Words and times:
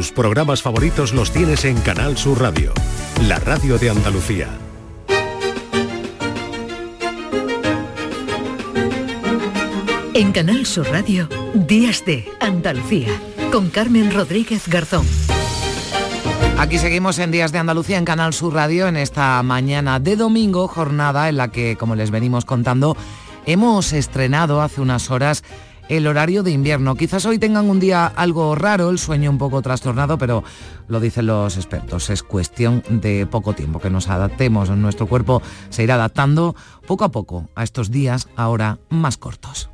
Tus 0.00 0.12
programas 0.12 0.62
favoritos 0.62 1.12
los 1.12 1.30
tienes 1.30 1.66
en 1.66 1.78
Canal 1.82 2.16
Sur 2.16 2.40
Radio, 2.40 2.72
la 3.28 3.38
radio 3.38 3.76
de 3.76 3.90
Andalucía. 3.90 4.48
En 10.14 10.32
Canal 10.32 10.64
Sur 10.64 10.90
Radio, 10.90 11.28
Días 11.52 12.02
de 12.06 12.26
Andalucía, 12.40 13.08
con 13.52 13.68
Carmen 13.68 14.10
Rodríguez 14.10 14.68
Garzón. 14.68 15.04
Aquí 16.56 16.78
seguimos 16.78 17.18
en 17.18 17.30
Días 17.30 17.52
de 17.52 17.58
Andalucía 17.58 17.98
en 17.98 18.06
Canal 18.06 18.32
Sur 18.32 18.54
Radio 18.54 18.88
en 18.88 18.96
esta 18.96 19.42
mañana 19.42 20.00
de 20.00 20.16
domingo, 20.16 20.66
jornada 20.66 21.28
en 21.28 21.36
la 21.36 21.48
que, 21.48 21.76
como 21.76 21.94
les 21.94 22.10
venimos 22.10 22.46
contando, 22.46 22.96
hemos 23.44 23.92
estrenado 23.92 24.62
hace 24.62 24.80
unas 24.80 25.10
horas 25.10 25.44
el 25.90 26.06
horario 26.06 26.42
de 26.42 26.52
invierno. 26.52 26.94
Quizás 26.94 27.26
hoy 27.26 27.38
tengan 27.38 27.68
un 27.68 27.80
día 27.80 28.06
algo 28.06 28.54
raro, 28.54 28.90
el 28.90 28.98
sueño 28.98 29.28
un 29.28 29.38
poco 29.38 29.60
trastornado, 29.60 30.18
pero 30.18 30.44
lo 30.88 31.00
dicen 31.00 31.26
los 31.26 31.56
expertos, 31.56 32.10
es 32.10 32.22
cuestión 32.22 32.82
de 32.88 33.26
poco 33.26 33.54
tiempo, 33.54 33.80
que 33.80 33.90
nos 33.90 34.08
adaptemos, 34.08 34.70
nuestro 34.70 35.06
cuerpo 35.06 35.42
se 35.68 35.82
irá 35.82 35.94
adaptando 35.96 36.54
poco 36.86 37.04
a 37.04 37.10
poco 37.10 37.48
a 37.56 37.64
estos 37.64 37.90
días 37.90 38.28
ahora 38.36 38.78
más 38.88 39.16
cortos. 39.16 39.69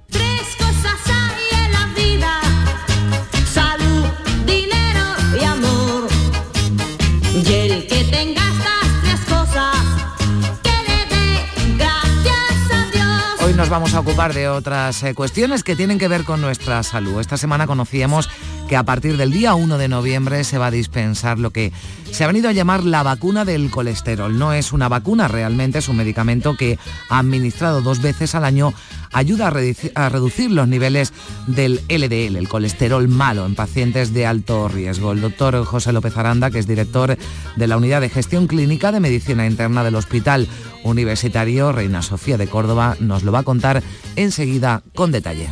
Nos 13.56 13.70
vamos 13.70 13.94
a 13.94 14.00
ocupar 14.00 14.34
de 14.34 14.50
otras 14.50 15.02
eh, 15.02 15.14
cuestiones 15.14 15.64
que 15.64 15.76
tienen 15.76 15.98
que 15.98 16.08
ver 16.08 16.24
con 16.24 16.42
nuestra 16.42 16.82
salud. 16.82 17.20
Esta 17.20 17.38
semana 17.38 17.66
conocíamos 17.66 18.28
que 18.68 18.76
a 18.76 18.82
partir 18.82 19.16
del 19.16 19.30
día 19.30 19.54
1 19.54 19.78
de 19.78 19.88
noviembre 19.88 20.42
se 20.42 20.58
va 20.58 20.66
a 20.66 20.70
dispensar 20.70 21.38
lo 21.38 21.50
que 21.50 21.72
se 22.10 22.24
ha 22.24 22.26
venido 22.26 22.48
a 22.48 22.52
llamar 22.52 22.84
la 22.84 23.02
vacuna 23.02 23.44
del 23.44 23.70
colesterol. 23.70 24.36
No 24.36 24.52
es 24.52 24.72
una 24.72 24.88
vacuna, 24.88 25.28
realmente 25.28 25.78
es 25.78 25.88
un 25.88 25.96
medicamento 25.96 26.56
que 26.56 26.78
administrado 27.08 27.82
dos 27.82 28.02
veces 28.02 28.34
al 28.34 28.44
año 28.44 28.72
ayuda 29.12 29.48
a, 29.94 30.08
reducir 30.08 30.50
los 30.50 30.68
niveles 30.68 31.12
del 31.46 31.80
LDL, 31.88 32.36
el 32.36 32.48
colesterol 32.48 33.06
malo, 33.08 33.46
en 33.46 33.54
pacientes 33.54 34.12
de 34.12 34.26
alto 34.26 34.68
riesgo. 34.68 35.12
El 35.12 35.20
doctor 35.20 35.64
José 35.64 35.92
López 35.92 36.16
Aranda, 36.16 36.50
que 36.50 36.58
es 36.58 36.66
director 36.66 37.16
de 37.56 37.66
la 37.66 37.76
Unidad 37.76 38.00
de 38.00 38.08
Gestión 38.08 38.46
Clínica 38.46 38.90
de 38.92 39.00
Medicina 39.00 39.46
Interna 39.46 39.84
del 39.84 39.94
Hospital 39.94 40.48
Universitario 40.82 41.72
Reina 41.72 42.02
Sofía 42.02 42.36
de 42.36 42.48
Córdoba, 42.48 42.96
nos 43.00 43.22
lo 43.22 43.32
va 43.32 43.40
a 43.40 43.44
contar 43.44 43.82
enseguida 44.16 44.82
con 44.94 45.12
detalle. 45.12 45.48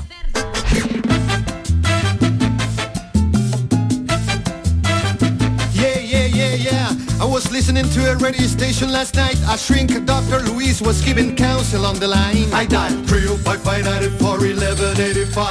Listening 7.75 8.05
to 8.05 8.11
a 8.11 8.15
radio 8.17 8.47
station 8.47 8.93
last 8.93 9.17
night. 9.17 9.37
A 9.49 9.59
shrink, 9.59 10.05
Dr. 10.05 10.43
Louise 10.45 10.81
was 10.81 11.05
giving 11.05 11.35
counsel 11.35 11.85
on 11.85 11.99
the 11.99 12.07
line. 12.07 12.47
I 12.53 12.67
dialed 12.67 13.05
305 13.07 13.55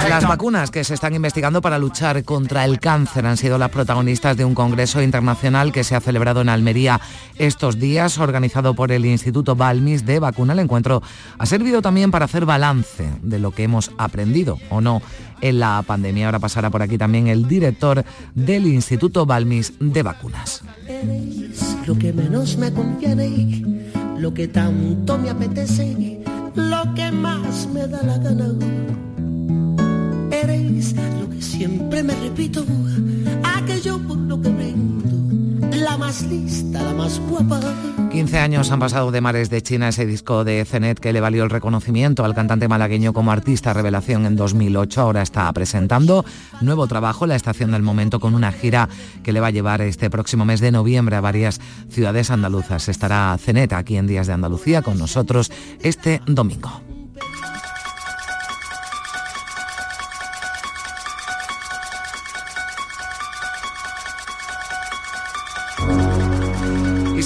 Las 0.10 0.28
vacunas 0.28 0.72
que 0.72 0.84
se 0.84 0.94
están 0.94 1.16
investigando 1.16 1.62
para 1.62 1.78
luchar 1.78 2.24
contra 2.24 2.66
el 2.66 2.80
cáncer 2.80 3.26
han 3.26 3.38
sido 3.38 3.58
las 3.58 3.70
protagonistas 3.70 4.38
de 4.38 4.46
un 4.46 4.56
congreso 4.56 5.02
internacional 5.02 5.72
que 5.72 5.84
se 5.84 5.96
ha 5.96 6.02
celebrado 6.02 6.42
en 6.42 6.50
Almería 6.50 7.00
estos 7.38 7.80
días, 7.80 8.18
organizado 8.18 8.74
por 8.74 8.92
el 8.92 9.06
Instituto 9.06 9.56
Balmis 9.56 10.06
de 10.06 10.20
Vacuna. 10.20 10.54
El 10.54 10.60
encuentro 10.60 11.02
ha 11.38 11.46
servido 11.46 11.82
también 11.82 12.12
para 12.12 12.26
hacer 12.26 12.46
balance 12.46 13.10
de 13.22 13.40
lo 13.40 13.52
que 13.52 13.64
hemos 13.64 13.92
aprendido 13.98 14.60
o 14.70 14.82
no 14.82 15.02
en 15.42 15.60
la 15.60 15.84
pandemia. 15.86 16.28
Ahora 16.28 16.40
pasará 16.40 16.70
por 16.70 16.82
aquí 16.82 16.98
también 16.98 17.28
el 17.28 17.48
director 17.48 18.06
del 18.34 18.68
Instituto 18.68 19.26
Balmis 19.26 19.74
de 19.80 20.02
Vacunas. 20.02 20.64
lo 21.86 21.98
que 21.98 22.13
menos 22.14 22.58
me 22.58 22.72
conviene, 22.72 23.64
lo 24.18 24.34
que 24.34 24.48
tanto 24.48 25.18
me 25.18 25.30
apetece, 25.30 26.22
lo 26.56 26.94
que 26.94 27.12
más 27.12 27.68
me 27.74 27.88
da 27.88 28.04
la 28.04 28.18
gana. 28.18 28.54
Eres 30.32 30.96
lo 31.20 31.30
que 31.30 31.42
siempre 31.42 32.04
me 32.04 32.14
repito, 32.16 32.66
aquello 33.58 34.00
por 34.08 34.18
lo 34.18 34.42
que 34.42 34.50
vendo, 34.50 35.13
la 35.84 35.98
más 35.98 36.22
lista, 36.24 36.82
la 36.82 36.94
más 36.94 37.20
guapa 37.20 37.60
15 38.14 38.38
años 38.38 38.72
han 38.72 38.80
pasado 38.80 39.12
de 39.12 39.22
Mares 39.22 39.50
de 39.50 39.64
China, 39.64 39.90
ese 39.90 40.06
disco 40.06 40.44
de 40.44 40.64
Zenet 40.66 41.00
que 41.00 41.12
le 41.14 41.20
valió 41.20 41.44
el 41.44 41.50
reconocimiento 41.50 42.24
al 42.24 42.36
cantante 42.36 42.68
malagueño 42.68 43.12
como 43.12 43.32
artista 43.32 43.74
revelación 43.74 44.28
en 44.28 44.36
2008. 44.36 45.02
Ahora 45.02 45.24
está 45.24 45.52
presentando 45.52 46.24
nuevo 46.62 46.86
trabajo, 46.86 47.26
La 47.26 47.36
Estación 47.36 47.72
del 47.72 47.82
Momento, 47.82 48.20
con 48.20 48.36
una 48.36 48.52
gira 48.52 48.88
que 49.24 49.34
le 49.34 49.40
va 49.40 49.48
a 49.48 49.52
llevar 49.52 49.82
este 49.82 50.12
próximo 50.12 50.46
mes 50.46 50.60
de 50.62 50.72
noviembre 50.72 51.16
a 51.16 51.22
varias 51.22 51.60
ciudades 51.90 52.30
andaluzas. 52.30 52.88
Estará 52.88 53.36
Zenet 53.40 53.74
aquí 53.74 53.98
en 53.98 54.06
Días 54.06 54.28
de 54.28 54.34
Andalucía 54.34 54.84
con 54.84 55.00
nosotros 55.00 55.52
este 55.82 56.22
domingo. 56.28 56.93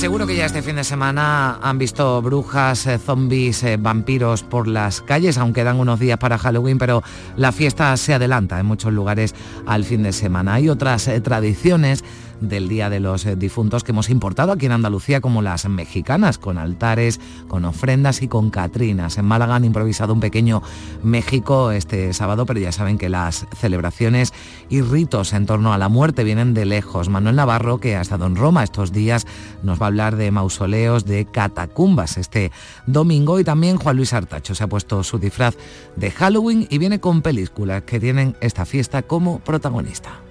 Seguro 0.07 0.25
que 0.25 0.37
ya 0.37 0.45
este 0.45 0.61
fin 0.61 0.77
de 0.77 0.85
semana 0.85 1.59
han 1.61 1.77
visto 1.77 2.21
brujas, 2.21 2.87
eh, 2.87 2.97
zombies, 2.97 3.61
eh, 3.63 3.75
vampiros 3.75 4.41
por 4.41 4.65
las 4.65 5.01
calles, 5.01 5.37
aunque 5.37 5.65
dan 5.65 5.81
unos 5.81 5.99
días 5.99 6.17
para 6.17 6.37
Halloween, 6.37 6.77
pero 6.77 7.03
la 7.35 7.51
fiesta 7.51 7.97
se 7.97 8.13
adelanta 8.13 8.57
en 8.57 8.67
muchos 8.67 8.93
lugares 8.93 9.35
al 9.65 9.83
fin 9.83 10.03
de 10.03 10.13
semana. 10.13 10.53
Hay 10.53 10.69
otras 10.69 11.09
eh, 11.09 11.19
tradiciones 11.19 12.05
del 12.41 12.69
Día 12.69 12.89
de 12.89 12.99
los 12.99 13.27
Difuntos 13.37 13.83
que 13.83 13.91
hemos 13.91 14.09
importado 14.09 14.51
aquí 14.51 14.65
en 14.65 14.71
Andalucía, 14.71 15.21
como 15.21 15.41
las 15.41 15.67
mexicanas, 15.67 16.37
con 16.37 16.57
altares, 16.57 17.19
con 17.47 17.65
ofrendas 17.65 18.21
y 18.21 18.27
con 18.27 18.49
catrinas. 18.49 19.17
En 19.17 19.25
Málaga 19.25 19.55
han 19.55 19.65
improvisado 19.65 20.13
un 20.13 20.19
pequeño 20.19 20.61
México 21.03 21.71
este 21.71 22.13
sábado, 22.13 22.45
pero 22.45 22.59
ya 22.59 22.71
saben 22.71 22.97
que 22.97 23.09
las 23.09 23.45
celebraciones 23.59 24.33
y 24.69 24.81
ritos 24.81 25.33
en 25.33 25.45
torno 25.45 25.73
a 25.73 25.77
la 25.77 25.89
muerte 25.89 26.23
vienen 26.23 26.53
de 26.53 26.65
lejos. 26.65 27.09
Manuel 27.09 27.35
Navarro, 27.35 27.79
que 27.79 27.95
ha 27.95 28.01
estado 28.01 28.25
en 28.25 28.35
Roma 28.35 28.63
estos 28.63 28.91
días, 28.91 29.25
nos 29.63 29.81
va 29.81 29.85
a 29.85 29.87
hablar 29.87 30.15
de 30.15 30.31
mausoleos, 30.31 31.05
de 31.05 31.25
catacumbas 31.25 32.17
este 32.17 32.51
domingo 32.85 33.39
y 33.39 33.43
también 33.43 33.77
Juan 33.77 33.95
Luis 33.95 34.13
Artacho 34.13 34.55
se 34.55 34.63
ha 34.63 34.67
puesto 34.67 35.03
su 35.03 35.19
disfraz 35.19 35.55
de 35.95 36.11
Halloween 36.11 36.67
y 36.69 36.77
viene 36.77 36.99
con 36.99 37.21
películas 37.21 37.83
que 37.83 37.99
tienen 37.99 38.35
esta 38.41 38.65
fiesta 38.65 39.01
como 39.03 39.39
protagonista. 39.39 40.21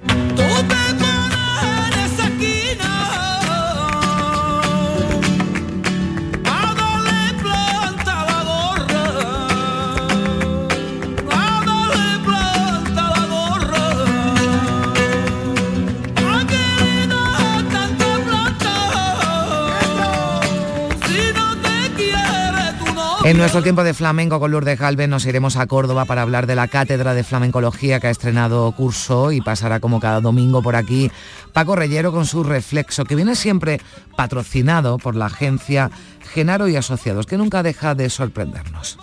En 23.27 23.39
nuestro 23.39 23.61
tiempo 23.61 23.83
de 23.83 23.93
flamenco 23.93 24.39
con 24.39 24.53
Lourdes 24.53 24.79
Galvez 24.79 25.09
nos 25.09 25.27
iremos 25.27 25.57
a 25.57 25.67
Córdoba 25.67 26.05
para 26.05 26.23
hablar 26.23 26.47
de 26.47 26.55
la 26.55 26.69
Cátedra 26.69 27.13
de 27.13 27.25
Flamencología 27.25 27.99
que 27.99 28.07
ha 28.07 28.11
estrenado 28.11 28.71
curso 28.71 29.33
y 29.33 29.41
pasará 29.41 29.81
como 29.81 29.99
cada 29.99 30.21
domingo 30.21 30.63
por 30.63 30.77
aquí 30.77 31.11
Paco 31.53 31.75
Reyero 31.75 32.13
con 32.13 32.25
su 32.25 32.45
reflexo, 32.45 33.05
que 33.05 33.17
viene 33.17 33.35
siempre 33.35 33.81
patrocinado 34.17 34.99
por 34.99 35.17
la 35.17 35.27
agencia 35.27 35.91
Genaro 36.35 36.69
y 36.69 36.77
Asociados, 36.77 37.27
que 37.27 37.37
nunca 37.37 37.65
deja 37.65 37.97
de 37.97 38.11
sorprendernos. 38.11 38.97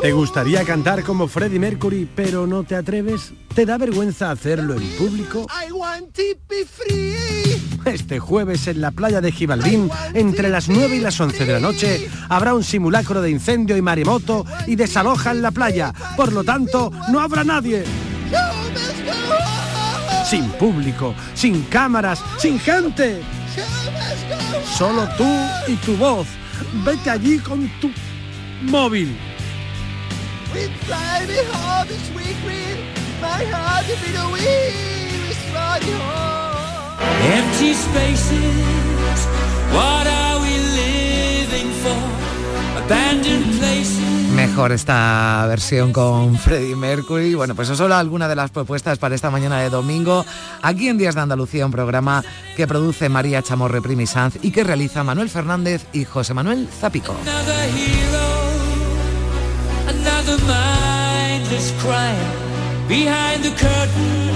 ¿Te 0.00 0.12
gustaría 0.12 0.64
cantar 0.64 1.04
como 1.04 1.28
Freddie 1.28 1.58
Mercury, 1.58 2.08
pero 2.14 2.46
no 2.46 2.64
te 2.64 2.74
atreves? 2.74 3.34
¿Te 3.54 3.66
da 3.66 3.76
vergüenza 3.76 4.30
hacerlo 4.30 4.74
en 4.74 4.88
público? 4.96 5.46
Este 7.84 8.18
jueves 8.18 8.66
en 8.66 8.80
la 8.80 8.92
playa 8.92 9.20
de 9.20 9.30
Gibaldín, 9.30 9.90
entre 10.14 10.48
las 10.48 10.70
9 10.70 10.96
y 10.96 11.00
las 11.00 11.20
11 11.20 11.44
de 11.44 11.52
la 11.52 11.60
noche, 11.60 12.08
habrá 12.30 12.54
un 12.54 12.64
simulacro 12.64 13.20
de 13.20 13.28
incendio 13.28 13.76
y 13.76 13.82
maremoto 13.82 14.46
y 14.66 14.74
desalojan 14.74 15.42
la 15.42 15.50
playa. 15.50 15.92
Por 16.16 16.32
lo 16.32 16.44
tanto, 16.44 16.90
no 17.10 17.20
habrá 17.20 17.44
nadie. 17.44 17.84
Sin 20.24 20.48
público, 20.52 21.14
sin 21.34 21.64
cámaras, 21.64 22.24
sin 22.38 22.58
gente. 22.58 23.20
Solo 24.78 25.06
tú 25.18 25.28
y 25.68 25.76
tu 25.76 25.94
voz. 25.96 26.26
Vete 26.86 27.10
allí 27.10 27.38
con 27.38 27.68
tu 27.80 27.90
móvil 28.62 29.14
Empty 37.22 37.74
spaces, 37.74 39.26
what 39.72 40.06
are 40.06 40.40
we 40.40 40.58
living 40.58 41.70
for? 41.82 42.82
Abandoned 42.84 43.58
places. 43.58 44.10
mejor 44.46 44.72
esta 44.72 45.44
versión 45.48 45.92
con 45.92 46.36
Freddie 46.38 46.74
Mercury. 46.74 47.34
Bueno, 47.34 47.54
pues 47.54 47.68
eso 47.68 47.76
son 47.76 47.92
algunas 47.92 48.28
de 48.28 48.36
las 48.36 48.50
propuestas 48.50 48.98
para 48.98 49.14
esta 49.14 49.30
mañana 49.30 49.60
de 49.60 49.68
domingo. 49.68 50.24
Aquí 50.62 50.88
en 50.88 50.96
Días 50.96 51.14
de 51.14 51.20
Andalucía, 51.20 51.66
un 51.66 51.72
programa 51.72 52.24
que 52.56 52.66
produce 52.66 53.08
María 53.08 53.42
Chamorre 53.42 53.82
Primi 53.82 54.06
Sanz 54.06 54.38
y 54.42 54.50
que 54.50 54.64
realiza 54.64 55.04
Manuel 55.04 55.28
Fernández 55.28 55.84
y 55.92 56.04
José 56.04 56.32
Manuel 56.32 56.68
Zapico. 56.68 57.14
another 60.00 60.38
mindless 60.46 61.72
crime 61.82 62.88
behind 62.88 63.42
the 63.44 63.50
curtain 63.50 64.28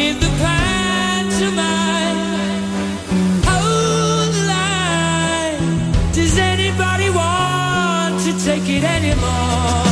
in 0.00 0.18
the 0.20 0.30
pantomime. 0.44 2.18
Hold 3.48 4.28
the 4.36 4.44
line. 4.54 6.12
Does 6.12 6.36
anybody 6.38 7.08
want 7.10 8.20
to 8.24 8.32
take 8.44 8.68
it 8.68 8.84
anymore? 8.84 9.91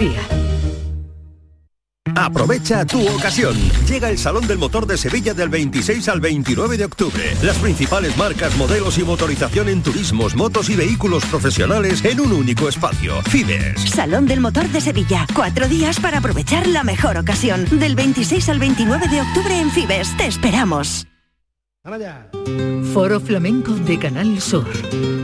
Andalucía. 0.00 0.20
Aprovecha 2.16 2.84
tu 2.84 3.06
ocasión. 3.08 3.54
Llega 3.88 4.10
el 4.10 4.18
Salón 4.18 4.46
del 4.46 4.58
Motor 4.58 4.86
de 4.86 4.98
Sevilla 4.98 5.32
del 5.32 5.48
26 5.48 6.08
al 6.08 6.20
29 6.20 6.76
de 6.76 6.84
octubre. 6.84 7.36
Las 7.42 7.58
principales 7.58 8.16
marcas, 8.16 8.56
modelos 8.56 8.98
y 8.98 9.04
motorización 9.04 9.68
en 9.68 9.82
turismos, 9.82 10.34
motos 10.34 10.68
y 10.70 10.76
vehículos 10.76 11.24
profesionales 11.26 12.04
en 12.04 12.20
un 12.20 12.32
único 12.32 12.68
espacio. 12.68 13.22
Fibes. 13.22 13.80
Salón 13.90 14.26
del 14.26 14.40
Motor 14.40 14.68
de 14.68 14.80
Sevilla. 14.80 15.26
Cuatro 15.34 15.68
días 15.68 16.00
para 16.00 16.18
aprovechar 16.18 16.66
la 16.66 16.82
mejor 16.82 17.16
ocasión. 17.16 17.66
Del 17.78 17.94
26 17.94 18.48
al 18.48 18.58
29 18.58 19.08
de 19.08 19.20
octubre 19.20 19.58
en 19.58 19.70
Fibes. 19.70 20.16
Te 20.16 20.26
esperamos. 20.26 21.06
Foro 22.92 23.20
Flamenco 23.20 23.72
de 23.72 23.98
Canal 23.98 24.40
Sur. 24.40 24.66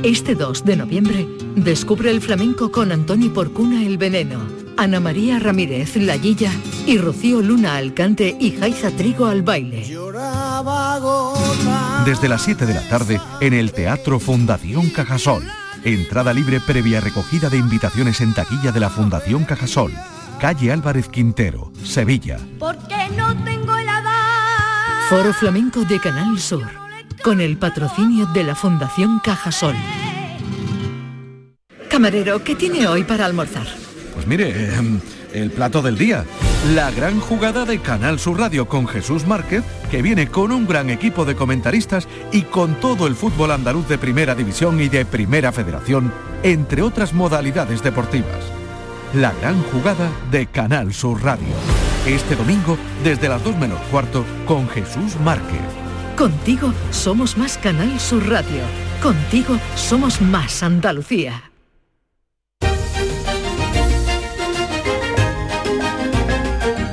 Este 0.02 0.34
2 0.34 0.64
de 0.64 0.76
noviembre, 0.76 1.28
descubre 1.55 2.11
el 2.11 2.23
flamenco 2.23 2.73
con 2.73 2.93
Antoni 2.93 3.28
Porcuna 3.28 3.84
El 3.84 3.99
Veneno, 3.99 4.38
Ana 4.76 5.00
María 5.00 5.38
Ramírez 5.38 5.96
La 5.96 6.17
Guilla 6.17 6.50
y 6.87 6.99
Rocío 6.99 7.40
Luna 7.40 7.76
Alcante 7.76 8.37
y 8.38 8.52
Jaiza 8.52 8.90
Trigo 8.90 9.26
al 9.26 9.43
baile. 9.43 9.87
Desde 12.05 12.28
las 12.28 12.43
7 12.43 12.67
de 12.67 12.75
la 12.75 12.88
tarde 12.88 13.20
en 13.40 13.55
el 13.55 13.73
Teatro 13.73 14.20
Fundación 14.20 14.90
Cajasol. 14.90 15.44
Entrada 15.84 16.32
libre 16.32 16.61
previa 16.61 17.00
recogida 17.00 17.49
de 17.49 17.58
invitaciones 17.58 18.20
en 18.20 18.34
taquilla 18.34 18.73
de 18.73 18.81
la 18.81 18.90
Fundación 18.90 19.44
Cajasol. 19.44 19.93
Calle 20.40 20.73
Álvarez 20.73 21.08
Quintero, 21.08 21.73
Sevilla. 21.82 22.38
Porque 22.58 23.08
no 23.17 23.34
tengo 23.44 23.76
el 23.76 23.87
Foro 25.08 25.32
Flamenco 25.32 25.84
de 25.84 26.00
Canal 26.00 26.38
Sur, 26.38 26.67
con 27.23 27.40
el 27.40 27.56
patrocinio 27.56 28.26
de 28.26 28.43
la 28.43 28.56
Fundación 28.56 29.20
Cajasol. 29.20 29.76
Camarero, 31.88 32.43
¿qué 32.43 32.56
tiene 32.56 32.88
hoy 32.88 33.05
para 33.05 33.25
almorzar? 33.25 33.86
Pues 34.26 34.38
mire, 34.38 34.75
em, 34.75 35.00
el 35.34 35.52
plato 35.52 35.82
del 35.82 35.96
día. 35.96 36.25
La 36.75 36.90
gran 36.90 37.20
jugada 37.20 37.64
de 37.64 37.78
Canal 37.78 38.19
Sur 38.19 38.40
Radio 38.40 38.67
con 38.67 38.88
Jesús 38.88 39.25
Márquez, 39.25 39.62
que 39.88 40.02
viene 40.02 40.26
con 40.26 40.50
un 40.50 40.67
gran 40.67 40.90
equipo 40.90 41.25
de 41.25 41.37
comentaristas 41.37 42.08
y 42.32 42.43
con 42.43 42.75
todo 42.81 43.06
el 43.06 43.14
fútbol 43.14 43.52
andaluz 43.52 43.87
de 43.88 43.99
Primera 43.99 44.34
División 44.34 44.81
y 44.81 44.88
de 44.88 45.05
Primera 45.05 45.52
Federación, 45.52 46.12
entre 46.43 46.82
otras 46.82 47.14
modalidades 47.14 47.84
deportivas. 47.84 48.50
La 49.14 49.32
gran 49.40 49.62
jugada 49.62 50.11
de 50.32 50.46
Canal 50.46 50.93
Sur 50.93 51.23
Radio 51.23 51.55
este 52.06 52.37
domingo, 52.37 52.78
desde 53.02 53.28
las 53.28 53.43
2 53.43 53.56
menos 53.56 53.81
cuarto, 53.90 54.25
con 54.46 54.69
Jesús 54.69 55.19
Márquez. 55.25 55.61
Contigo 56.17 56.73
somos 56.90 57.37
más 57.37 57.58
Canal 57.58 57.99
Sur 57.99 58.28
Radio. 58.28 58.62
Contigo 59.02 59.58
somos 59.75 60.23
más 60.23 60.62
Andalucía. 60.62 61.50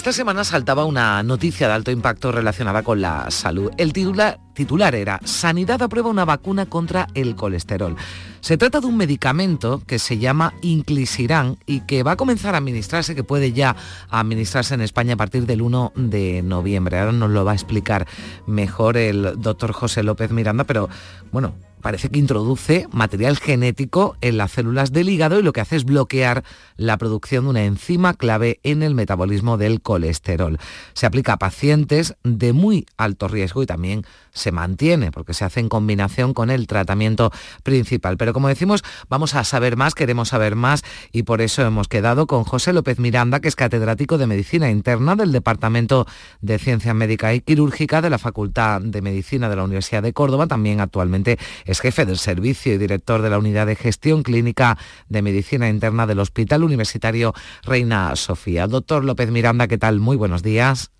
Esta 0.00 0.14
semana 0.14 0.44
saltaba 0.44 0.86
una 0.86 1.22
noticia 1.22 1.68
de 1.68 1.74
alto 1.74 1.90
impacto 1.90 2.32
relacionada 2.32 2.82
con 2.82 3.02
la 3.02 3.30
salud. 3.30 3.70
El 3.76 3.92
titular, 3.92 4.94
era 4.94 5.20
Sanidad 5.24 5.82
aprueba 5.82 6.08
una 6.08 6.24
vacuna 6.24 6.64
contra 6.64 7.06
el 7.12 7.36
colesterol. 7.36 7.96
Se 8.40 8.56
trata 8.56 8.80
de 8.80 8.86
un 8.86 8.96
medicamento 8.96 9.82
que 9.86 9.98
se 9.98 10.16
llama 10.16 10.54
Inclisiran 10.62 11.58
y 11.66 11.80
que 11.80 12.02
va 12.02 12.12
a 12.12 12.16
comenzar 12.16 12.54
a 12.54 12.58
administrarse, 12.58 13.14
que 13.14 13.24
puede 13.24 13.52
ya 13.52 13.76
administrarse 14.08 14.72
en 14.72 14.80
España 14.80 15.12
a 15.12 15.18
partir 15.18 15.44
del 15.44 15.60
1 15.60 15.92
de 15.94 16.40
noviembre. 16.40 16.98
Ahora 16.98 17.12
nos 17.12 17.28
lo 17.28 17.44
va 17.44 17.52
a 17.52 17.56
explicar 17.56 18.08
mejor 18.46 18.96
el 18.96 19.34
doctor 19.36 19.72
José 19.72 20.02
López 20.02 20.30
Miranda, 20.30 20.64
pero 20.64 20.88
bueno, 21.30 21.52
parece 21.80 22.08
que 22.08 22.18
introduce 22.18 22.86
material 22.92 23.36
genético 23.36 24.16
en 24.20 24.36
las 24.36 24.52
células 24.52 24.92
del 24.92 25.08
hígado 25.08 25.38
y 25.38 25.42
lo 25.42 25.52
que 25.52 25.60
hace 25.60 25.76
es 25.76 25.84
bloquear 25.84 26.44
la 26.76 26.96
producción 26.98 27.44
de 27.44 27.50
una 27.50 27.64
enzima 27.64 28.14
clave 28.14 28.60
en 28.62 28.82
el 28.82 28.94
metabolismo 28.94 29.58
del 29.58 29.80
colesterol. 29.80 30.58
Se 30.94 31.06
aplica 31.06 31.34
a 31.34 31.38
pacientes 31.38 32.16
de 32.24 32.52
muy 32.52 32.86
alto 32.96 33.28
riesgo 33.28 33.62
y 33.62 33.66
también 33.66 34.04
se 34.32 34.52
mantiene 34.52 35.10
porque 35.10 35.34
se 35.34 35.44
hace 35.44 35.60
en 35.60 35.68
combinación 35.68 36.34
con 36.34 36.50
el 36.50 36.66
tratamiento 36.66 37.30
principal. 37.62 38.16
Pero 38.16 38.32
como 38.32 38.48
decimos, 38.48 38.82
vamos 39.08 39.34
a 39.34 39.44
saber 39.44 39.76
más, 39.76 39.94
queremos 39.94 40.28
saber 40.28 40.56
más 40.56 40.82
y 41.12 41.24
por 41.24 41.40
eso 41.40 41.62
hemos 41.62 41.88
quedado 41.88 42.26
con 42.26 42.44
José 42.44 42.72
López 42.72 42.98
Miranda, 42.98 43.40
que 43.40 43.48
es 43.48 43.56
catedrático 43.56 44.18
de 44.18 44.26
Medicina 44.26 44.70
Interna 44.70 45.16
del 45.16 45.32
Departamento 45.32 46.06
de 46.40 46.58
Ciencia 46.58 46.94
Médica 46.94 47.34
y 47.34 47.40
Quirúrgica 47.40 48.00
de 48.00 48.10
la 48.10 48.18
Facultad 48.18 48.80
de 48.80 49.02
Medicina 49.02 49.48
de 49.48 49.56
la 49.56 49.64
Universidad 49.64 50.02
de 50.02 50.12
Córdoba, 50.12 50.46
también 50.46 50.80
actualmente 50.80 51.38
es 51.70 51.80
jefe 51.80 52.04
del 52.04 52.18
servicio 52.18 52.74
y 52.74 52.78
director 52.78 53.22
de 53.22 53.30
la 53.30 53.38
unidad 53.38 53.66
de 53.66 53.76
gestión 53.76 54.22
clínica 54.22 54.76
de 55.08 55.22
medicina 55.22 55.68
interna 55.68 56.06
del 56.06 56.18
Hospital 56.18 56.64
Universitario 56.64 57.32
Reina 57.62 58.14
Sofía. 58.16 58.66
Doctor 58.66 59.04
López 59.04 59.30
Miranda, 59.30 59.68
¿qué 59.68 59.78
tal? 59.78 60.00
Muy 60.00 60.16
buenos 60.16 60.42
días. 60.42 60.90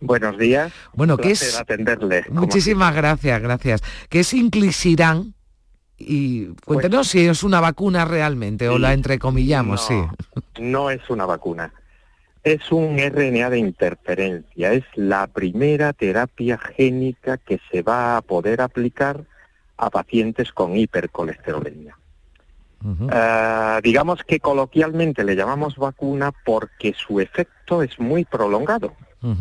Buenos 0.00 0.38
días. 0.38 0.72
Bueno, 0.94 1.16
¿qué 1.16 1.32
es? 1.32 1.58
atenderle. 1.58 2.24
Muchísimas 2.30 2.94
gracias, 2.94 3.40
gracias. 3.40 3.82
¿Qué 4.08 4.20
es 4.20 4.32
Inclisiran? 4.32 5.34
Y 5.98 6.46
cuéntenos 6.64 7.08
si 7.08 7.26
es 7.26 7.42
una 7.42 7.60
vacuna 7.60 8.06
realmente 8.06 8.68
o 8.70 8.78
la 8.78 8.94
entrecomillamos, 8.94 9.86
sí. 9.86 10.02
No 10.58 10.90
es 10.90 11.08
una 11.10 11.26
vacuna. 11.26 11.72
Es 12.42 12.72
un 12.72 12.96
RNA 12.98 13.50
de 13.50 13.58
interferencia. 13.58 14.72
Es 14.72 14.84
la 14.94 15.26
primera 15.26 15.92
terapia 15.92 16.56
génica 16.56 17.36
que 17.36 17.60
se 17.70 17.82
va 17.82 18.16
a 18.16 18.22
poder 18.22 18.62
aplicar 18.62 19.26
a 19.80 19.88
pacientes 19.88 20.52
con 20.52 20.76
hipercolesterolemia. 20.76 21.96
Ah, 23.10 23.80
digamos 23.82 24.22
que 24.24 24.40
coloquialmente 24.40 25.24
le 25.24 25.36
llamamos 25.36 25.76
vacuna 25.76 26.32
porque 26.44 26.94
su 26.94 27.20
efecto 27.20 27.82
es 27.82 27.98
muy 27.98 28.24
prolongado, 28.24 28.94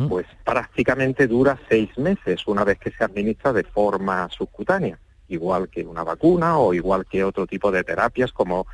pues 0.10 0.25
prácticamente 0.43 1.27
dura 1.27 1.58
seis 1.69 1.89
meses 1.98 2.48
una 2.48 2.63
vez 2.65 2.79
que 2.79 2.91
se 2.91 3.03
administra 3.03 3.53
de 3.53 3.63
forma 3.63 4.27
subcutánea, 4.29 5.00
igual 5.29 5.69
que 5.69 5.84
una 5.84 6.03
vacuna 6.03 6.58
o 6.58 6.74
igual 6.74 7.05
que 7.05 7.24
otro 7.24 7.48
tipo 7.48 7.72
de 7.72 7.84
terapias 7.84 8.34
como 8.34 8.65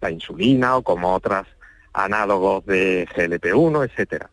la 0.00 0.10
insulina 0.10 0.76
o 0.76 0.82
como 0.82 1.14
otras 1.14 1.46
análogos 1.92 2.64
de 2.66 3.06
GLP-1, 3.14 3.84
etcétera. 3.84 4.30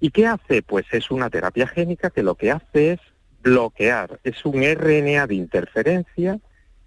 ¿Y 0.00 0.10
qué 0.10 0.26
hace? 0.26 0.62
Pues 0.62 0.86
es 0.92 1.10
una 1.10 1.30
terapia 1.30 1.66
génica 1.66 2.10
que 2.10 2.22
lo 2.22 2.34
que 2.34 2.50
hace 2.50 2.92
es 2.92 3.00
bloquear, 3.48 4.20
es 4.24 4.44
un 4.44 4.62
RNA 4.62 5.26
de 5.26 5.34
interferencia 5.34 6.38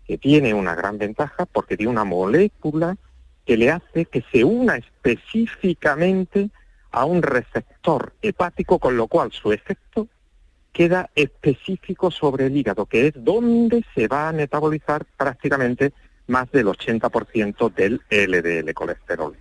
que 0.05 0.17
tiene 0.17 0.53
una 0.53 0.75
gran 0.75 0.97
ventaja 0.97 1.45
porque 1.45 1.77
tiene 1.77 1.91
una 1.91 2.03
molécula 2.03 2.97
que 3.45 3.57
le 3.57 3.71
hace 3.71 4.05
que 4.05 4.23
se 4.31 4.43
una 4.43 4.75
específicamente 4.77 6.49
a 6.91 7.05
un 7.05 7.21
receptor 7.21 8.13
hepático, 8.21 8.77
con 8.79 8.95
lo 8.97 9.07
cual 9.07 9.31
su 9.31 9.51
efecto 9.51 10.07
queda 10.71 11.09
específico 11.15 12.11
sobre 12.11 12.45
el 12.45 12.55
hígado, 12.55 12.85
que 12.85 13.07
es 13.07 13.13
donde 13.15 13.83
se 13.95 14.07
va 14.07 14.29
a 14.29 14.33
metabolizar 14.33 15.05
prácticamente 15.17 15.93
más 16.27 16.51
del 16.51 16.67
80% 16.67 17.73
del 17.73 18.01
LDL 18.09 18.73
colesterol. 18.73 19.35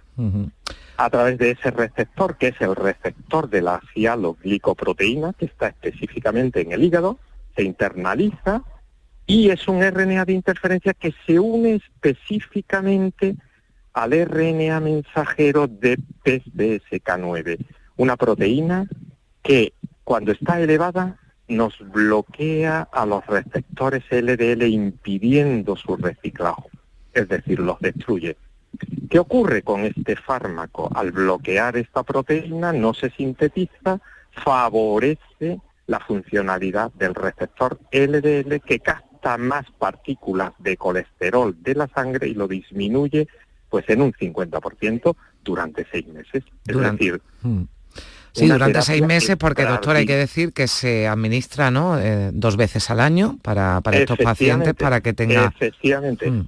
A 0.96 1.10
través 1.10 1.38
de 1.38 1.52
ese 1.52 1.70
receptor, 1.70 2.36
que 2.36 2.48
es 2.48 2.60
el 2.60 2.76
receptor 2.76 3.48
de 3.48 3.62
la 3.62 3.80
cialoglicoproteína, 3.94 5.32
que 5.32 5.46
está 5.46 5.68
específicamente 5.68 6.60
en 6.60 6.72
el 6.72 6.84
hígado, 6.84 7.18
se 7.56 7.62
internaliza 7.62 8.62
y 9.26 9.50
es 9.50 9.66
un 9.68 9.82
RNA 9.82 10.24
de 10.24 10.32
interferencia 10.32 10.92
que 10.92 11.14
se 11.26 11.38
une 11.38 11.76
específicamente 11.76 13.36
al 13.92 14.12
RNA 14.12 14.80
mensajero 14.80 15.66
de 15.66 15.98
PCSK9, 16.24 17.58
una 17.96 18.16
proteína 18.16 18.88
que 19.42 19.74
cuando 20.04 20.32
está 20.32 20.60
elevada 20.60 21.18
nos 21.48 21.78
bloquea 21.78 22.88
a 22.92 23.06
los 23.06 23.26
receptores 23.26 24.04
LDL 24.10 24.62
impidiendo 24.66 25.76
su 25.76 25.96
reciclaje, 25.96 26.68
es 27.12 27.28
decir, 27.28 27.58
los 27.60 27.78
destruye. 27.80 28.36
¿Qué 29.08 29.18
ocurre 29.18 29.62
con 29.62 29.84
este 29.84 30.16
fármaco? 30.16 30.90
Al 30.94 31.12
bloquear 31.12 31.76
esta 31.76 32.02
proteína 32.02 32.72
no 32.72 32.94
se 32.94 33.10
sintetiza, 33.10 33.98
favorece 34.30 35.60
la 35.86 35.98
funcionalidad 36.00 36.92
del 36.92 37.14
receptor 37.14 37.78
LDL 37.90 38.60
que 38.60 38.78
capta 38.78 39.36
más 39.36 39.66
partículas 39.78 40.52
de 40.58 40.76
colesterol 40.76 41.56
de 41.60 41.74
la 41.74 41.88
sangre 41.88 42.28
y 42.28 42.34
lo 42.34 42.46
disminuye 42.46 43.26
pues 43.68 43.88
en 43.88 44.02
un 44.02 44.12
50% 44.12 45.16
durante 45.42 45.86
seis 45.90 46.06
meses. 46.08 46.44
Es 46.66 46.76
decir, 46.76 47.20
hmm. 47.42 47.62
Sí, 48.32 48.46
durante 48.46 48.82
seis 48.82 49.02
meses, 49.02 49.36
porque 49.36 49.64
doctor 49.64 49.96
hay 49.96 50.06
que 50.06 50.16
decir 50.16 50.52
que 50.52 50.68
se 50.68 51.08
administra 51.08 51.72
¿no? 51.72 51.98
Eh, 51.98 52.30
dos 52.32 52.56
veces 52.56 52.88
al 52.90 53.00
año 53.00 53.38
para, 53.42 53.80
para 53.80 53.98
estos 53.98 54.18
pacientes 54.18 54.74
para 54.74 55.00
que 55.00 55.12
tenga... 55.12 55.46
Efectivamente. 55.46 56.30
Hmm. 56.30 56.46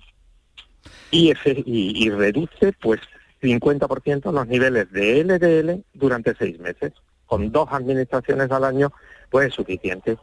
Y, 1.13 1.33
y, 1.67 2.11
reduce 2.11 2.73
pues 2.81 3.01
50% 3.43 4.33
los 4.33 4.49
niveles 4.49 4.91
de 4.91 5.23
LDL 5.23 5.85
durante 5.95 6.35
seis 6.35 6.59
meses. 6.59 6.93
Con 7.27 7.53
dos 7.53 7.69
administraciones 7.71 8.51
al 8.51 8.65
año, 8.65 8.93
pues 9.31 9.49
es 9.49 9.55
suficiente. 9.55 10.17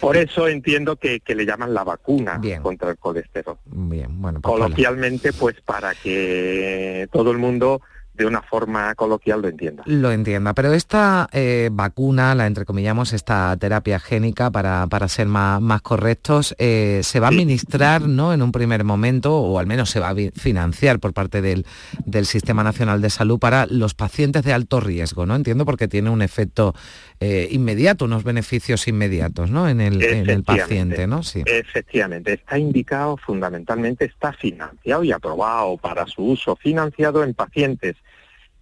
Por 0.00 0.16
eso 0.16 0.48
entiendo 0.48 0.96
que, 0.96 1.22
le 1.26 1.46
llaman 1.46 1.72
la 1.72 1.84
vacuna 1.84 2.40
contra 2.62 2.90
el 2.90 2.98
colesterol. 2.98 3.58
Bien, 3.64 4.20
bueno. 4.20 4.40
Pues 4.40 4.54
Coloquialmente, 4.54 5.32
pues 5.32 5.60
para 5.62 5.94
que 5.94 7.08
todo 7.10 7.30
el 7.30 7.38
mundo 7.38 7.80
de 8.16 8.26
una 8.26 8.42
forma 8.42 8.94
coloquial 8.94 9.42
lo 9.42 9.48
entienda. 9.48 9.82
Lo 9.86 10.10
entienda, 10.10 10.54
pero 10.54 10.72
esta 10.72 11.28
eh, 11.32 11.68
vacuna, 11.72 12.34
la 12.34 12.46
entrecomillamos, 12.46 13.12
esta 13.12 13.56
terapia 13.56 13.98
génica, 13.98 14.50
para, 14.50 14.86
para 14.86 15.08
ser 15.08 15.26
más, 15.26 15.60
más 15.60 15.82
correctos, 15.82 16.54
eh, 16.58 17.00
se 17.02 17.20
va 17.20 17.28
a 17.28 17.30
administrar 17.30 18.02
¿no? 18.02 18.32
en 18.32 18.42
un 18.42 18.52
primer 18.52 18.84
momento, 18.84 19.36
o 19.36 19.58
al 19.58 19.66
menos 19.66 19.90
se 19.90 20.00
va 20.00 20.10
a 20.10 20.14
financiar 20.34 20.98
por 20.98 21.12
parte 21.12 21.42
del, 21.42 21.66
del 22.04 22.26
Sistema 22.26 22.64
Nacional 22.64 23.02
de 23.02 23.10
Salud 23.10 23.38
para 23.38 23.66
los 23.66 23.94
pacientes 23.94 24.42
de 24.44 24.52
alto 24.52 24.80
riesgo, 24.80 25.26
¿no? 25.26 25.34
Entiendo 25.34 25.64
porque 25.64 25.88
tiene 25.88 26.10
un 26.10 26.22
efecto 26.22 26.74
eh, 27.20 27.48
inmediato, 27.50 28.04
unos 28.04 28.24
beneficios 28.24 28.86
inmediatos 28.88 29.50
¿no? 29.50 29.68
en, 29.68 29.80
el, 29.80 30.02
en 30.02 30.28
el 30.28 30.44
paciente, 30.44 31.06
¿no? 31.06 31.22
Sí. 31.22 31.42
Efectivamente, 31.46 32.34
está 32.34 32.58
indicado 32.58 33.16
fundamentalmente, 33.16 34.04
está 34.04 34.32
financiado 34.32 35.02
y 35.02 35.12
aprobado 35.12 35.76
para 35.78 36.06
su 36.06 36.22
uso, 36.22 36.56
financiado 36.56 37.24
en 37.24 37.32
pacientes 37.34 37.96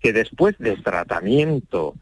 que 0.01 0.13
después 0.13 0.57
del 0.59 0.83
tratamiento 0.83 1.95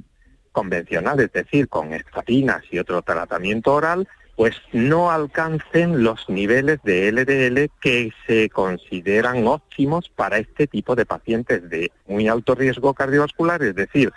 convencional, 0.51 1.21
es 1.21 1.33
decir, 1.33 1.69
con 1.69 1.95
estatinas 1.95 2.63
y 2.71 2.79
otro 2.79 3.01
tratamiento 3.01 3.73
oral, 3.73 4.07
pues 4.37 4.57
no 4.73 5.11
alcancen 5.11 6.03
los 6.03 6.29
niveles 6.29 6.81
de 6.85 7.13
LDL 7.13 7.71
que 7.81 8.13
se 8.27 8.49
consideran 8.51 9.47
óptimos 9.47 10.09
para 10.09 10.39
este 10.39 10.67
tipo 10.67 10.95
de 10.97 11.07
pacientes 11.07 11.69
de 11.69 11.93
muy 12.07 12.29
alto 12.29 12.55
riesgo 12.55 12.93
cardiovascular, 12.95 13.63
es 13.63 13.75
decir, 13.75 14.13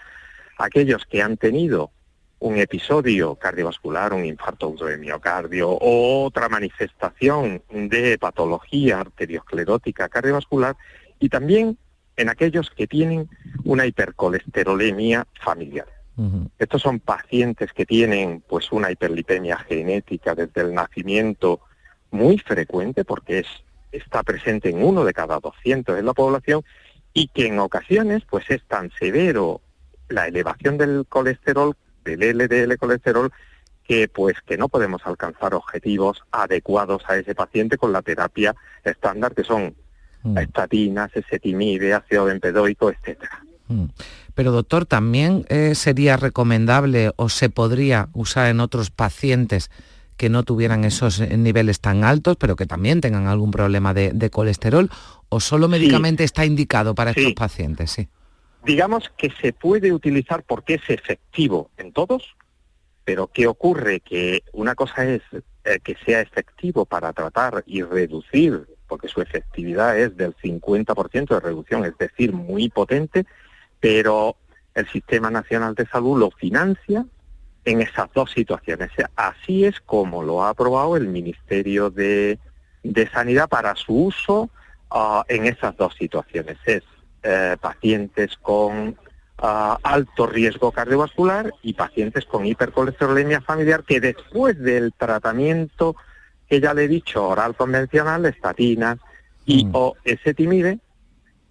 aquellos 0.57 1.05
que 1.05 1.21
han 1.21 1.37
tenido 1.37 1.91
un 2.39 2.57
episodio 2.57 3.35
cardiovascular, 3.35 4.13
un 4.13 4.25
infarto 4.25 4.71
de 4.71 4.97
miocardio 4.97 5.69
o 5.69 6.25
otra 6.25 6.49
manifestación 6.49 7.63
de 7.71 8.17
patología 8.17 8.99
arteriosclerótica 8.99 10.09
cardiovascular 10.09 10.75
y 11.19 11.29
también 11.29 11.77
en 12.17 12.29
aquellos 12.29 12.69
que 12.69 12.87
tienen 12.87 13.29
una 13.63 13.85
hipercolesterolemia 13.85 15.27
familiar. 15.41 15.87
Estos 16.57 16.81
son 16.81 17.01
pacientes 17.01 17.73
que 17.73 17.85
tienen 17.85 18.41
pues 18.47 18.71
una 18.71 18.89
hiperlipemia 18.89 19.57
genética 19.57 20.33
desde 20.33 20.61
el 20.61 20.73
nacimiento 20.73 21.59
muy 22.09 22.37
frecuente 22.37 23.03
porque 23.03 23.39
es, 23.39 23.47
está 23.91 24.23
presente 24.23 24.69
en 24.69 24.81
uno 24.81 25.03
de 25.03 25.13
cada 25.13 25.39
200 25.41 25.93
de 25.93 26.03
la 26.03 26.13
población 26.13 26.63
y 27.13 27.27
que 27.27 27.47
en 27.47 27.59
ocasiones 27.59 28.23
pues 28.29 28.49
es 28.49 28.63
tan 28.63 28.91
severo 28.91 29.59
la 30.07 30.27
elevación 30.27 30.77
del 30.77 31.05
colesterol, 31.09 31.75
del 32.05 32.37
LDL 32.37 32.77
colesterol, 32.77 33.31
que 33.83 34.07
pues 34.07 34.35
que 34.45 34.57
no 34.57 34.69
podemos 34.69 35.01
alcanzar 35.05 35.53
objetivos 35.53 36.23
adecuados 36.31 37.03
a 37.07 37.17
ese 37.17 37.35
paciente 37.35 37.77
con 37.77 37.91
la 37.91 38.01
terapia 38.01 38.55
estándar 38.83 39.33
que 39.35 39.43
son 39.43 39.75
mm. 40.23 40.37
estatinas, 40.37 41.15
esetimide, 41.15 41.93
ácido 41.93 42.25
benpedoico, 42.25 42.89
etcétera. 42.89 43.43
Mm. 43.67 43.85
Pero 44.33 44.51
doctor, 44.51 44.85
¿también 44.85 45.45
eh, 45.49 45.75
sería 45.75 46.17
recomendable 46.17 47.11
o 47.15 47.29
se 47.29 47.49
podría 47.49 48.09
usar 48.13 48.49
en 48.49 48.59
otros 48.59 48.91
pacientes 48.91 49.71
que 50.17 50.29
no 50.29 50.43
tuvieran 50.43 50.83
esos 50.83 51.19
eh, 51.19 51.37
niveles 51.37 51.79
tan 51.79 52.03
altos, 52.03 52.37
pero 52.37 52.55
que 52.55 52.65
también 52.65 53.01
tengan 53.01 53.27
algún 53.27 53.51
problema 53.51 53.93
de, 53.93 54.29
colesterol? 54.29 54.89
¿O 55.29 55.39
solo 55.39 55.67
médicamente 55.67 56.23
está 56.23 56.45
indicado 56.45 56.95
para 56.95 57.11
estos 57.11 57.33
pacientes? 57.33 57.91
Sí. 57.91 58.07
Digamos 58.65 59.11
que 59.15 59.29
se 59.29 59.53
puede 59.53 59.93
utilizar 59.93 60.43
porque 60.43 60.75
es 60.75 60.89
efectivo 60.89 61.69
en 61.77 61.93
todos, 61.93 62.35
pero 63.03 63.27
¿qué 63.27 63.45
ocurre? 63.45 63.99
Que 63.99 64.43
una 64.53 64.73
cosa 64.73 65.05
es 65.05 65.21
eh, 65.63 65.79
que 65.83 65.95
sea 66.03 66.21
efectivo 66.21 66.85
para 66.85 67.13
tratar 67.13 67.63
y 67.67 67.83
reducir, 67.83 68.67
porque 68.87 69.07
su 69.07 69.21
efectividad 69.21 69.97
es 69.99 70.17
del 70.17 70.35
50% 70.37 71.27
de 71.27 71.39
reducción, 71.39 71.85
es 71.85 71.95
decir, 71.99 72.33
muy 72.33 72.69
potente, 72.69 73.27
pero 73.79 74.35
el 74.73 74.87
Sistema 74.89 75.29
Nacional 75.29 75.75
de 75.75 75.85
Salud 75.85 76.19
lo 76.19 76.31
financia 76.31 77.05
en 77.65 77.81
esas 77.81 78.11
dos 78.13 78.31
situaciones. 78.31 78.89
Así 79.15 79.65
es 79.65 79.79
como 79.79 80.23
lo 80.23 80.43
ha 80.43 80.49
aprobado 80.49 80.97
el 80.97 81.07
Ministerio 81.07 81.91
de, 81.91 82.39
Sanidad 83.13 83.47
para 83.47 83.75
su 83.75 84.05
uso 84.05 84.49
ah, 84.89 85.23
en 85.27 85.45
esas 85.45 85.77
dos 85.77 85.93
situaciones. 85.95 86.57
Es 86.65 86.83
eh, 87.27 87.57
pacientes 87.59 88.37
con 88.39 88.95
ah, 89.39 89.79
alto 89.81 90.27
riesgo 90.27 90.71
cardiovascular 90.71 91.51
y 91.63 91.73
pacientes 91.73 92.25
con 92.25 92.45
hipercolesterolemia 92.45 93.41
familiar 93.41 93.83
que 93.83 93.99
después 93.99 94.59
del 94.59 94.93
tratamiento 94.93 95.95
que 96.47 96.61
ya 96.61 96.75
le 96.75 96.83
he 96.83 96.87
dicho, 96.87 97.27
oral 97.27 97.55
convencional, 97.55 98.27
estatinas 98.27 98.99
y 99.43 99.67
o 99.73 99.95
esetimide 100.03 100.77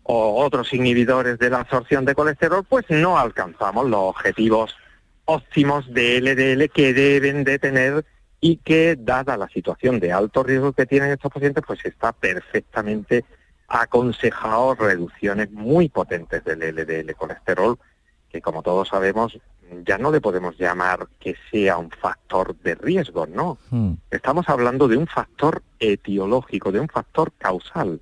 o 0.05 0.45
otros 0.45 0.73
inhibidores 0.73 1.41
de 1.41 1.51
la 1.51 1.61
absorción 1.61 2.05
de 2.05 2.15
colesterol, 2.15 2.63
pues 2.63 2.85
no 2.89 3.19
alcanzamos 3.19 3.91
los 3.91 4.01
objetivos 4.01 4.77
óptimos 5.25 5.93
de 5.93 6.21
LDL 6.21 6.71
que 6.71 6.95
deben 6.95 7.43
de 7.43 7.59
tener 7.59 8.05
y 8.41 8.59
que, 8.59 8.97
dada 8.97 9.37
la 9.37 9.49
situación 9.49 9.99
de 9.99 10.13
alto 10.13 10.45
riesgo 10.45 10.73
que 10.73 10.87
tienen 10.87 11.11
estos 11.11 11.33
pacientes, 11.33 11.65
pues 11.67 11.85
está 11.85 12.13
perfectamente 12.13 13.25
aconsejado 13.69 14.75
reducciones 14.75 15.51
muy 15.51 15.89
potentes 15.89 16.45
del 16.45 16.61
LDL 16.61 17.15
colesterol, 17.15 17.79
que 18.31 18.41
como 18.41 18.63
todos 18.63 18.89
sabemos 18.89 19.39
ya 19.87 19.99
no 19.99 20.11
le 20.11 20.21
podemos 20.21 20.57
llamar 20.59 21.09
que 21.19 21.37
sea 21.51 21.79
un 21.79 21.91
factor 21.91 22.57
de 22.61 22.75
riesgo, 22.75 23.27
no. 23.27 23.59
Hmm. 23.71 23.95
Estamos 24.11 24.49
hablando 24.49 24.89
de 24.89 24.97
un 24.97 25.07
factor 25.07 25.63
etiológico, 25.79 26.73
de 26.73 26.81
un 26.81 26.89
factor 26.89 27.33
causal. 27.39 28.01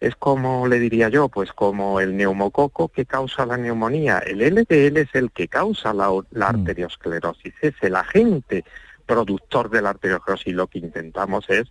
Es 0.00 0.14
como 0.16 0.66
le 0.68 0.78
diría 0.78 1.08
yo, 1.08 1.28
pues 1.28 1.52
como 1.52 2.00
el 2.00 2.16
neumococo 2.16 2.88
que 2.88 3.04
causa 3.04 3.46
la 3.46 3.56
neumonía. 3.56 4.18
El 4.18 4.38
LDL 4.38 4.98
es 4.98 5.14
el 5.14 5.32
que 5.32 5.48
causa 5.48 5.92
la, 5.92 6.10
la 6.30 6.48
arteriosclerosis, 6.48 7.54
es 7.60 7.74
el 7.80 7.96
agente 7.96 8.64
productor 9.06 9.70
de 9.70 9.82
la 9.82 9.90
arteriosclerosis. 9.90 10.54
Lo 10.54 10.68
que 10.68 10.78
intentamos 10.78 11.48
es 11.50 11.68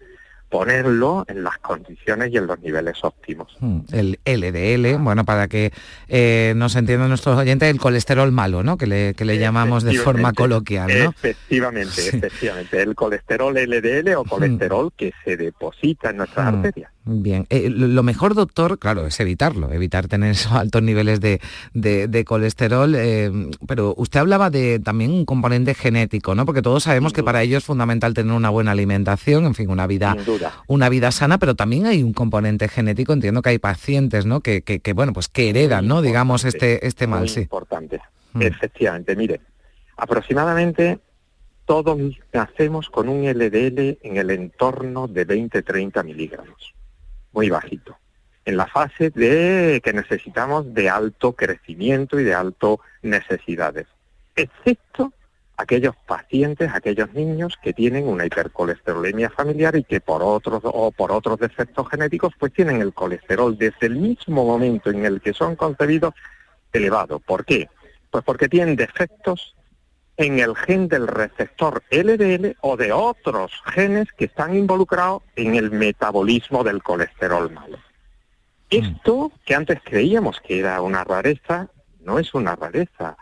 ponerlo 0.50 1.26
en 1.28 1.44
las 1.44 1.58
condiciones 1.58 2.32
y 2.32 2.38
en 2.38 2.48
los 2.48 2.60
niveles 2.60 2.98
óptimos. 3.04 3.56
Hmm, 3.60 3.80
El 3.92 4.20
LDL, 4.26 4.98
bueno, 4.98 5.26
para 5.26 5.48
que 5.48 5.72
eh, 6.08 6.54
nos 6.56 6.76
entiendan 6.76 7.10
nuestros 7.10 7.38
oyentes, 7.38 7.70
el 7.70 7.80
colesterol 7.80 8.32
malo, 8.32 8.64
¿no? 8.64 8.78
Que 8.78 8.88
le, 8.88 9.14
que 9.14 9.26
le 9.26 9.38
llamamos 9.38 9.84
de 9.84 9.96
forma 9.96 10.34
coloquial, 10.34 10.88
¿no? 10.88 11.10
Efectivamente, 11.10 12.08
efectivamente. 12.10 12.82
El 12.82 12.96
colesterol 12.96 13.54
LDL 13.54 14.16
o 14.16 14.24
colesterol 14.24 14.92
que 14.96 15.12
se 15.24 15.38
deposita 15.38 16.10
en 16.12 16.18
nuestras 16.18 16.52
Hmm. 16.52 16.56
arterias. 16.56 16.92
Bien, 17.10 17.46
Eh, 17.50 17.70
lo 17.70 18.04
mejor, 18.04 18.34
doctor, 18.36 18.80
claro, 18.80 19.08
es 19.08 19.18
evitarlo, 19.22 19.72
evitar 19.72 20.10
tener 20.10 20.32
esos 20.32 20.52
altos 20.52 20.82
niveles 20.84 21.22
de, 21.22 21.40
de- 21.74 22.10
de 22.10 22.26
colesterol, 22.26 22.94
eh, 22.96 23.32
pero 23.66 23.94
usted 23.98 24.20
hablaba 24.20 24.50
de 24.50 24.80
también 24.80 25.12
un 25.12 25.24
componente 25.26 25.74
genético, 25.74 26.36
¿no? 26.36 26.46
Porque 26.46 26.62
todos 26.62 26.84
sabemos 26.84 27.14
que 27.14 27.24
para 27.24 27.42
ello 27.44 27.58
es 27.58 27.64
fundamental 27.64 28.14
tener 28.14 28.34
una 28.34 28.50
buena 28.50 28.72
alimentación, 28.72 29.46
en 29.46 29.56
fin, 29.56 29.70
una 29.70 29.88
vida, 29.88 30.18
una 30.68 30.90
vida 30.90 31.12
sana, 31.12 31.38
pero 31.38 31.56
también 31.56 31.86
hay 31.86 32.04
un 32.04 32.12
componente 32.12 32.68
genético, 32.68 33.14
entiendo 33.14 33.42
que 33.42 33.52
hay 33.52 33.60
pacientes, 33.60 34.26
¿no? 34.26 34.42
Que, 34.42 34.62
que- 34.62 34.82
que, 34.82 34.92
bueno, 34.92 35.14
pues 35.14 35.30
que 35.30 35.50
heredan, 35.50 35.88
¿no? 35.88 36.02
Digamos, 36.02 36.44
este, 36.44 36.86
este 36.86 37.08
mal, 37.08 37.20
muy 37.22 37.30
sí. 37.30 37.40
importante. 37.42 38.02
Mm. 38.34 38.42
Efectivamente, 38.42 39.16
mire, 39.16 39.40
aproximadamente 39.96 41.00
todos 41.66 41.98
nacemos 42.34 42.90
con 42.90 43.10
un 43.10 43.26
LDL 43.26 43.98
en 44.02 44.18
el 44.18 44.30
entorno 44.32 45.08
de 45.08 45.26
20-30 45.28 46.04
miligramos, 46.04 46.74
muy 47.38 47.52
bajito, 47.52 47.96
en 48.46 48.58
la 48.58 48.66
fase 48.66 49.12
de 49.12 49.80
que 49.84 49.94
necesitamos 49.94 50.74
de 50.74 50.90
alto 50.90 51.34
crecimiento 51.34 52.20
y 52.20 52.24
de 52.24 52.34
alto 52.34 52.80
necesidades, 53.04 53.86
excepto 54.36 55.14
aquellos 55.56 55.96
pacientes, 56.08 56.72
aquellos 56.74 57.14
niños 57.14 57.56
que 57.62 57.74
tienen 57.74 58.08
una 58.08 58.26
hipercolesterolemia 58.26 59.30
familiar 59.30 59.76
y 59.76 59.84
que 59.84 60.02
por 60.02 60.24
otros 60.24 60.62
o 60.64 60.92
por 60.92 61.12
otros 61.12 61.38
defectos 61.38 61.88
genéticos 61.90 62.34
pues 62.40 62.52
tienen 62.54 62.82
el 62.82 62.92
colesterol 62.92 63.56
desde 63.56 63.86
el 63.86 63.98
mismo 63.98 64.44
momento 64.44 64.90
en 64.90 65.06
el 65.06 65.22
que 65.22 65.34
son 65.34 65.56
concebidos 65.56 66.16
elevado. 66.74 67.20
¿Por 67.20 67.46
qué? 67.46 67.70
Pues 68.10 68.24
porque 68.24 68.50
tienen 68.50 68.76
defectos 68.76 69.56
en 70.18 70.40
el 70.40 70.56
gen 70.56 70.88
del 70.88 71.08
receptor 71.08 71.84
LDL 71.92 72.58
o 72.62 72.76
de 72.76 72.92
otros 72.92 73.52
genes 73.66 74.12
que 74.14 74.26
están 74.26 74.56
involucrados 74.56 75.22
en 75.36 75.56
el 75.56 75.72
metabolismo 75.72 76.64
del 76.64 76.82
colesterol 76.82 77.52
malo. 77.52 77.78
Esto 78.70 79.32
que 79.46 79.56
antes 79.56 79.80
creíamos 79.84 80.42
que 80.42 80.60
era 80.60 80.82
una 80.82 81.04
rareza, 81.04 81.70
no 82.02 82.20
es 82.20 82.34
una 82.34 82.56
rareza, 82.56 83.16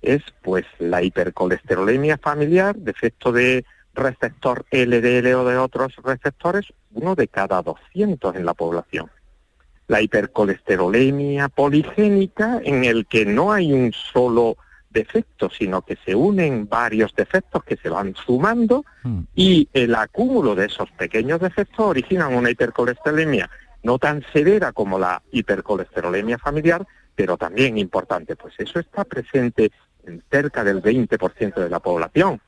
es 0.00 0.22
pues 0.42 0.64
la 0.78 1.02
hipercolesterolemia 1.02 2.18
familiar, 2.18 2.74
defecto 2.76 3.30
de 3.30 3.64
receptor 3.94 4.64
LDL 4.70 5.34
o 5.34 5.44
de 5.44 5.58
otros 5.58 5.94
receptores, 6.02 6.66
uno 6.92 7.14
de 7.14 7.28
cada 7.28 7.62
200 7.62 8.34
en 8.36 8.46
la 8.46 8.54
población. 8.54 9.10
La 9.86 10.00
hipercolesterolemia 10.00 11.48
poligénica 11.48 12.60
en 12.64 12.84
el 12.84 13.06
que 13.06 13.24
no 13.26 13.52
hay 13.52 13.72
un 13.72 13.92
solo 13.92 14.56
defecto, 14.90 15.50
sino 15.50 15.82
que 15.82 15.96
se 16.04 16.14
unen 16.14 16.68
varios 16.68 17.14
defectos 17.14 17.62
que 17.64 17.76
se 17.76 17.88
van 17.88 18.14
sumando 18.14 18.84
y 19.34 19.68
el 19.72 19.94
acúmulo 19.94 20.54
de 20.54 20.66
esos 20.66 20.90
pequeños 20.92 21.40
defectos 21.40 21.80
originan 21.80 22.34
una 22.34 22.50
hipercolesterolemia 22.50 23.50
no 23.82 23.98
tan 23.98 24.24
severa 24.32 24.72
como 24.72 24.98
la 24.98 25.22
hipercolesterolemia 25.32 26.38
familiar, 26.38 26.86
pero 27.14 27.36
también 27.36 27.78
importante. 27.78 28.36
Pues 28.36 28.54
eso 28.58 28.80
está 28.80 29.04
presente 29.04 29.70
en 30.04 30.22
cerca 30.30 30.64
del 30.64 30.82
20% 30.82 31.54
de 31.54 31.70
la 31.70 31.80
población. 31.80 32.40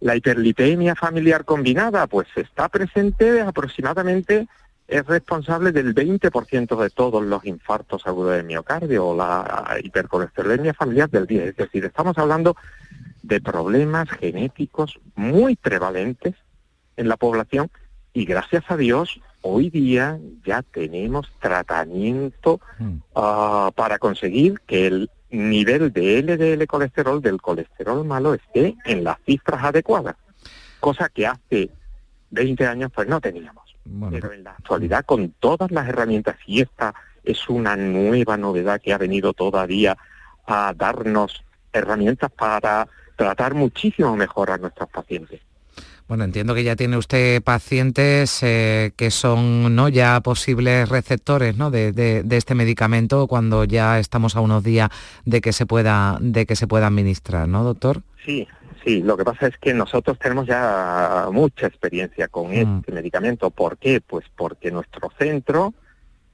La 0.00 0.16
hiperlipemia 0.16 0.94
familiar 0.94 1.44
combinada, 1.44 2.06
pues 2.06 2.28
está 2.36 2.68
presente 2.68 3.40
aproximadamente 3.40 4.48
es 4.86 5.06
responsable 5.06 5.72
del 5.72 5.94
20% 5.94 6.76
de 6.76 6.90
todos 6.90 7.22
los 7.22 7.44
infartos 7.44 8.06
agudos 8.06 8.36
de 8.36 8.42
miocardio 8.42 9.06
o 9.06 9.16
la 9.16 9.78
hipercolesterolemia 9.82 10.74
familiar 10.74 11.08
del 11.08 11.26
día. 11.26 11.44
Es 11.44 11.56
decir, 11.56 11.84
estamos 11.84 12.18
hablando 12.18 12.56
de 13.22 13.40
problemas 13.40 14.08
genéticos 14.10 14.98
muy 15.14 15.56
prevalentes 15.56 16.34
en 16.96 17.08
la 17.08 17.16
población 17.16 17.70
y 18.12 18.26
gracias 18.26 18.64
a 18.68 18.76
Dios 18.76 19.20
hoy 19.40 19.70
día 19.70 20.18
ya 20.44 20.62
tenemos 20.62 21.30
tratamiento 21.40 22.60
ah, 23.14 23.70
para 23.74 23.98
conseguir 23.98 24.60
que 24.66 24.86
el 24.86 25.10
nivel 25.30 25.92
de 25.92 26.22
LDL 26.22 26.66
colesterol 26.66 27.20
del 27.20 27.40
colesterol 27.40 28.04
malo 28.04 28.34
esté 28.34 28.76
en 28.84 29.04
las 29.04 29.18
cifras 29.26 29.64
adecuadas, 29.64 30.16
cosa 30.80 31.08
que 31.08 31.26
hace 31.26 31.70
20 32.30 32.66
años 32.66 32.90
pues 32.94 33.08
no 33.08 33.20
teníamos. 33.20 33.63
Pero 34.10 34.32
en 34.32 34.44
la 34.44 34.52
actualidad 34.52 35.04
con 35.04 35.30
todas 35.38 35.70
las 35.70 35.88
herramientas 35.88 36.36
y 36.46 36.60
esta 36.62 36.94
es 37.22 37.48
una 37.48 37.76
nueva 37.76 38.36
novedad 38.36 38.80
que 38.80 38.92
ha 38.92 38.98
venido 38.98 39.32
todavía 39.32 39.96
a 40.46 40.72
darnos 40.76 41.42
herramientas 41.72 42.30
para 42.30 42.86
tratar 43.16 43.54
muchísimo 43.54 44.16
mejor 44.16 44.50
a 44.50 44.58
nuestros 44.58 44.88
pacientes. 44.90 45.40
Bueno, 46.06 46.24
entiendo 46.24 46.54
que 46.54 46.64
ya 46.64 46.76
tiene 46.76 46.98
usted 46.98 47.42
pacientes 47.42 48.42
eh, 48.42 48.92
que 48.94 49.10
son 49.10 49.74
no 49.74 49.88
ya 49.88 50.20
posibles 50.20 50.88
receptores 50.90 51.56
¿no? 51.56 51.70
de, 51.70 51.92
de- 51.92 52.22
de 52.22 52.36
este 52.36 52.54
medicamento 52.54 53.26
cuando 53.26 53.64
ya 53.64 53.98
estamos 53.98 54.36
a 54.36 54.40
unos 54.40 54.62
días 54.62 54.90
de 55.24 55.40
que 55.40 55.54
se 55.54 55.64
pueda 55.64 56.18
de 56.20 56.44
que 56.44 56.56
se 56.56 56.66
pueda 56.66 56.88
administrar, 56.88 57.48
¿no, 57.48 57.64
doctor? 57.64 58.02
Sí, 58.22 58.46
sí, 58.84 59.02
lo 59.02 59.16
que 59.16 59.24
pasa 59.24 59.46
es 59.46 59.58
que 59.58 59.74
nosotros 59.74 60.18
tenemos 60.18 60.46
ya 60.46 61.28
mucha 61.32 61.66
experiencia 61.66 62.28
con 62.28 62.52
este 62.52 62.92
medicamento. 62.92 63.50
¿Por 63.50 63.78
qué? 63.78 64.00
Pues 64.00 64.24
porque 64.36 64.70
nuestro 64.70 65.10
centro, 65.18 65.74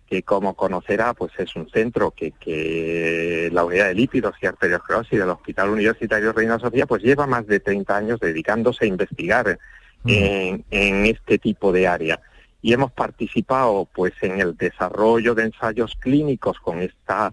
que 0.07 0.23
como 0.23 0.55
conocerá, 0.55 1.15
pues 1.15 1.33
es 1.39 1.55
un 1.57 1.71
centro 1.71 2.11
que, 2.11 2.33
que 2.33 3.49
la 3.53 3.65
unidad 3.65 3.87
de 3.87 3.95
lípidos 3.95 4.35
y 4.43 4.47
arteriosclerosis 4.47 5.19
del 5.19 5.31
Hospital 5.31 5.71
Universitario 5.71 6.33
Reina 6.33 6.59
Sofía, 6.59 6.87
pues 6.87 7.03
lleva 7.03 7.27
más 7.27 7.47
de 7.47 7.61
30 7.61 7.97
años 7.97 8.21
dedicándose 8.21 8.85
a 8.85 8.89
investigar 8.89 9.59
en, 10.05 10.65
en 10.71 11.07
este 11.07 11.39
tipo 11.39 11.73
de 11.73 11.87
área. 11.87 12.21
Y 12.63 12.73
hemos 12.73 12.93
participado 12.93 13.89
pues 13.95 14.13
en 14.21 14.41
el 14.41 14.57
desarrollo 14.57 15.35
de 15.35 15.45
ensayos 15.45 15.97
clínicos 15.99 16.59
con 16.59 16.81
esta 16.81 17.33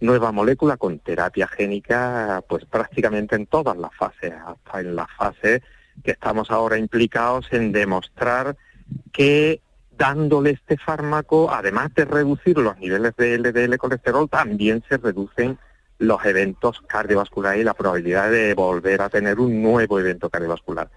nueva 0.00 0.32
molécula 0.32 0.76
con 0.76 0.98
terapia 0.98 1.46
génica 1.46 2.42
pues 2.48 2.64
prácticamente 2.64 3.36
en 3.36 3.46
todas 3.46 3.76
las 3.76 3.94
fases, 3.94 4.32
hasta 4.32 4.80
en 4.80 4.96
la 4.96 5.06
fase 5.06 5.62
que 6.02 6.12
estamos 6.12 6.50
ahora 6.50 6.78
implicados 6.78 7.46
en 7.52 7.72
demostrar 7.72 8.56
que 9.12 9.60
dándole 9.96 10.50
este 10.50 10.78
fármaco, 10.78 11.50
además 11.52 11.94
de 11.94 12.06
reducir 12.06 12.56
los 12.56 12.78
niveles 12.78 13.14
de 13.16 13.38
LDL 13.38 13.76
colesterol, 13.76 14.28
también 14.30 14.82
se 14.88 14.96
reducen 14.96 15.58
los 15.98 16.24
eventos 16.24 16.80
cardiovasculares 16.86 17.60
y 17.60 17.64
la 17.64 17.74
probabilidad 17.74 18.30
de 18.30 18.54
volver 18.54 19.02
a 19.02 19.10
tener 19.10 19.38
un 19.38 19.62
nuevo 19.62 20.00
evento 20.00 20.30
cardiovascular. 20.30 20.90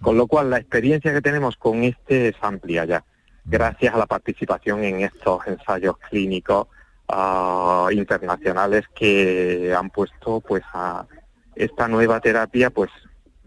Con 0.00 0.16
lo 0.16 0.26
cual, 0.26 0.50
la 0.50 0.58
experiencia 0.58 1.12
que 1.12 1.22
tenemos 1.22 1.56
con 1.56 1.84
este 1.84 2.28
es 2.28 2.36
amplia 2.40 2.84
ya, 2.84 3.04
gracias 3.44 3.94
a 3.94 3.98
la 3.98 4.06
participación 4.06 4.82
en 4.82 5.02
estos 5.02 5.46
ensayos 5.46 5.96
clínicos 6.10 6.66
ah, 7.08 7.88
internacionales 7.90 8.84
que 8.94 9.74
han 9.76 9.90
puesto 9.90 10.40
pues 10.40 10.62
a 10.72 11.06
esta 11.54 11.88
nueva 11.88 12.20
terapia 12.20 12.70
pues 12.70 12.90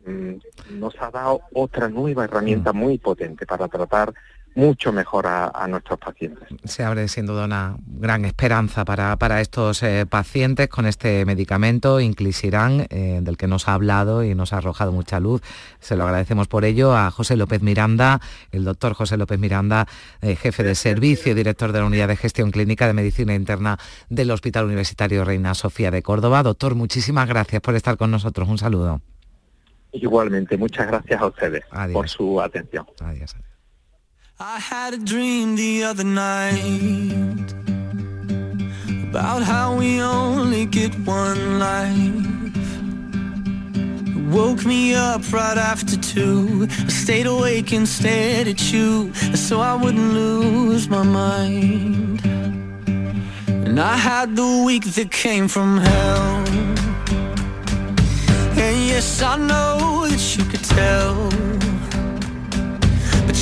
mm, 0.06 0.80
nos 0.80 0.93
ha 1.02 1.12
dado 1.12 1.41
otra 1.54 1.88
nueva 1.88 2.26
herramienta 2.26 2.74
muy 2.74 2.97
potente 2.97 3.45
para 3.45 3.67
tratar 3.67 4.13
mucho 4.56 4.92
mejor 4.92 5.28
a, 5.28 5.68
nuestros 5.68 6.00
pacientes. 6.00 6.48
Se 6.66 6.84
abre 6.84 7.08
sin 7.08 7.26
duda 7.26 7.46
una 7.46 7.78
gran 7.86 8.26
esperanza 8.26 8.84
para, 8.84 9.16
para 9.18 9.42
estos 9.42 9.82
eh, 9.84 10.06
pacientes 10.06 10.68
con 10.68 10.86
este 10.86 11.26
medicamento, 11.26 12.00
Inclisiran, 12.00 12.88
eh, 12.90 13.20
del 13.22 13.38
que 13.38 13.48
nos 13.48 13.68
ha 13.68 13.74
hablado 13.74 14.24
y 14.24 14.36
nos 14.36 14.54
ha 14.54 14.58
arrojado 14.58 14.92
mucha 14.92 15.20
luz. 15.20 15.42
Se 15.80 15.96
lo 15.96 16.04
agradecemos 16.04 16.48
por 16.48 16.66
ello 16.66 16.96
a 16.96 17.12
José 17.12 17.38
López 17.38 17.62
Miranda, 17.62 18.20
el 18.52 18.66
doctor 18.66 18.94
José 18.94 19.18
López 19.18 19.40
Miranda, 19.40 19.88
eh, 20.22 20.36
jefe 20.36 20.64
de 20.64 20.76
servicio 20.76 21.32
y 21.32 21.36
director 21.36 21.72
de 21.72 21.80
la 21.80 21.86
Unidad 21.86 22.08
de 22.08 22.18
Gestión 22.18 22.52
Clínica 22.52 22.88
de 22.88 22.94
Medicina 22.94 23.34
Interna 23.34 23.78
del 24.10 24.32
Hospital 24.32 24.66
Universitario 24.66 25.24
Reina 25.24 25.54
Sofía 25.54 25.92
de 25.92 26.02
Córdoba. 26.02 26.44
Doctor, 26.44 26.76
muchísimas 26.76 27.28
gracias 27.28 27.62
por 27.62 27.76
estar 27.76 27.98
con 27.98 28.12
nosotros. 28.12 28.50
Un 28.50 28.58
saludo. 28.58 29.02
Igualmente, 29.94 30.58
muchas 30.58 30.88
gracias 30.88 31.22
a 31.22 31.28
ustedes 31.28 31.64
por 31.92 32.08
su 32.08 32.42
atención. 32.42 32.86
Adiós. 33.02 33.36
I 34.43 34.58
had 34.58 34.95
a 34.95 34.97
dream 34.97 35.56
the 35.56 35.84
other 35.84 36.04
night 36.04 37.54
about 39.04 39.43
how 39.43 39.75
we 39.77 40.01
only 40.01 40.65
get 40.65 40.95
one 41.06 41.60
life. 41.60 42.56
It 43.75 44.36
woke 44.36 44.65
me 44.65 44.95
up 44.95 45.32
right 45.32 45.60
after 45.60 45.95
two. 45.95 46.67
I 46.71 46.88
stayed 46.88 47.27
awake 47.27 47.71
and 47.71 47.88
stared 47.88 48.47
at 48.47 48.73
you 48.73 49.13
so 49.36 49.62
I 49.62 49.75
wouldn't 49.75 50.12
lose 50.12 50.89
my 50.89 51.04
mind. 51.04 52.25
And 53.45 53.80
I 53.80 53.95
had 53.95 54.36
the 54.36 54.63
week 54.65 54.86
that 54.95 55.12
came 55.12 55.47
from 55.49 55.77
hell. 55.77 56.47
And 58.58 58.88
yes, 58.88 59.21
I 59.21 59.38
know 59.38 60.08
that 60.08 60.36
you 60.36 60.43
could 60.45 60.63
tell 60.63 61.61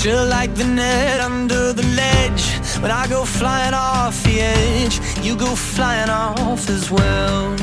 you're 0.05 0.25
like 0.25 0.55
the 0.55 0.63
net 0.63 1.19
under 1.19 1.73
the 1.73 1.83
ledge. 1.95 2.43
When 2.81 2.91
I 2.91 3.07
go 3.07 3.25
flying 3.25 3.73
off 3.73 4.23
the 4.23 4.39
edge, 4.39 4.99
you 5.25 5.35
go 5.35 5.55
flying 5.55 6.09
off 6.09 6.69
as 6.69 6.89
well. 6.89 7.55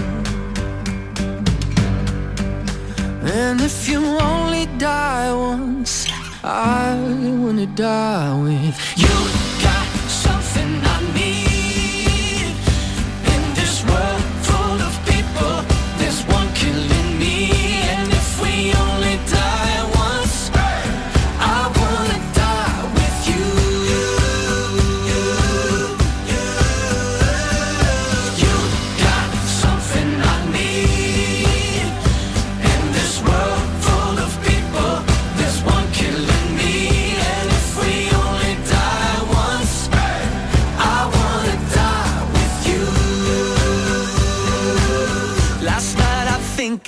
And 3.23 3.61
if 3.61 3.89
you 3.89 4.01
only 4.19 4.67
die 4.79 5.33
once, 5.33 6.07
I 6.45 6.95
wanna 7.41 7.67
die 7.67 8.35
with 8.43 8.79
you. 8.97 9.36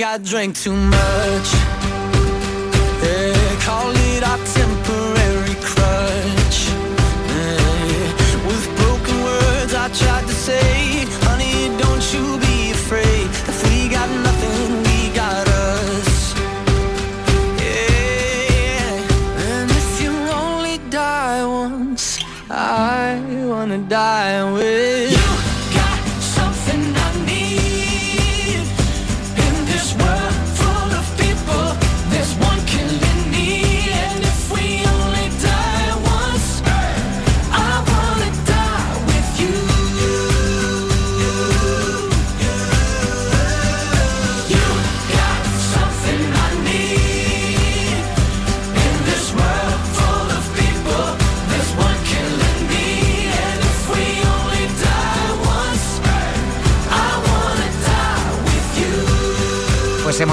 I 0.00 0.18
drank 0.18 0.54
too 0.56 0.72
much. 0.72 1.67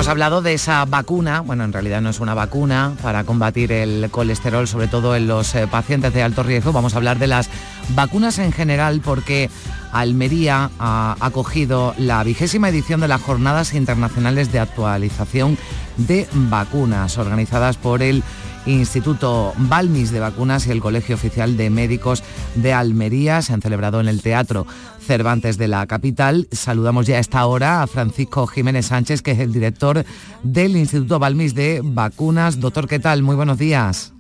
Hemos 0.06 0.12
hablado 0.12 0.44
de 0.44 0.54
esa 0.54 0.86
vacuna, 0.86 1.39
bueno, 1.39 1.63
en 1.63 1.74
realidad 1.74 2.00
no 2.00 2.12
es 2.12 2.20
una 2.20 2.36
vacuna 2.36 2.94
para 3.02 3.24
combatir 3.24 3.72
el 3.72 4.08
colesterol, 4.12 4.68
sobre 4.68 4.88
todo 4.88 5.15
en 5.15 5.28
los 5.28 5.56
eh, 5.56 5.65
pacientes 5.65 6.13
de 6.13 6.22
alto 6.22 6.44
riesgo. 6.44 6.72
Vamos 6.72 6.94
a 6.94 6.98
hablar 6.98 7.18
de 7.18 7.26
las 7.26 7.50
vacunas 7.96 8.38
en 8.38 8.52
general 8.52 9.02
porque 9.04 9.50
Almería 9.91 10.70
ha 10.78 11.15
acogido 11.20 11.96
la 11.98 12.24
vigésima 12.24 12.70
edición 12.70 13.02
de 13.02 13.08
las 13.08 13.20
Jornadas 13.20 13.74
Internacionales 13.74 14.52
de 14.52 14.60
Actualización 14.60 15.58
de 15.98 16.28
Vacunas, 16.34 17.18
organizadas 17.18 17.78
por 17.78 18.04
el 18.04 18.22
Instituto 18.65 19.54
Balmis 19.58 20.12
de 20.12 20.19
Vacunas 20.19 20.67
y 20.67 20.71
el 20.71 20.82
Colegio 20.82 21.15
Oficial 21.15 21.58
de 21.58 21.69
Médicos 21.69 22.23
de 22.56 22.73
Almería. 22.73 23.41
Se 23.41 23.54
han 23.54 23.62
celebrado 23.62 23.99
en 23.99 24.08
el 24.08 24.21
Teatro 24.21 24.65
Cervantes 24.99 25.58
de 25.58 25.67
la 25.67 25.86
capital. 25.88 26.47
Saludamos 26.51 27.06
ya 27.06 27.17
a 27.17 27.19
esta 27.19 27.45
hora 27.45 27.84
a 27.84 27.88
Francisco 27.88 28.47
Jiménez 28.47 28.88
Sánchez, 28.88 29.21
que 29.21 29.32
es 29.32 29.39
el 29.39 29.54
director 29.54 30.04
del 30.43 30.75
Instituto 30.75 31.19
Balmis 31.19 31.54
de 31.54 31.82
Vacunas. 31.84 32.60
Doctor, 32.60 32.88
¿qué 32.88 32.99
tal? 32.99 33.21
Muy 33.21 33.36
buenos 33.36 33.58
días. 33.58 34.14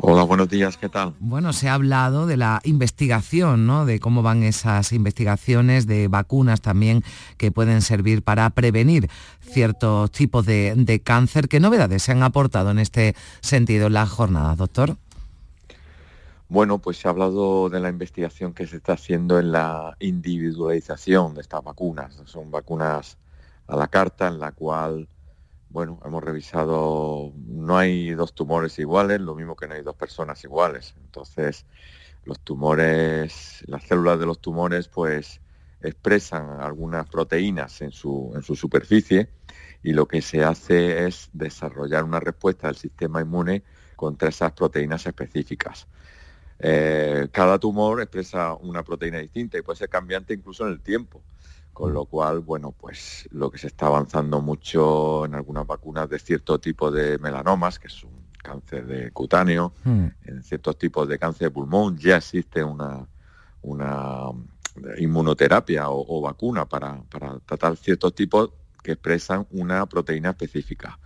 Hola, 0.00 0.22
buenos 0.22 0.48
días, 0.48 0.76
¿qué 0.76 0.88
tal? 0.88 1.14
Bueno, 1.18 1.52
se 1.52 1.68
ha 1.68 1.74
hablado 1.74 2.28
de 2.28 2.36
la 2.36 2.60
investigación, 2.62 3.66
¿no? 3.66 3.84
De 3.84 3.98
cómo 3.98 4.22
van 4.22 4.44
esas 4.44 4.92
investigaciones 4.92 5.88
de 5.88 6.06
vacunas 6.06 6.60
también 6.60 7.02
que 7.36 7.50
pueden 7.50 7.82
servir 7.82 8.22
para 8.22 8.48
prevenir 8.50 9.10
ciertos 9.40 10.12
tipos 10.12 10.46
de, 10.46 10.74
de 10.76 11.00
cáncer. 11.00 11.48
¿Qué 11.48 11.58
novedades 11.58 12.04
se 12.04 12.12
han 12.12 12.22
aportado 12.22 12.70
en 12.70 12.78
este 12.78 13.16
sentido 13.40 13.88
en 13.88 13.94
las 13.94 14.08
jornadas, 14.08 14.56
doctor? 14.56 14.96
Bueno, 16.48 16.78
pues 16.78 16.98
se 16.98 17.08
ha 17.08 17.10
hablado 17.10 17.68
de 17.68 17.80
la 17.80 17.88
investigación 17.88 18.54
que 18.54 18.68
se 18.68 18.76
está 18.76 18.92
haciendo 18.92 19.40
en 19.40 19.50
la 19.50 19.96
individualización 19.98 21.34
de 21.34 21.40
estas 21.40 21.64
vacunas. 21.64 22.22
Son 22.24 22.52
vacunas 22.52 23.18
a 23.66 23.74
la 23.74 23.88
carta 23.88 24.28
en 24.28 24.38
la 24.38 24.52
cual 24.52 25.08
bueno, 25.70 26.00
hemos 26.04 26.22
revisado, 26.22 27.32
no 27.36 27.76
hay 27.76 28.10
dos 28.10 28.34
tumores 28.34 28.78
iguales, 28.78 29.20
lo 29.20 29.34
mismo 29.34 29.56
que 29.56 29.68
no 29.68 29.74
hay 29.74 29.82
dos 29.82 29.96
personas 29.96 30.42
iguales. 30.44 30.94
Entonces, 30.98 31.66
los 32.24 32.40
tumores, 32.40 33.64
las 33.66 33.84
células 33.84 34.18
de 34.18 34.26
los 34.26 34.40
tumores, 34.40 34.88
pues 34.88 35.40
expresan 35.80 36.60
algunas 36.60 37.08
proteínas 37.08 37.80
en 37.82 37.92
su, 37.92 38.32
superficie 38.54 39.30
y 39.82 39.92
lo 39.92 40.08
que 40.08 40.22
se 40.22 40.42
hace 40.42 41.06
es 41.06 41.28
desarrollar 41.32 42.04
una 42.04 42.20
respuesta 42.20 42.66
del 42.66 42.76
sistema 42.76 43.20
inmune 43.20 43.62
contra 43.94 44.28
esas 44.28 44.52
proteínas 44.52 45.06
específicas. 45.06 45.86
Eh, 46.60 47.28
cada 47.30 47.58
tumor 47.58 48.00
expresa 48.00 48.54
una 48.54 48.82
proteína 48.82 49.18
distinta 49.18 49.58
y 49.58 49.62
puede 49.62 49.78
ser 49.78 49.88
cambiante 49.88 50.34
incluso 50.34 50.66
en 50.66 50.72
el 50.72 50.80
tiempo. 50.80 51.22
Con 51.78 51.92
lo 51.92 52.06
cual, 52.06 52.40
bueno, 52.40 52.72
pues 52.72 53.28
lo 53.30 53.52
que 53.52 53.58
se 53.58 53.68
está 53.68 53.86
avanzando 53.86 54.40
mucho 54.40 55.24
en 55.24 55.36
algunas 55.36 55.64
vacunas 55.64 56.08
de 56.08 56.18
cierto 56.18 56.58
tipo 56.58 56.90
de 56.90 57.18
melanomas, 57.18 57.78
que 57.78 57.86
es 57.86 58.02
un 58.02 58.26
cáncer 58.36 58.84
de 58.84 59.12
cutáneo, 59.12 59.72
hmm. 59.84 60.06
en 60.24 60.42
ciertos 60.42 60.76
tipos 60.76 61.06
de 61.06 61.20
cáncer 61.20 61.46
de 61.46 61.50
pulmón, 61.52 61.96
ya 61.96 62.16
existe 62.16 62.64
una, 62.64 63.06
una 63.62 64.32
inmunoterapia 64.98 65.88
o, 65.88 66.20
vacuna 66.20 66.64
para, 66.64 67.00
tratar 67.46 67.76
ciertos 67.76 68.12
tipos 68.12 68.50
que 68.82 68.90
expresan 68.90 69.46
una 69.52 69.86
proteína 69.86 70.30
específica. 70.30 70.98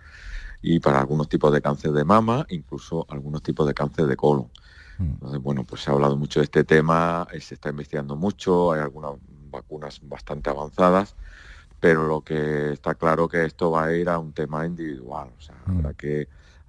Y 0.59 0.79
para 0.79 0.99
algunos 0.99 1.29
tipos 1.29 1.53
de 1.53 1.61
cáncer 1.61 1.91
de 1.91 2.03
mama, 2.03 2.47
incluso 2.49 3.05
algunos 3.09 3.43
tipos 3.43 3.67
de 3.67 3.75
cáncer 3.75 4.07
de 4.07 4.15
colon. 4.15 4.49
Hmm. 4.97 5.11
Entonces, 5.11 5.39
bueno, 5.39 5.65
pues 5.65 5.83
se 5.83 5.91
ha 5.91 5.93
hablado 5.93 6.17
mucho 6.17 6.39
de 6.39 6.45
este 6.45 6.63
tema, 6.63 7.27
se 7.39 7.53
está 7.53 7.69
investigando 7.69 8.15
mucho, 8.15 8.71
hay 8.71 8.81
algunas 8.81 9.11
vacunas 9.53 10.01
bastante 10.03 10.49
avanzadas, 10.49 11.15
pero 11.79 12.07
lo 12.07 12.21
que 12.21 12.73
está 12.73 12.95
claro 12.95 13.29
que 13.29 13.45
esto 13.45 13.71
va 13.71 13.85
a 13.85 13.93
ir 13.93 14.09
a 14.09 14.19
un 14.19 14.33
tema 14.33 14.65
individual, 14.65 15.29
o 15.37 15.41
sea, 15.41 15.55
mm. 15.65 15.71
habrá 15.71 15.93
que 15.93 16.27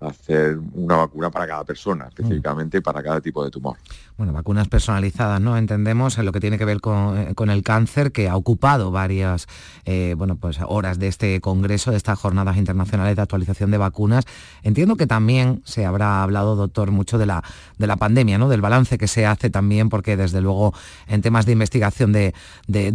hacer 0.08 0.58
una 0.74 0.96
vacuna 0.96 1.30
para 1.30 1.46
cada 1.46 1.64
persona, 1.64 2.06
específicamente 2.08 2.82
para 2.82 3.02
cada 3.02 3.20
tipo 3.20 3.44
de 3.44 3.50
tumor. 3.50 3.76
Bueno, 4.16 4.32
vacunas 4.32 4.68
personalizadas, 4.68 5.40
¿no? 5.40 5.56
Entendemos 5.56 6.18
en 6.18 6.24
lo 6.24 6.32
que 6.32 6.38
tiene 6.38 6.56
que 6.56 6.64
ver 6.64 6.80
con, 6.80 7.18
eh, 7.18 7.34
el 7.52 7.62
cáncer, 7.62 8.12
que 8.12 8.28
ha 8.28 8.36
ocupado 8.36 8.90
varias 8.90 9.46
eh, 9.84 10.14
bueno, 10.16 10.36
pues 10.36 10.58
horas 10.66 10.98
de 10.98 11.08
este 11.08 11.40
congreso, 11.40 11.90
de 11.90 11.96
estas 11.96 12.18
jornadas 12.18 12.56
internacionales 12.56 13.16
de 13.16 13.22
actualización 13.22 13.70
de 13.70 13.78
vacunas. 13.78 14.24
Entiendo 14.62 14.96
que 14.96 15.06
también 15.06 15.62
se 15.64 15.84
habrá 15.84 16.22
hablado, 16.22 16.54
doctor, 16.54 16.90
mucho 16.90 17.18
de 17.18 17.26
la, 17.26 17.42
de 17.78 17.86
la 17.86 17.96
pandemia, 17.96 18.38
¿no? 18.38 18.48
Del 18.48 18.60
balance 18.60 18.98
que 18.98 19.08
se 19.08 19.26
hace 19.26 19.50
también, 19.50 19.88
porque 19.88 20.16
desde 20.16 20.40
luego 20.40 20.74
en 21.08 21.22
temas 21.22 21.46
de 21.46 21.52
investigación 21.52 22.12
de, 22.12 22.34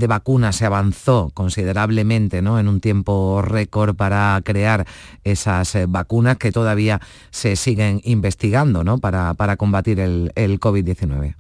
vacunas 0.08 0.56
se 0.56 0.66
avanzó 0.66 1.32
considerablemente, 1.34 2.42
¿no? 2.42 2.60
En 2.60 2.68
un 2.68 2.80
tiempo 2.80 3.42
récord 3.42 3.96
para 3.96 4.42
crear 4.44 4.88
esas 5.24 5.76
eh, 5.76 5.86
vacunas 5.88 6.38
que 6.38 6.52
todavía 6.52 6.99
se 7.32 7.56
siguen 7.56 8.02
investigando 8.04 8.84
¿no? 8.84 8.98
para, 8.98 9.34
para 9.34 9.58
combatir 9.58 10.00
el, 10.00 10.32
el 10.36 10.60
COVID-19. 10.60 11.36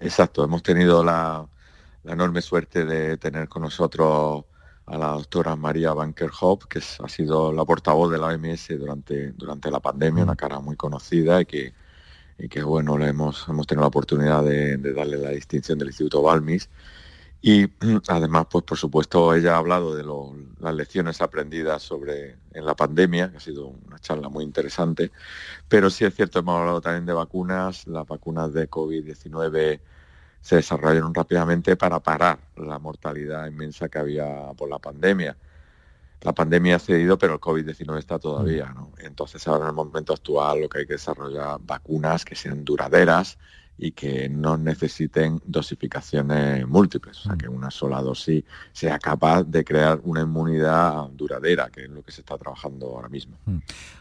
Exacto, 0.00 0.44
hemos 0.44 0.62
tenido 0.62 1.02
la, 1.02 1.46
enorme 2.04 2.42
suerte 2.42 2.84
de 2.84 3.16
tener 3.16 3.48
con 3.48 3.62
nosotros 3.62 4.44
a 4.86 4.96
la 4.96 5.08
doctora 5.08 5.56
María 5.56 5.92
Banker 5.92 6.30
Hope, 6.40 6.66
que 6.68 6.78
ha 6.78 7.08
sido 7.08 7.52
la 7.52 7.64
portavoz 7.64 8.12
de 8.12 8.18
la 8.18 8.28
OMS 8.28 8.68
durante, 8.78 9.32
durante 9.32 9.70
la 9.70 9.80
pandemia, 9.80 10.22
una 10.22 10.34
mm. 10.34 10.36
cara 10.36 10.60
muy 10.60 10.76
conocida 10.76 11.40
y 11.40 11.46
que, 11.46 11.74
y 12.38 12.48
que 12.48 12.62
bueno, 12.62 12.96
le 12.96 13.08
hemos, 13.08 13.48
hemos 13.48 13.66
tenido 13.66 13.82
la 13.82 13.88
oportunidad 13.88 14.44
de, 14.44 14.76
de 14.76 14.92
darle 14.92 15.18
la 15.18 15.30
distinción 15.30 15.78
del 15.78 15.88
Instituto 15.88 16.22
Balmis 16.22 16.68
y 17.42 17.68
además, 18.08 18.46
pues 18.50 18.64
por 18.64 18.78
supuesto, 18.78 19.34
ella 19.34 19.54
ha 19.54 19.58
hablado 19.58 19.94
de 19.94 20.04
las 20.60 20.74
lecciones 20.74 21.20
aprendidas 21.20 21.82
sobre 21.82 22.36
en 22.52 22.64
la 22.64 22.74
pandemia, 22.74 23.30
que 23.30 23.36
ha 23.36 23.40
sido 23.40 23.66
una 23.86 23.98
charla 23.98 24.28
muy 24.28 24.44
interesante, 24.44 25.12
pero 25.68 25.90
sí 25.90 26.04
es 26.04 26.14
cierto, 26.14 26.38
hemos 26.38 26.58
hablado 26.58 26.80
también 26.80 27.06
de 27.06 27.12
vacunas, 27.12 27.86
las 27.86 28.06
vacunas 28.06 28.52
de 28.52 28.68
COVID-19 28.68 29.80
se 30.40 30.56
desarrollaron 30.56 31.12
rápidamente 31.12 31.76
para 31.76 31.98
parar 31.98 32.38
la 32.56 32.78
mortalidad 32.78 33.46
inmensa 33.48 33.88
que 33.88 33.98
había 33.98 34.52
por 34.56 34.68
la 34.68 34.78
pandemia. 34.78 35.36
La 36.22 36.32
pandemia 36.32 36.76
ha 36.76 36.78
cedido, 36.78 37.18
pero 37.18 37.34
el 37.34 37.40
COVID-19 37.40 37.98
está 37.98 38.18
todavía, 38.18 38.72
¿no? 38.72 38.92
Entonces 38.98 39.46
ahora 39.48 39.64
en 39.64 39.70
el 39.70 39.74
momento 39.74 40.12
actual 40.12 40.60
lo 40.60 40.68
que 40.68 40.78
hay 40.78 40.86
que 40.86 40.94
desarrollar 40.94 41.58
vacunas 41.60 42.24
que 42.24 42.34
sean 42.36 42.64
duraderas, 42.64 43.38
y 43.78 43.92
que 43.92 44.28
no 44.28 44.56
necesiten 44.56 45.40
dosificaciones 45.44 46.66
múltiples, 46.66 47.18
o 47.20 47.22
sea, 47.24 47.34
mm. 47.34 47.38
que 47.38 47.48
una 47.48 47.70
sola 47.70 48.00
dosis 48.00 48.42
sea 48.72 48.98
capaz 48.98 49.44
de 49.44 49.64
crear 49.64 50.00
una 50.04 50.22
inmunidad 50.22 51.08
duradera, 51.10 51.68
que 51.68 51.84
es 51.84 51.90
lo 51.90 52.02
que 52.02 52.10
se 52.10 52.22
está 52.22 52.38
trabajando 52.38 52.86
ahora 52.86 53.08
mismo. 53.08 53.36
Mm. 53.44 53.58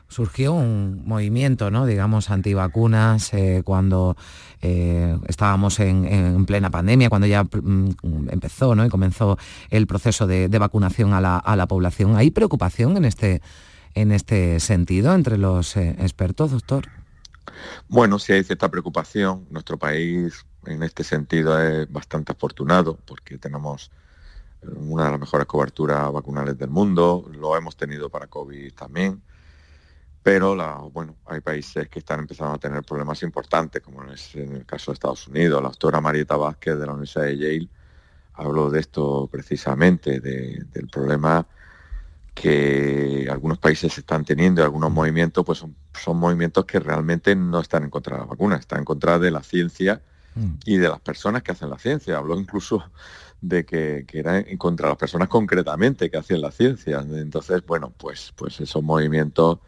Surgió 0.08 0.54
un 0.54 1.02
movimiento, 1.06 1.72
¿no? 1.72 1.86
digamos, 1.86 2.30
antivacunas 2.30 3.34
eh, 3.34 3.64
cuando 3.66 4.16
eh, 4.62 5.18
estábamos 5.28 5.80
en, 5.80 6.46
plena 6.46 6.70
pandemia, 6.70 7.10
cuando 7.10 7.28
ya 7.28 7.44
mm, 7.44 8.30
empezó 8.30 8.76
¿no? 8.76 8.86
y 8.86 8.90
comenzó 8.90 9.38
el 9.72 9.88
proceso 9.88 10.28
de, 10.28 10.48
vacunación 10.48 11.14
a 11.14 11.22
la, 11.22 11.68
población. 11.68 12.16
¿Hay 12.16 12.32
preocupación 12.32 12.98
en 12.98 13.06
este, 13.06 13.42
en 13.94 14.12
este 14.12 14.60
sentido 14.60 15.14
entre 15.14 15.38
los 15.38 15.76
eh, 15.76 15.96
expertos, 16.00 16.52
doctor? 16.52 16.88
Bueno, 17.88 18.20
sí 18.20 18.34
hay 18.34 18.44
cierta 18.44 18.70
preocupación. 18.70 19.48
Nuestro 19.50 19.78
país 19.78 20.46
en 20.66 20.84
este 20.84 21.04
sentido 21.04 21.60
es 21.60 21.92
bastante 21.92 22.32
afortunado 22.32 22.98
porque 23.06 23.38
tenemos 23.38 23.92
eh, 24.62 24.68
una 24.76 25.06
de 25.06 25.12
las 25.12 25.20
mejores 25.20 25.48
coberturas 25.48 26.12
vacunales 26.12 26.58
del 26.58 26.70
mundo, 26.70 27.30
lo 27.32 27.56
hemos 27.56 27.76
tenido 27.76 28.10
para 28.10 28.28
COVID 28.28 28.74
también, 28.74 29.22
pero 30.24 30.56
bueno, 30.90 31.18
hay 31.28 31.40
países 31.42 31.88
que 31.88 32.00
están 32.00 32.22
empezando 32.22 32.56
a 32.56 32.58
tener 32.58 32.84
problemas 32.84 33.22
importantes, 33.22 33.82
como 33.82 34.04
es 34.06 34.34
en 34.36 34.56
el 34.56 34.66
caso 34.66 34.92
de 34.92 34.96
Estados 34.96 35.28
Unidos. 35.28 35.62
La 35.62 35.70
doctora 35.70 36.02
Marieta 36.02 36.36
Vázquez 36.36 36.80
de 36.80 36.86
la 36.88 36.94
Universidad 36.94 37.26
de 37.26 37.38
Yale 37.38 37.70
habló 38.34 38.72
de 38.72 38.80
esto 38.80 39.30
precisamente, 39.32 40.20
del 40.20 40.90
problema 40.92 41.46
que 42.36 43.28
algunos 43.32 43.58
países 43.58 43.98
están 43.98 44.26
teniendo 44.26 44.62
algunos 44.62 44.92
movimientos, 44.92 45.44
pues 45.46 45.60
son, 45.60 46.18
movimientos 46.18 46.66
que 46.66 46.80
realmente 46.80 47.34
no 47.36 47.62
están 47.62 47.86
en 47.86 47.90
contra 47.90 48.18
de 48.18 48.22
la 48.24 48.28
vacuna, 48.28 48.58
están 48.58 48.80
en 48.80 48.86
contra 48.86 49.18
de 49.18 49.32
la 49.32 49.42
ciencia 49.42 50.02
mm. 50.36 50.56
y 50.66 50.78
de 50.78 50.90
las 50.90 51.00
personas 51.00 51.44
que 51.44 51.54
hacen 51.54 51.70
la 51.70 51.80
ciencia. 51.80 52.18
Habló 52.18 52.38
incluso 52.38 52.84
de 53.40 53.66
que, 53.66 54.04
que 54.06 54.20
era 54.20 54.38
en 54.38 54.58
contra 54.58 54.88
de 54.88 54.92
las 54.92 55.00
personas 55.00 55.30
concretamente 55.30 56.12
que 56.12 56.18
hacen 56.18 56.42
la 56.42 56.52
ciencia. 56.52 57.00
Entonces, 57.10 57.66
bueno, 57.66 57.94
pues, 57.98 58.34
pues 58.36 58.60
esos 58.60 58.84
movimientos 58.84 59.60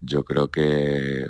yo 0.00 0.24
creo 0.24 0.50
que 0.50 1.26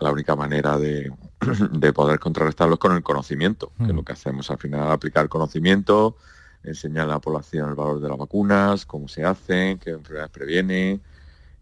la 0.00 0.12
única 0.12 0.36
manera 0.36 0.78
de, 0.78 1.12
poder 1.94 2.20
contrarrestarlos 2.20 2.76
es 2.76 2.80
con 2.80 2.92
el 2.94 3.02
conocimiento, 3.02 3.72
que 3.76 3.84
es 3.84 3.92
lo 3.92 4.02
mm. 4.02 4.04
que 4.04 4.12
hacemos 4.12 4.50
al 4.52 4.58
final, 4.58 4.90
aplicar 4.92 5.28
conocimiento, 5.28 6.16
enseñar 6.64 7.04
a 7.04 7.14
la 7.14 7.18
población 7.18 7.68
el 7.68 7.74
valor 7.74 8.00
de 8.00 8.08
las 8.08 8.18
vacunas, 8.18 8.86
cómo 8.86 9.08
se 9.08 9.24
hacen, 9.24 9.78
qué 9.78 9.90
enfermedades 9.90 10.30
previenen 10.30 11.02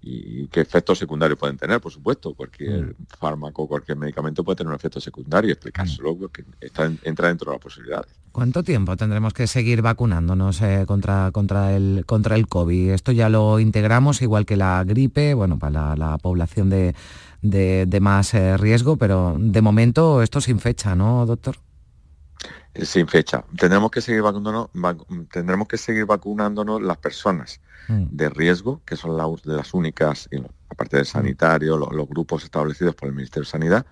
y 0.03 0.47
qué 0.47 0.61
efectos 0.61 0.99
secundarios 0.99 1.39
pueden 1.39 1.59
tener, 1.59 1.81
por 1.81 1.93
supuesto. 1.93 2.33
Cualquier 2.35 2.85
mm. 2.87 2.95
fármaco, 3.19 3.67
cualquier 3.67 3.99
medicamento 3.99 4.43
puede 4.43 4.57
tener 4.57 4.71
un 4.71 4.77
efecto 4.77 5.01
secundario, 5.01 5.53
explicárselo, 5.53 6.15
mm. 6.15 6.27
que 6.33 6.45
está, 6.61 6.91
entra 7.03 7.29
dentro 7.29 7.51
de 7.51 7.57
las 7.57 7.63
posibilidades. 7.63 8.11
¿Cuánto 8.33 8.63
tiempo 8.63 8.97
tendremos 8.97 9.35
que 9.35 9.47
seguir 9.47 9.83
vacunándonos 9.83 10.63
eh, 10.63 10.85
contra, 10.87 11.31
contra, 11.33 11.75
el, 11.77 12.05
contra 12.07 12.37
el 12.37 12.47
COVID? 12.47 12.93
Esto 12.93 13.13
ya 13.13 13.29
lo 13.29 13.61
integramos 13.61 14.23
igual 14.23 14.47
que 14.47 14.57
la 14.57 14.85
gripe, 14.85 15.35
bueno, 15.35 15.59
para 15.59 15.97
la, 15.97 16.17
población 16.19 16.71
de, 16.71 16.95
de, 17.43 18.01
más 18.01 18.33
eh, 18.35 18.57
riesgo, 18.57 18.97
pero 18.97 19.37
de 19.39 19.61
momento 19.61 20.23
esto 20.23 20.41
sin 20.41 20.61
fecha, 20.61 20.95
¿no, 20.95 21.27
doctor? 21.27 21.57
Eh, 22.75 22.85
sin 22.85 23.09
fecha. 23.09 23.45
Tendremos 23.59 23.91
que 23.91 24.01
seguir 24.01 24.23
vacunándonos, 24.23 24.69
tendremos 25.31 25.67
que 25.67 25.77
seguir 25.77 26.07
vacunándonos 26.07 26.81
las 26.83 26.97
personas 26.99 27.61
mm. 27.89 28.05
de 28.11 28.31
riesgo, 28.31 28.81
que 28.85 28.97
son 28.97 29.17
las, 29.17 29.43
de 29.43 29.55
las 29.55 29.75
únicas, 29.75 30.29
aparte 30.69 30.97
del 30.97 31.05
mm. 31.05 31.09
sanitario, 31.09 31.77
los, 31.77 32.09
grupos 32.09 32.45
establecidos 32.45 32.95
por 32.95 33.09
el 33.09 33.15
Ministerio 33.15 33.45
de 33.45 33.51
Sanidad, 33.51 33.87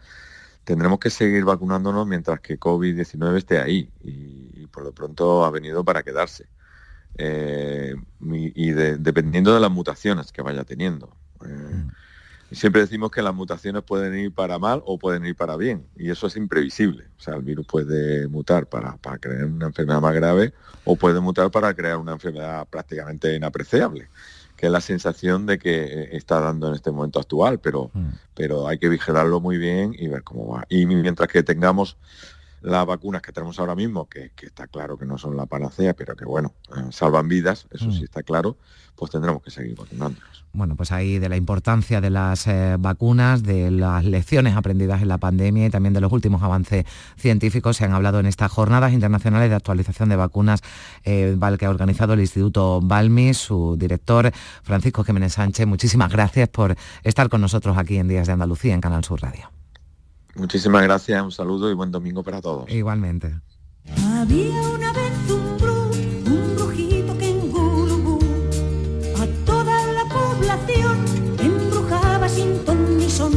tendremos 0.64 0.98
que 1.00 1.10
seguir 1.10 1.44
vacunándonos 1.44 2.06
mientras 2.06 2.40
que 2.40 2.58
COVID-19 2.58 3.36
esté 3.36 3.58
ahí 3.58 3.90
y, 4.00 4.66
por 4.68 4.84
lo 4.84 4.92
pronto 4.92 5.44
ha 5.44 5.50
venido 5.50 5.84
para 5.84 6.02
quedarse. 6.02 6.46
Eh, 7.16 7.96
y, 8.20 8.70
dependiendo 8.70 9.52
de 9.52 9.60
las 9.60 9.70
mutaciones 9.70 10.30
que 10.30 10.42
vaya 10.42 10.62
teniendo. 10.62 11.16
Eh, 11.44 11.48
mm 11.48 11.90
siempre 12.52 12.80
decimos 12.80 13.10
que 13.10 13.22
las 13.22 13.34
mutaciones 13.34 13.82
pueden 13.82 14.18
ir 14.18 14.32
para 14.32 14.58
mal 14.58 14.82
o 14.86 14.98
pueden 14.98 15.24
ir 15.26 15.36
para 15.36 15.56
bien, 15.56 15.86
y 15.96 16.10
eso 16.10 16.26
es 16.26 16.36
imprevisible. 16.36 17.04
O 17.18 17.20
sea, 17.20 17.34
el 17.34 17.42
virus 17.42 17.66
puede 17.66 18.28
mutar 18.28 18.66
para, 18.66 18.96
para 18.96 19.18
crear 19.18 19.44
una 19.44 19.66
enfermedad 19.66 20.00
más 20.00 20.14
grave 20.14 20.52
o 20.84 20.96
puede 20.96 21.20
mutar 21.20 21.50
para 21.50 21.74
crear 21.74 21.98
una 21.98 22.12
enfermedad 22.12 22.66
prácticamente 22.68 23.34
inapreciable, 23.34 24.08
que 24.56 24.66
es 24.66 24.72
la 24.72 24.80
sensación 24.80 25.46
de 25.46 25.58
que 25.58 26.08
está 26.12 26.40
dando 26.40 26.68
en 26.68 26.74
este 26.74 26.90
momento 26.90 27.20
actual, 27.20 27.60
pero, 27.60 27.90
mm. 27.92 28.08
pero 28.34 28.66
hay 28.66 28.78
que 28.78 28.88
vigilarlo 28.88 29.40
muy 29.40 29.58
bien 29.58 29.94
y 29.96 30.08
ver 30.08 30.22
cómo 30.22 30.54
va. 30.54 30.64
Y 30.68 30.86
mientras 30.86 31.28
que 31.28 31.42
tengamos 31.42 31.96
las 32.60 32.86
vacunas 32.86 33.22
que 33.22 33.32
tenemos 33.32 33.58
ahora 33.58 33.74
mismo, 33.74 34.08
que, 34.08 34.32
está 34.40 34.66
claro 34.66 34.98
que 34.98 35.06
no 35.06 35.18
son 35.18 35.36
la 35.36 35.46
panacea, 35.46 35.94
pero 35.94 36.16
que 36.16 36.24
bueno, 36.24 36.54
eh, 36.76 36.88
salvan 36.90 37.28
vidas, 37.28 37.66
eso 37.70 37.90
sí 37.92 38.00
mm. 38.00 38.04
está 38.04 38.22
claro, 38.22 38.56
pues 38.96 39.10
tendremos 39.10 39.42
que 39.42 39.50
seguir 39.50 39.76
vacunándonos. 39.76 40.44
Bueno, 40.52 40.74
pues 40.76 40.92
ahí 40.92 41.18
de 41.18 41.28
la 41.28 41.36
importancia 41.36 42.00
de 42.00 42.10
las 42.10 42.46
eh, 42.46 42.76
vacunas, 42.78 43.42
de 43.42 43.70
las 43.70 44.04
lecciones 44.04 44.56
aprendidas 44.56 45.02
en 45.02 45.08
la 45.08 45.18
pandemia 45.18 45.66
y 45.66 45.70
también 45.70 45.92
de 45.92 46.00
los 46.00 46.10
últimos 46.10 46.42
avances 46.42 46.84
científicos 47.16 47.76
se 47.76 47.84
han 47.84 47.92
hablado 47.92 48.18
en 48.18 48.26
estas 48.26 48.50
jornadas 48.50 48.92
internacionales 48.92 49.50
de 49.50 49.56
actualización 49.56 50.08
de 50.08 50.16
vacunas 50.16 50.62
eh, 51.04 51.36
que 51.58 51.66
ha 51.66 51.70
organizado 51.70 52.14
el 52.14 52.20
Instituto 52.20 52.80
Balmi, 52.82 53.34
su 53.34 53.76
director 53.78 54.32
Francisco 54.62 55.04
Jiménez 55.04 55.34
Sánchez. 55.34 55.66
Muchísimas 55.66 56.10
gracias 56.10 56.48
por 56.48 56.76
estar 57.04 57.28
con 57.28 57.40
nosotros 57.40 57.76
aquí 57.76 57.98
en 57.98 58.08
Días 58.08 58.26
de 58.26 58.32
Andalucía 58.32 58.74
en 58.74 58.80
Canal 58.80 59.04
Sur 59.04 59.20
Radio. 59.22 59.57
Muchísimas 60.38 60.82
gracias, 60.84 61.22
un 61.22 61.32
saludo 61.32 61.70
y 61.70 61.74
buen 61.74 61.90
domingo 61.90 62.22
para 62.22 62.40
todos. 62.40 62.70
Igualmente. 62.70 63.34
Había 64.04 64.60
una 64.68 64.92
vez 64.92 65.12
un, 65.30 66.32
un 66.32 66.56
brujito 66.56 67.18
que 67.18 67.28
en 67.28 67.50
Gulubú 67.50 68.20
a 69.20 69.26
toda 69.44 69.92
la 69.92 70.04
población 70.04 71.04
embrujaba 71.38 72.28
sin 72.28 72.64
ton 72.64 72.98
ni 72.98 73.10
son. 73.10 73.32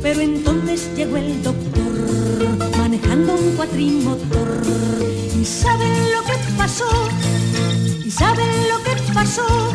Pero 0.00 0.20
entonces 0.20 0.90
llegó 0.96 1.16
el 1.18 1.42
doctor 1.42 1.92
manejando 2.78 3.34
un 3.34 3.56
cuatrimotor. 3.56 4.48
¿Y 5.38 5.44
saben 5.44 5.92
lo 6.12 6.22
que 6.24 6.38
pasó? 6.56 7.08
¿Y 8.04 8.10
saben 8.10 8.48
lo 8.70 8.82
que 8.82 9.12
pasó? 9.12 9.72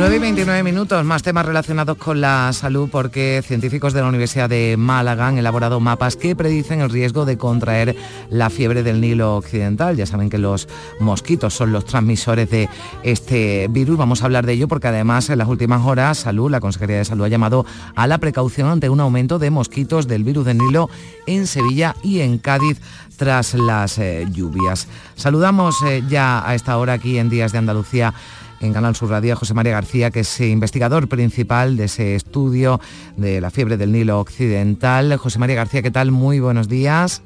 9 0.00 0.16
y 0.16 0.18
29 0.18 0.62
minutos, 0.62 1.04
más 1.04 1.22
temas 1.22 1.44
relacionados 1.44 1.98
con 1.98 2.22
la 2.22 2.50
salud 2.54 2.88
porque 2.90 3.42
científicos 3.46 3.92
de 3.92 4.00
la 4.00 4.08
Universidad 4.08 4.48
de 4.48 4.76
Málaga 4.78 5.26
han 5.26 5.36
elaborado 5.36 5.78
mapas 5.78 6.16
que 6.16 6.34
predicen 6.34 6.80
el 6.80 6.88
riesgo 6.88 7.26
de 7.26 7.36
contraer 7.36 7.94
la 8.30 8.48
fiebre 8.48 8.82
del 8.82 9.02
Nilo 9.02 9.36
Occidental. 9.36 9.98
Ya 9.98 10.06
saben 10.06 10.30
que 10.30 10.38
los 10.38 10.68
mosquitos 11.00 11.52
son 11.52 11.72
los 11.72 11.84
transmisores 11.84 12.48
de 12.48 12.70
este 13.02 13.68
virus. 13.68 13.98
Vamos 13.98 14.22
a 14.22 14.24
hablar 14.24 14.46
de 14.46 14.54
ello 14.54 14.68
porque 14.68 14.88
además 14.88 15.28
en 15.28 15.36
las 15.36 15.48
últimas 15.48 15.84
horas 15.84 16.16
Salud, 16.16 16.50
la 16.50 16.60
Consejería 16.60 16.96
de 16.96 17.04
Salud 17.04 17.26
ha 17.26 17.28
llamado 17.28 17.66
a 17.94 18.06
la 18.06 18.16
precaución 18.16 18.70
ante 18.70 18.88
un 18.88 19.00
aumento 19.00 19.38
de 19.38 19.50
mosquitos 19.50 20.08
del 20.08 20.24
virus 20.24 20.46
del 20.46 20.56
Nilo 20.56 20.88
en 21.26 21.46
Sevilla 21.46 21.94
y 22.02 22.20
en 22.20 22.38
Cádiz 22.38 22.80
tras 23.18 23.52
las 23.52 23.98
eh, 23.98 24.26
lluvias. 24.32 24.88
Saludamos 25.14 25.76
eh, 25.82 26.02
ya 26.08 26.48
a 26.48 26.54
esta 26.54 26.78
hora 26.78 26.94
aquí 26.94 27.18
en 27.18 27.28
Días 27.28 27.52
de 27.52 27.58
Andalucía 27.58 28.14
en 28.60 28.72
Canal 28.72 28.94
Sur 28.94 29.10
Radio 29.10 29.36
José 29.36 29.54
María 29.54 29.72
García, 29.72 30.10
que 30.10 30.20
es 30.20 30.40
investigador 30.40 31.08
principal 31.08 31.76
de 31.76 31.84
ese 31.84 32.14
estudio 32.14 32.80
de 33.16 33.40
la 33.40 33.50
fiebre 33.50 33.76
del 33.76 33.92
Nilo 33.92 34.20
Occidental. 34.20 35.16
José 35.16 35.38
María 35.38 35.56
García, 35.56 35.82
¿qué 35.82 35.90
tal? 35.90 36.10
Muy 36.10 36.40
buenos 36.40 36.68
días. 36.68 37.22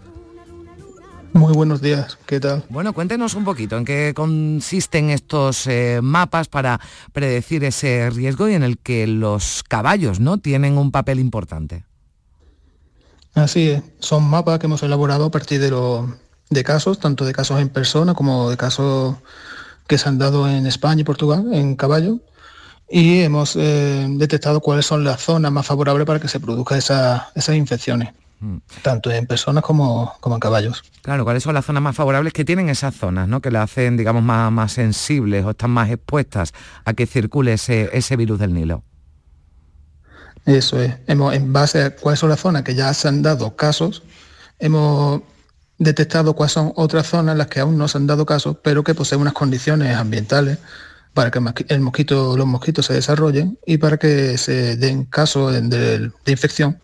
Muy 1.33 1.53
buenos 1.53 1.81
días, 1.81 2.17
¿qué 2.27 2.39
tal? 2.39 2.65
Bueno, 2.69 2.93
cuéntenos 2.93 3.35
un 3.35 3.45
poquito 3.45 3.77
en 3.77 3.85
qué 3.85 4.13
consisten 4.15 5.11
estos 5.11 5.67
eh, 5.67 5.99
mapas 6.01 6.47
para 6.47 6.81
predecir 7.13 7.65
ese 7.65 8.09
riesgo 8.11 8.49
y 8.49 8.55
en 8.55 8.63
el 8.63 8.79
que 8.79 9.09
los 9.09 9.65
caballos 9.69 10.21
¿no? 10.21 10.39
tienen 10.39 10.79
un 10.79 10.93
papel 10.93 11.19
importante. 11.19 11.85
Así 13.35 13.71
es, 13.71 13.83
son 13.99 14.23
mapas 14.23 14.61
que 14.61 14.67
hemos 14.67 14.85
elaborado 14.85 15.25
a 15.25 15.31
partir 15.33 15.61
de, 15.61 15.73
de 16.51 16.63
casos, 16.63 17.01
tanto 17.01 17.25
de 17.25 17.33
casos 17.33 17.61
en 17.61 17.69
persona 17.69 18.15
como 18.15 18.49
de 18.49 18.57
casos 18.57 19.17
que 19.87 19.99
se 19.99 20.09
han 20.09 20.19
dado 20.19 20.49
en 20.49 20.67
España 20.67 21.03
y 21.03 21.05
Portugal 21.05 21.53
en 21.53 21.77
caballo 21.77 22.21
y 22.89 23.21
hemos 23.21 23.57
eh, 23.57 24.07
detectado 24.09 24.61
cuáles 24.61 24.87
son 24.87 25.05
las 25.05 25.21
zonas 25.21 25.51
más 25.51 25.67
favorables 25.67 26.07
para 26.07 26.21
que 26.21 26.29
se 26.29 26.41
produzcan 26.41 26.79
esas 26.79 27.57
infecciones, 27.57 28.11
mm. 28.41 28.57
tanto 28.83 29.11
en 29.11 29.27
personas 29.27 29.65
como, 29.65 30.15
como, 30.21 30.37
en 30.37 30.41
caballos. 30.41 30.83
Claro, 31.03 31.25
¿cuáles 31.25 31.43
son 31.43 31.55
las 31.55 31.65
zonas 31.65 31.83
más 31.83 31.97
favorables 31.97 32.33
que 32.33 32.45
tienen 32.45 32.69
esas 32.69 32.95
zonas, 32.95 33.27
¿no? 33.27 33.41
que 33.41 33.51
le 33.51 33.59
hacen, 33.59 33.97
digamos, 33.97 34.23
más, 34.23 34.53
más 34.53 34.73
sensibles 34.73 35.45
o 35.45 35.51
están 35.51 35.71
más 35.71 35.91
expuestas 35.91 36.53
a 36.85 36.93
que 36.93 37.07
circule 37.07 37.55
ese, 37.55 37.91
ese 37.93 38.17
virus 38.17 38.39
del 38.39 38.55
Nilo? 38.55 38.83
Eso 40.45 40.79
es. 40.81 40.95
Hemos, 41.07 41.35
en 41.35 41.53
base 41.55 41.83
a 41.83 41.97
cuáles 41.97 42.21
son 42.21 42.29
las 42.29 42.41
zonas 42.41 42.65
que 42.65 42.75
ya 42.75 42.93
se 42.93 43.09
han 43.09 43.23
dado 43.23 43.57
casos, 43.57 44.03
hemos 44.59 45.23
detectado 45.79 46.35
cuáles 46.35 46.53
son 46.53 46.73
otras 46.77 47.07
zonas 47.09 47.33
en 47.33 47.39
las 47.39 47.49
que 47.49 47.61
aún 47.61 47.77
no 47.79 47.89
se 47.89 47.99
han 47.99 48.07
dado 48.07 48.27
casos, 48.27 48.57
pero 48.63 48.85
que 48.85 48.95
poseen 48.95 49.21
unas 49.21 49.33
condiciones 49.35 49.97
ambientales 49.97 50.59
para 51.13 51.31
que 51.31 51.41
el 51.69 51.81
mosquito, 51.81 52.37
los 52.37 52.47
mosquitos 52.47 52.87
se 52.87 52.95
desarrollen 52.95 53.59
y 53.67 53.79
para 53.79 53.99
que 53.99 54.37
se 54.39 54.77
den 54.77 55.05
casos 55.05 55.53
de, 55.53 56.11
de 56.25 56.33
infección, 56.33 56.81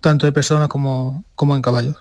tanto 0.00 0.26
de 0.26 0.32
personas 0.32 0.68
como, 0.68 1.24
como 1.34 1.54
en 1.54 1.62
caballos. 1.62 1.96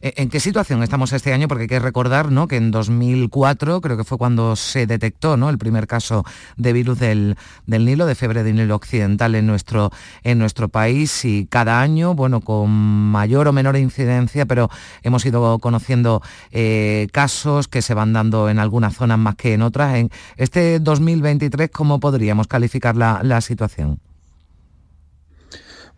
E, 0.00 0.14
¿En 0.16 0.28
qué 0.28 0.40
situación 0.40 0.82
estamos 0.82 1.12
este 1.12 1.32
año? 1.32 1.48
Porque 1.48 1.62
hay 1.62 1.68
que 1.68 1.78
recordar 1.78 2.30
¿no? 2.30 2.48
que 2.48 2.56
en 2.56 2.70
2004 2.70 3.80
creo 3.80 3.96
que 3.96 4.04
fue 4.04 4.18
cuando 4.18 4.56
se 4.56 4.86
detectó 4.86 5.36
¿no? 5.36 5.48
el 5.50 5.58
primer 5.58 5.86
caso 5.86 6.24
de 6.56 6.72
virus 6.72 6.98
del, 6.98 7.36
Nilo, 7.66 8.06
de 8.06 8.14
fiebre 8.14 8.42
del 8.42 8.56
Nilo 8.56 8.74
occidental 8.74 9.34
en 9.34 9.46
nuestro, 9.46 9.90
en 10.22 10.38
nuestro 10.38 10.68
país 10.68 11.24
y 11.24 11.46
cada 11.46 11.80
año, 11.80 12.14
bueno, 12.14 12.40
con 12.40 12.70
mayor 12.70 13.48
o 13.48 13.52
menor 13.52 13.76
incidencia, 13.76 14.46
pero 14.46 14.70
hemos 15.02 15.24
ido 15.24 15.58
conociendo 15.58 16.22
eh, 16.50 17.08
casos 17.12 17.68
que 17.68 17.82
se 17.82 17.94
van 17.94 18.12
dando 18.12 18.48
en 18.48 18.58
algunas 18.58 18.94
zonas 18.94 19.18
más 19.18 19.36
que 19.36 19.54
en 19.54 19.62
otras. 19.62 19.94
En 19.96 20.10
este 20.36 20.80
2023, 20.80 21.70
¿cómo 21.70 22.00
podríamos 22.00 22.46
calificar 22.46 22.96
la 22.96 23.40
situación? 23.40 24.09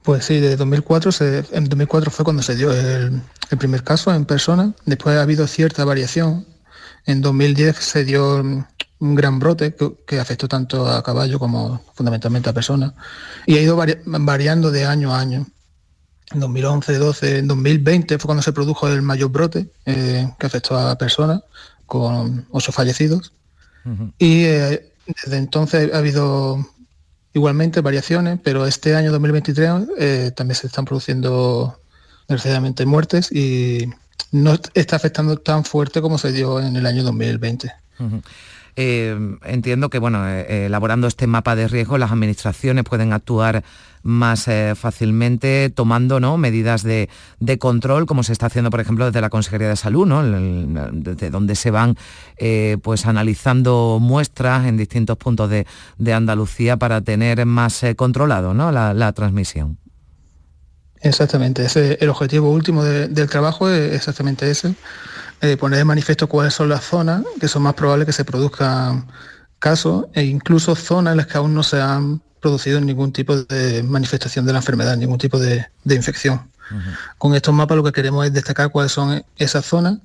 Pues 0.03 0.25
sí, 0.25 0.41
de 0.41 0.57
2004, 0.57 1.13
en 1.53 1.65
2004 1.69 2.11
fue 2.11 2.25
cuando 2.25 2.43
se 2.43 2.57
dio 2.57 2.73
el, 2.73 3.23
primer 3.59 3.85
caso 3.85 4.13
en 4.13 4.25
persona. 4.25 4.75
Después 4.85 5.17
ha 5.17 5.23
habido 5.23 5.47
cierta 5.47 5.85
variación. 5.85 6.45
En 7.07 7.21
2010 7.21 7.77
se 7.77 8.05
dio 8.05 8.43
un 9.03 9.15
gran 9.15 9.39
brote 9.39 9.77
que, 10.07 10.19
afectó 10.19 10.49
tanto 10.49 10.87
a 10.87 11.03
caballo 11.03 11.39
como 11.39 11.85
fundamentalmente 11.95 12.49
a 12.49 12.53
personas. 12.53 12.95
Y 13.47 13.57
ha 13.57 13.63
ido 13.63 13.77
variando 14.05 14.71
de 14.73 14.87
año 14.87 15.15
a 15.15 15.21
año. 15.21 15.47
En 16.33 16.41
2011, 16.41 16.99
12, 16.99 17.39
en 17.39 17.49
2020 17.49 18.19
fue 18.19 18.27
cuando 18.27 18.43
se 18.43 18.53
produjo 18.53 18.89
el 18.89 19.03
mayor 19.03 19.31
brote 19.31 19.71
eh, 19.87 20.29
que 20.39 20.47
afectó 20.47 20.79
a 20.79 20.97
personas, 20.97 21.43
con 21.87 22.47
ocho 22.51 22.73
fallecidos. 22.73 23.33
Y 24.19 24.45
eh, 24.45 24.93
desde 25.07 25.37
entonces 25.37 25.93
ha 25.93 25.99
habido 25.99 26.65
Igualmente 27.35 27.81
variaciones, 27.81 28.39
pero 28.43 28.67
este 28.67 28.95
año 28.95 29.11
2023 29.11 29.71
eh, 29.99 30.33
también 30.35 30.57
se 30.57 30.67
están 30.67 30.85
produciendo 30.85 31.81
desgraciadamente 32.29 32.85
muertes 32.85 33.33
y 33.33 33.89
no 34.33 34.59
está 34.75 34.97
afectando 34.97 35.39
tan 35.39 35.65
fuerte 35.65 36.01
como 36.01 36.19
se 36.19 36.33
dio 36.33 36.61
en 36.61 36.77
el 36.77 36.87
año 36.87 37.03
2020. 37.03 37.73
Eh, 38.75 39.37
entiendo 39.45 39.91
que 39.91 39.99
bueno, 39.99 40.27
eh, 40.27 40.67
elaborando 40.67 41.07
este 41.07 41.27
mapa 41.27 41.55
de 41.55 41.69
riesgo, 41.69 41.99
las 41.99 42.11
administraciones 42.11 42.85
pueden 42.85 43.13
actuar 43.13 43.65
más 44.03 44.49
eh, 44.49 44.73
fácilmente 44.75 45.71
tomando 45.71 46.21
¿no? 46.21 46.39
medidas 46.39 46.83
de, 46.83 47.09
control, 47.59 48.07
como 48.07 48.23
se 48.23 48.33
está 48.33 48.47
haciendo, 48.47 48.71
por 48.71 48.81
ejemplo, 48.81 49.05
desde 49.05 49.21
la 49.21 49.29
Consejería 49.29 49.69
de 49.69 49.77
Salud, 49.77 50.07
¿no? 50.07 50.23
desde 50.25 51.31
donde 51.31 51.55
se 51.55 51.71
van 51.71 51.97
pues 52.83 53.07
analizando 53.07 53.99
muestras 54.01 54.67
en 54.67 54.77
distintos 54.77 55.17
puntos 55.19 55.51
de, 55.51 56.13
Andalucía 56.13 56.77
para 56.79 57.01
tener 57.03 57.45
más 57.47 57.85
controlado 57.97 58.55
¿no? 58.55 58.73
la, 58.73 59.13
transmisión. 59.13 59.79
Exactamente, 61.01 61.65
ese, 61.65 61.99
el 62.01 62.09
objetivo 62.09 62.51
último 62.51 62.83
del 62.85 63.29
trabajo 63.29 63.69
es 63.69 63.95
exactamente 63.95 64.51
ese, 64.51 64.75
poner 65.59 65.79
de 65.79 65.85
manifiesto 65.85 66.29
cuáles 66.29 66.55
son 66.55 66.69
las 66.69 66.85
zonas 66.85 67.25
que 67.41 67.49
son 67.49 67.63
más 67.63 67.75
probables 67.75 68.07
que 68.07 68.13
se 68.13 68.25
produzcan 68.25 69.07
casos 69.59 70.07
e 70.13 70.25
incluso 70.25 70.75
zonas 70.75 71.13
en 71.13 71.19
las 71.19 71.27
que 71.27 71.39
aún 71.39 71.55
no 71.55 71.63
se 71.63 71.81
han 71.81 72.23
producido 72.41 72.81
ningún 72.81 73.13
tipo 73.13 73.37
de 73.37 73.83
manifestación 73.85 74.45
de 74.45 74.53
la 74.53 74.59
enfermedad, 74.59 74.97
ningún 74.97 75.19
tipo 75.19 75.39
de, 75.39 75.67
infección. 75.85 76.51
Con 77.19 77.35
estos 77.35 77.55
mapas 77.55 77.77
lo 77.77 77.85
que 77.85 77.93
queremos 77.93 78.27
es 78.27 78.33
destacar 78.33 78.71
cuáles 78.71 78.93
son 78.93 79.23
esas 79.37 79.65
zonas 79.65 79.99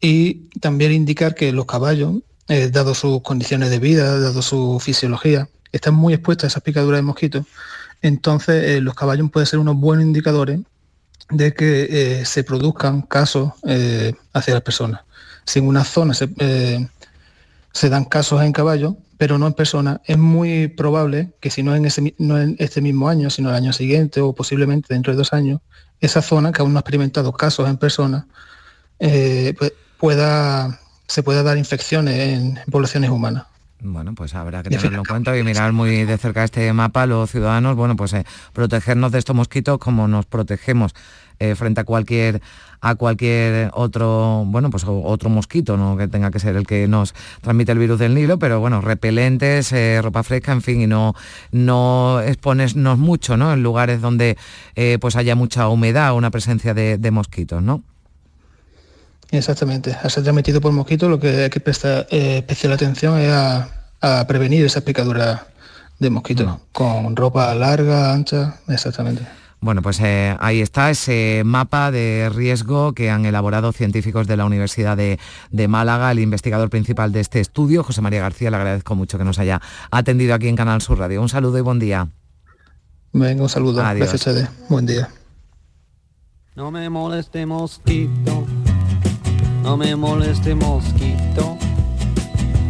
y 0.00 0.48
también 0.60 0.92
indicar 0.92 1.34
que 1.34 1.52
los 1.52 1.66
caballos, 1.66 2.14
eh, 2.48 2.70
dado 2.70 2.94
sus 2.94 3.20
condiciones 3.22 3.68
de 3.70 3.78
vida, 3.78 4.18
dado 4.18 4.42
su 4.42 4.78
fisiología, 4.80 5.48
están 5.72 5.94
muy 5.94 6.14
expuestos 6.14 6.44
a 6.44 6.46
esas 6.48 6.62
picaduras 6.62 6.98
de 6.98 7.02
mosquitos. 7.02 7.46
Entonces 8.00 8.64
eh, 8.64 8.80
los 8.80 8.94
caballos 8.94 9.30
pueden 9.30 9.46
ser 9.46 9.58
unos 9.58 9.76
buenos 9.76 10.04
indicadores 10.04 10.60
de 11.30 11.52
que 11.52 12.20
eh, 12.20 12.24
se 12.24 12.44
produzcan 12.44 13.02
casos 13.02 13.52
hacia 14.32 14.54
las 14.54 14.62
personas. 14.62 15.02
Si 15.44 15.58
en 15.58 15.66
una 15.66 15.84
zona 15.84 16.14
se, 16.14 16.28
se 17.72 17.88
dan 17.88 18.04
casos 18.04 18.42
en 18.42 18.52
caballos, 18.52 18.94
pero 19.18 19.36
no 19.36 19.48
en 19.48 19.52
persona, 19.52 20.00
es 20.04 20.16
muy 20.16 20.68
probable 20.68 21.32
que 21.40 21.50
si 21.50 21.62
no 21.62 21.74
en, 21.74 21.88
no 22.18 22.40
en 22.40 22.56
este 22.58 22.80
mismo 22.80 23.08
año, 23.08 23.30
sino 23.30 23.50
el 23.50 23.56
año 23.56 23.72
siguiente 23.72 24.20
o 24.20 24.32
posiblemente 24.32 24.94
dentro 24.94 25.12
de 25.12 25.18
dos 25.18 25.32
años, 25.32 25.60
esa 26.00 26.22
zona 26.22 26.52
que 26.52 26.62
aún 26.62 26.72
no 26.72 26.78
ha 26.78 26.80
experimentado 26.80 27.32
casos 27.32 27.68
en 27.68 27.76
persona, 27.76 28.28
eh, 29.00 29.54
pues 29.58 29.72
pueda, 29.98 30.78
se 31.08 31.24
pueda 31.24 31.42
dar 31.42 31.58
infecciones 31.58 32.16
en, 32.16 32.60
poblaciones 32.70 33.10
humanas. 33.10 33.46
Bueno, 33.80 34.14
pues 34.14 34.34
habrá 34.34 34.62
que 34.62 34.70
tenerlo 34.76 34.98
en 34.98 35.04
cuenta 35.04 35.36
y 35.36 35.42
mirar 35.44 35.72
muy 35.72 36.04
de 36.04 36.18
cerca 36.18 36.44
este 36.44 36.72
mapa 36.72 37.06
los 37.06 37.30
ciudadanos, 37.30 37.76
bueno, 37.76 37.96
pues 37.96 38.12
eh, 38.12 38.24
protegernos 38.52 39.12
de 39.12 39.18
estos 39.18 39.36
mosquitos 39.36 39.78
como 39.78 40.08
nos 40.08 40.26
protegemos 40.26 40.94
eh, 41.38 41.54
frente 41.54 41.80
a 41.80 41.84
cualquier 41.84 42.42
a 42.80 42.94
cualquier 42.94 43.70
otro, 43.74 44.44
bueno, 44.46 44.70
pues 44.70 44.84
otro 44.86 45.30
mosquito, 45.30 45.76
no 45.76 45.96
que 45.96 46.06
tenga 46.06 46.30
que 46.30 46.38
ser 46.38 46.54
el 46.54 46.64
que 46.64 46.86
nos 46.86 47.12
transmite 47.40 47.72
el 47.72 47.78
virus 47.78 47.98
del 47.98 48.14
Nilo, 48.14 48.38
pero 48.38 48.60
bueno, 48.60 48.80
repelentes, 48.80 49.72
eh, 49.72 50.00
ropa 50.00 50.22
fresca, 50.22 50.52
en 50.52 50.62
fin, 50.62 50.80
y 50.80 50.86
no, 50.86 51.14
no 51.50 52.20
exponernos 52.20 52.96
mucho, 52.96 53.36
¿no? 53.36 53.52
En 53.52 53.64
lugares 53.64 54.00
donde 54.00 54.36
pues 55.00 55.16
haya 55.16 55.34
mucha 55.34 55.68
humedad 55.68 56.12
o 56.12 56.14
una 56.14 56.30
presencia 56.30 56.72
de, 56.72 57.10
mosquitos, 57.10 57.60
¿no? 57.60 57.82
Exactamente. 59.30 59.96
Al 60.02 60.10
ser 60.10 60.22
transmitido 60.22 60.60
por 60.60 60.72
mosquitos, 60.72 61.10
lo 61.10 61.20
que 61.20 61.44
hay 61.44 61.50
que 61.50 61.60
prestar 61.60 62.06
especial 62.10 62.72
atención 62.72 63.18
es 63.18 63.30
a, 63.30 64.26
prevenir 64.26 64.64
esa 64.64 64.80
picadura 64.80 65.46
de 65.98 66.10
mosquitos, 66.10 66.58
con 66.72 67.16
ropa 67.16 67.54
larga, 67.54 68.12
ancha, 68.12 68.60
exactamente. 68.68 69.26
Bueno, 69.60 69.82
pues 69.82 69.98
eh, 70.00 70.36
ahí 70.38 70.60
está 70.60 70.88
ese 70.90 71.42
mapa 71.44 71.90
de 71.90 72.30
riesgo 72.32 72.92
que 72.92 73.10
han 73.10 73.26
elaborado 73.26 73.72
científicos 73.72 74.28
de 74.28 74.36
la 74.36 74.44
Universidad 74.44 74.96
de, 74.96 75.68
Málaga. 75.68 76.12
El 76.12 76.20
investigador 76.20 76.70
principal 76.70 77.10
de 77.10 77.20
este 77.20 77.40
estudio, 77.40 77.82
José 77.82 78.00
María 78.00 78.20
García, 78.20 78.50
le 78.50 78.56
agradezco 78.56 78.94
mucho 78.94 79.18
que 79.18 79.24
nos 79.24 79.40
haya 79.40 79.60
atendido 79.90 80.34
aquí 80.34 80.46
en 80.46 80.54
Canal 80.54 80.80
Sur 80.80 80.98
Radio. 80.98 81.20
Un 81.20 81.28
saludo 81.28 81.58
y 81.58 81.62
buen 81.62 81.80
día. 81.80 82.06
Venga, 83.12 83.42
un 83.42 83.48
saludo. 83.48 83.82
Gracias, 83.82 84.48
Buen 84.68 84.86
día. 84.86 85.08
No 86.54 86.70
me 86.70 86.88
moleste 86.88 87.44
mosquito, 87.46 88.46
no 89.68 89.76
me 89.76 89.94
moleste 89.94 90.54
mosquito, 90.54 91.58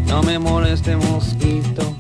no 0.09 0.21
me 0.23 0.37
moleste 0.37 0.97
mosquito 0.97 1.95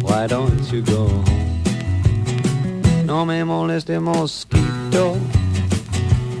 Why 0.00 0.26
don't 0.26 0.72
you 0.72 0.80
go 0.80 1.06
home? 1.06 3.04
No 3.04 3.26
me 3.26 3.44
moleste 3.44 4.00
mosquito. 4.00 5.20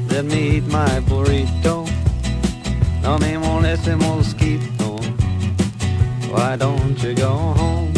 Let 0.08 0.24
me 0.24 0.56
eat 0.56 0.66
my 0.68 1.00
burrito. 1.00 1.86
No 3.02 3.18
me 3.18 3.36
moleste 3.36 3.94
mosquito. 3.94 4.96
Why 6.30 6.56
don't 6.56 6.98
you 7.02 7.14
go 7.14 7.28
home? 7.28 7.97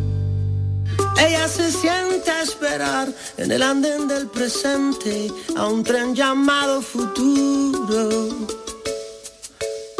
Ella 1.19 1.47
se 1.47 1.71
siente 1.71 2.31
a 2.31 2.41
esperar 2.41 3.07
en 3.37 3.51
el 3.51 3.61
andén 3.61 4.07
del 4.07 4.27
presente 4.27 5.31
a 5.55 5.67
un 5.67 5.83
tren 5.83 6.15
llamado 6.15 6.81
futuro. 6.81 8.29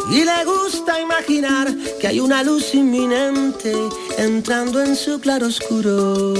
Y 0.09 0.25
le 0.25 0.45
gusta 0.45 0.99
imaginar 0.99 1.73
que 1.99 2.07
hay 2.07 2.19
una 2.19 2.43
luz 2.43 2.73
inminente 2.73 3.73
entrando 4.17 4.81
en 4.83 4.95
su 4.95 5.21
claro 5.21 5.47
oscuro. 5.47 6.33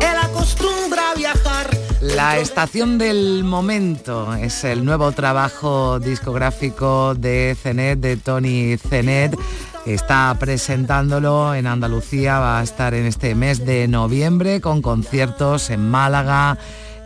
Él 0.00 0.16
acostumbra 0.20 1.14
viajar 1.14 1.78
La 2.00 2.38
estación 2.38 2.98
del 2.98 3.44
momento 3.44 4.34
es 4.34 4.64
el 4.64 4.84
nuevo 4.84 5.12
trabajo 5.12 6.00
discográfico 6.00 7.14
de 7.14 7.56
Cenet, 7.60 8.00
de 8.00 8.16
Tony 8.16 8.76
Cenet. 8.76 9.38
Está 9.86 10.36
presentándolo 10.38 11.54
en 11.54 11.66
Andalucía, 11.66 12.38
va 12.38 12.60
a 12.60 12.62
estar 12.62 12.94
en 12.94 13.06
este 13.06 13.34
mes 13.34 13.64
de 13.64 13.88
noviembre 13.88 14.60
con 14.60 14.82
conciertos 14.82 15.70
en 15.70 15.88
Málaga, 15.88 16.58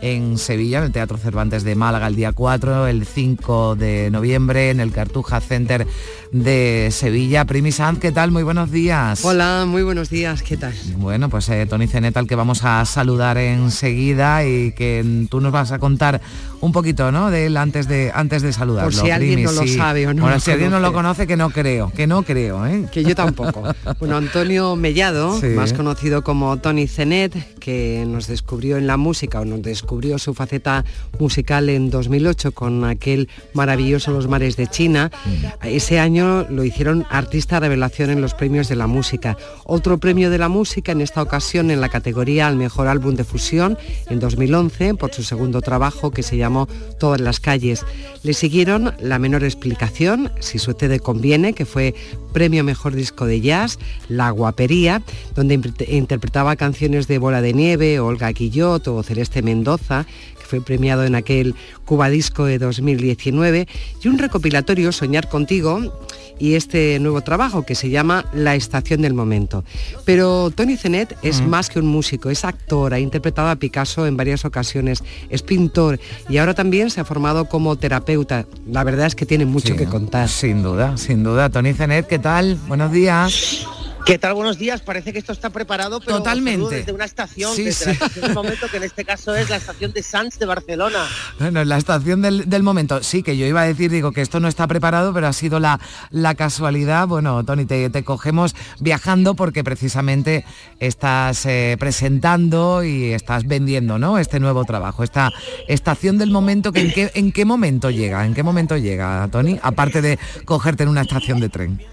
en 0.03 0.37
Sevilla, 0.37 0.79
en 0.79 0.83
el 0.83 0.91
Teatro 0.91 1.17
Cervantes 1.17 1.63
de 1.63 1.75
Málaga 1.75 2.07
el 2.07 2.15
día 2.17 2.33
4, 2.33 2.87
el 2.87 3.05
5 3.05 3.75
de 3.77 4.09
noviembre 4.11 4.69
en 4.69 4.81
el 4.81 4.91
Cartuja 4.91 5.39
Center 5.39 5.87
de 6.33 6.89
Sevilla. 6.91 7.45
Primi 7.45 7.71
Sanz, 7.71 7.99
¿qué 7.99 8.11
tal? 8.11 8.29
Muy 8.31 8.43
buenos 8.43 8.69
días. 8.69 9.23
Hola, 9.23 9.63
muy 9.65 9.81
buenos 9.81 10.09
días, 10.09 10.43
¿qué 10.43 10.57
tal? 10.57 10.73
Bueno, 10.97 11.29
pues 11.29 11.47
eh, 11.47 11.65
Tony 11.69 11.87
Cenet 11.87 12.17
al 12.17 12.27
que 12.27 12.35
vamos 12.35 12.65
a 12.65 12.83
saludar 12.83 13.37
enseguida 13.37 14.45
y 14.45 14.73
que 14.73 15.25
tú 15.29 15.39
nos 15.39 15.53
vas 15.53 15.71
a 15.71 15.79
contar 15.79 16.19
un 16.59 16.73
poquito, 16.73 17.11
¿no? 17.13 17.31
De 17.31 17.45
él 17.45 17.55
antes 17.55 17.87
de 17.87 18.11
antes 18.13 18.41
de 18.41 18.51
saludarlo. 18.51 18.91
Por 18.91 18.99
si 19.05 19.09
alguien 19.09 19.35
Primi, 19.35 19.43
no 19.45 19.51
lo 19.53 19.61
sí. 19.61 19.75
sabe 19.75 20.05
o 20.07 20.13
no 20.13 20.23
Bueno, 20.23 20.39
si 20.41 20.51
alguien 20.51 20.71
no 20.71 20.79
lo 20.81 20.91
conoce. 20.91 21.27
que 21.27 21.37
no 21.37 21.49
creo, 21.49 21.91
que 21.95 22.07
no 22.07 22.23
creo, 22.23 22.65
¿eh? 22.65 22.87
Que 22.91 23.05
yo 23.05 23.15
tampoco. 23.15 23.63
Bueno, 23.99 24.17
Antonio 24.17 24.75
Mellado, 24.75 25.39
Sí. 25.39 25.47
más 25.47 25.71
conocido 25.71 26.23
como 26.25 26.57
Tony 26.57 26.87
Zenet, 26.87 27.57
que 27.59 28.03
nos 28.05 28.27
descubrió 28.27 28.75
en 28.77 28.85
la 28.87 28.97
música 28.97 29.39
o 29.39 29.45
nos 29.45 29.61
descubrió 29.61 29.92
su 30.17 30.33
faceta 30.33 30.83
musical 31.19 31.69
en 31.69 31.89
2008 31.89 32.51
con 32.51 32.83
aquel 32.83 33.29
maravilloso 33.53 34.11
Los 34.11 34.27
mares 34.27 34.55
de 34.55 34.67
China. 34.67 35.11
Ese 35.63 35.99
año 35.99 36.45
lo 36.49 36.63
hicieron 36.63 37.05
artista 37.09 37.59
revelación 37.59 38.09
en 38.09 38.21
los 38.21 38.33
premios 38.33 38.67
de 38.67 38.75
la 38.75 38.87
música. 38.87 39.37
Otro 39.65 39.97
premio 39.99 40.29
de 40.29 40.37
la 40.37 40.49
música 40.49 40.91
en 40.91 41.01
esta 41.01 41.21
ocasión 41.21 41.71
en 41.71 41.81
la 41.81 41.89
categoría 41.89 42.47
al 42.47 42.55
mejor 42.55 42.87
álbum 42.87 43.15
de 43.15 43.23
fusión 43.23 43.77
en 44.09 44.19
2011 44.19 44.95
por 44.95 45.13
su 45.13 45.23
segundo 45.23 45.61
trabajo 45.61 46.11
que 46.11 46.23
se 46.23 46.37
llamó 46.37 46.67
Todas 46.99 47.21
las 47.21 47.39
calles. 47.39 47.85
Le 48.23 48.33
siguieron 48.33 48.93
La 48.99 49.19
menor 49.19 49.43
explicación, 49.43 50.31
Si 50.39 50.59
sucede 50.59 50.99
conviene, 50.99 51.53
que 51.53 51.65
fue 51.65 51.93
premio 52.33 52.63
mejor 52.63 52.95
disco 52.95 53.25
de 53.25 53.41
jazz, 53.41 53.79
La 54.09 54.29
guapería, 54.31 55.01
donde 55.35 55.59
interpretaba 55.87 56.55
canciones 56.55 57.07
de 57.07 57.19
Bola 57.19 57.41
de 57.41 57.53
Nieve, 57.53 57.99
Olga 57.99 58.31
Guillot 58.31 58.87
o 58.87 59.03
Celeste 59.03 59.41
Mendoza, 59.41 59.82
que 59.87 60.45
fue 60.45 60.61
premiado 60.61 61.03
en 61.05 61.15
aquel 61.15 61.55
Cuba 61.85 62.09
Disco 62.09 62.45
de 62.45 62.57
2019, 62.59 63.67
y 64.03 64.07
un 64.07 64.17
recopilatorio 64.17 64.91
Soñar 64.91 65.29
contigo 65.29 65.79
y 66.39 66.55
este 66.55 66.97
nuevo 66.99 67.21
trabajo 67.21 67.63
que 67.63 67.75
se 67.75 67.89
llama 67.89 68.25
La 68.33 68.55
estación 68.55 69.01
del 69.03 69.13
momento. 69.13 69.63
Pero 70.03 70.49
Tony 70.51 70.75
Zenet 70.77 71.15
es 71.21 71.41
Mm. 71.41 71.47
más 71.47 71.69
que 71.69 71.79
un 71.79 71.85
músico, 71.85 72.29
es 72.31 72.43
actor, 72.43 72.93
ha 72.93 72.99
interpretado 72.99 73.49
a 73.49 73.55
Picasso 73.55 74.07
en 74.07 74.17
varias 74.17 74.43
ocasiones, 74.43 75.03
es 75.29 75.41
pintor 75.43 75.99
y 76.27 76.37
ahora 76.37 76.53
también 76.55 76.89
se 76.89 77.01
ha 77.01 77.05
formado 77.05 77.45
como 77.45 77.75
terapeuta. 77.75 78.45
La 78.69 78.83
verdad 78.83 79.05
es 79.07 79.15
que 79.15 79.25
tiene 79.27 79.45
mucho 79.45 79.69
Sí, 79.73 79.75
que 79.75 79.85
contar. 79.85 80.27
Sin 80.27 80.63
duda, 80.63 80.97
sin 80.97 81.23
duda. 81.23 81.49
Tony 81.49 81.73
Zenet, 81.73 82.07
¿qué 82.07 82.19
tal? 82.19 82.57
Buenos 82.67 82.91
días. 82.91 83.67
¿Qué 84.05 84.19
tal? 84.19 84.33
Buenos 84.33 84.57
días. 84.57 84.81
Parece 84.81 85.13
que 85.13 85.19
esto 85.19 85.31
está 85.31 85.49
preparado, 85.49 86.01
pero 86.01 86.17
Totalmente. 86.17 86.75
desde 86.75 86.91
una 86.91 87.05
estación, 87.05 87.55
Sí, 87.55 87.63
desde 87.63 87.79
sí. 87.79 87.85
la 87.85 87.91
estación 87.93 88.25
del 88.25 88.33
momento, 88.33 88.67
que 88.69 88.75
en 88.77 88.83
este 88.83 89.05
caso 89.05 89.33
es 89.33 89.49
la 89.49 89.55
estación 89.55 89.93
de 89.93 90.03
Sants 90.03 90.39
de 90.39 90.45
Barcelona. 90.45 91.05
Bueno, 91.39 91.61
en 91.61 91.69
la 91.69 91.77
estación 91.77 92.21
del, 92.21 92.49
del 92.49 92.63
momento. 92.63 93.01
Sí, 93.01 93.23
que 93.23 93.37
yo 93.37 93.45
iba 93.45 93.61
a 93.61 93.65
decir, 93.65 93.89
digo, 93.89 94.11
que 94.11 94.19
esto 94.19 94.41
no 94.41 94.49
está 94.49 94.67
preparado, 94.67 95.13
pero 95.13 95.27
ha 95.27 95.33
sido 95.33 95.61
la, 95.61 95.79
la 96.11 96.35
casualidad. 96.35 97.07
Bueno, 97.07 97.45
Tony, 97.45 97.63
te, 97.65 97.89
te 97.89 98.03
cogemos 98.03 98.55
viajando 98.81 99.35
porque 99.35 99.63
precisamente 99.63 100.43
estás 100.81 101.45
eh, 101.45 101.77
presentando 101.79 102.83
y 102.83 103.13
estás 103.13 103.47
vendiendo, 103.47 103.99
¿no? 103.99 104.19
Este 104.19 104.41
nuevo 104.41 104.65
trabajo, 104.65 105.03
esta 105.05 105.31
estación 105.69 106.17
del 106.17 106.29
momento, 106.29 106.73
que 106.73 106.81
en 106.81 106.91
qué, 106.91 107.11
en 107.13 107.31
qué 107.31 107.45
momento 107.45 107.89
llega, 107.89 108.25
en 108.25 108.33
qué 108.33 108.43
momento 108.43 108.75
llega, 108.75 109.25
Tony, 109.31 109.57
aparte 109.63 110.01
de 110.01 110.19
cogerte 110.43 110.83
en 110.83 110.89
una 110.89 111.01
estación 111.03 111.39
de 111.39 111.47
tren. 111.47 111.92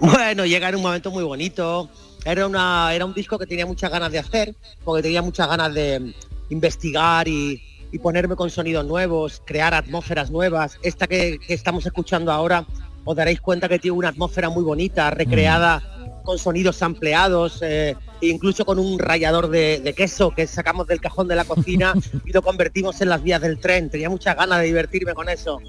Bueno, 0.00 0.46
llega 0.46 0.68
en 0.70 0.76
un 0.76 0.82
momento 0.82 1.10
muy 1.10 1.22
bonito. 1.24 1.90
Era, 2.24 2.46
una, 2.46 2.94
era 2.94 3.04
un 3.04 3.12
disco 3.12 3.38
que 3.38 3.46
tenía 3.46 3.66
muchas 3.66 3.90
ganas 3.90 4.10
de 4.10 4.18
hacer, 4.18 4.54
porque 4.82 5.02
tenía 5.02 5.20
muchas 5.20 5.48
ganas 5.48 5.74
de 5.74 6.14
investigar 6.48 7.28
y, 7.28 7.62
y 7.92 7.98
ponerme 7.98 8.34
con 8.34 8.50
sonidos 8.50 8.84
nuevos, 8.86 9.42
crear 9.44 9.74
atmósferas 9.74 10.30
nuevas. 10.30 10.78
Esta 10.82 11.06
que, 11.06 11.38
que 11.38 11.54
estamos 11.54 11.84
escuchando 11.84 12.32
ahora, 12.32 12.66
os 13.04 13.16
daréis 13.16 13.40
cuenta 13.40 13.68
que 13.68 13.78
tiene 13.78 13.96
una 13.96 14.08
atmósfera 14.08 14.48
muy 14.48 14.62
bonita, 14.62 15.10
recreada 15.10 15.82
con 16.24 16.38
sonidos 16.38 16.82
ampliados, 16.82 17.60
eh, 17.62 17.96
incluso 18.20 18.64
con 18.64 18.78
un 18.78 18.98
rallador 18.98 19.48
de, 19.48 19.80
de 19.80 19.92
queso 19.94 20.30
que 20.30 20.46
sacamos 20.46 20.86
del 20.86 21.00
cajón 21.00 21.28
de 21.28 21.36
la 21.36 21.44
cocina 21.44 21.94
y 22.24 22.32
lo 22.32 22.42
convertimos 22.42 23.00
en 23.00 23.08
las 23.08 23.22
vías 23.22 23.40
del 23.40 23.58
tren. 23.58 23.90
Tenía 23.90 24.08
muchas 24.08 24.36
ganas 24.36 24.60
de 24.60 24.66
divertirme 24.66 25.14
con 25.14 25.28
eso. 25.28 25.60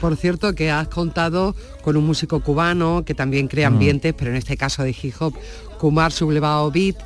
Por 0.00 0.16
cierto, 0.16 0.54
que 0.54 0.70
has 0.70 0.88
contado 0.88 1.56
con 1.82 1.96
un 1.96 2.06
músico 2.06 2.40
cubano 2.40 3.04
que 3.04 3.14
también 3.14 3.48
crea 3.48 3.68
Mm. 3.70 3.74
ambientes, 3.74 4.14
pero 4.16 4.30
en 4.30 4.36
este 4.36 4.56
caso 4.56 4.82
de 4.84 4.90
hip 4.90 5.14
hop, 5.20 5.34
Kumar 5.78 6.12
Sublevado 6.12 6.70
Beat, 6.70 6.96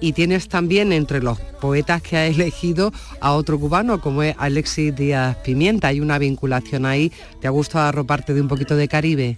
y 0.00 0.12
tienes 0.14 0.48
también 0.48 0.92
entre 0.92 1.22
los 1.22 1.38
poetas 1.60 2.00
que 2.02 2.16
has 2.16 2.30
elegido 2.34 2.92
a 3.20 3.34
otro 3.34 3.60
cubano 3.60 4.00
como 4.00 4.22
es 4.22 4.34
Alexis 4.38 4.96
Díaz 4.96 5.36
Pimienta. 5.44 5.88
Hay 5.88 6.00
una 6.00 6.18
vinculación 6.18 6.86
ahí. 6.86 7.12
¿Te 7.40 7.46
ha 7.46 7.50
gustado 7.50 7.86
arroparte 7.86 8.32
de 8.32 8.40
un 8.40 8.48
poquito 8.48 8.76
de 8.76 8.88
Caribe? 8.88 9.36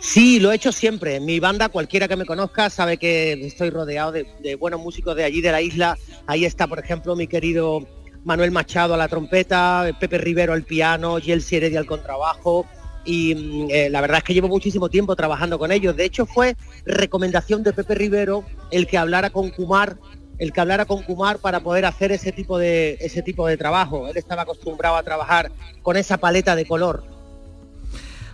Sí, 0.00 0.38
lo 0.38 0.52
he 0.52 0.56
hecho 0.56 0.70
siempre. 0.70 1.18
Mi 1.20 1.40
banda, 1.40 1.68
cualquiera 1.68 2.08
que 2.08 2.16
me 2.16 2.26
conozca 2.26 2.68
sabe 2.68 2.98
que 2.98 3.32
estoy 3.46 3.70
rodeado 3.70 4.12
de, 4.12 4.26
de 4.42 4.54
buenos 4.56 4.80
músicos 4.80 5.16
de 5.16 5.24
allí, 5.24 5.40
de 5.40 5.50
la 5.52 5.62
isla. 5.62 5.96
Ahí 6.26 6.44
está, 6.44 6.66
por 6.66 6.78
ejemplo, 6.78 7.16
mi 7.16 7.26
querido 7.26 7.86
Manuel 8.28 8.50
Machado 8.50 8.92
a 8.92 8.98
la 8.98 9.08
trompeta, 9.08 9.86
Pepe 9.98 10.18
Rivero 10.18 10.52
al 10.52 10.62
piano, 10.62 11.18
Yelsi 11.18 11.56
Heredia 11.56 11.78
al 11.80 11.86
contrabajo. 11.86 12.66
Y 13.06 13.34
mm, 13.34 13.70
eh, 13.70 13.90
la 13.90 14.02
verdad 14.02 14.18
es 14.18 14.24
que 14.24 14.34
llevo 14.34 14.48
muchísimo 14.48 14.90
tiempo 14.90 15.16
trabajando 15.16 15.58
con 15.58 15.72
ellos. 15.72 15.96
De 15.96 16.04
hecho, 16.04 16.26
fue 16.26 16.54
recomendación 16.84 17.62
de 17.62 17.72
Pepe 17.72 17.94
Rivero 17.94 18.44
el 18.70 18.86
que 18.86 18.98
hablara 18.98 19.30
con 19.30 19.50
Kumar 19.50 19.96
el 20.38 20.52
que 20.52 20.60
hablara 20.60 20.84
con 20.84 21.02
Kumar 21.02 21.38
para 21.38 21.58
poder 21.60 21.84
hacer 21.84 22.12
ese 22.12 22.30
tipo 22.30 22.58
de 22.58 22.96
ese 23.00 23.22
tipo 23.22 23.44
de 23.48 23.56
trabajo. 23.56 24.06
Él 24.06 24.16
estaba 24.16 24.42
acostumbrado 24.42 24.94
a 24.94 25.02
trabajar 25.02 25.50
con 25.82 25.96
esa 25.96 26.18
paleta 26.18 26.54
de 26.54 26.64
color. 26.64 27.02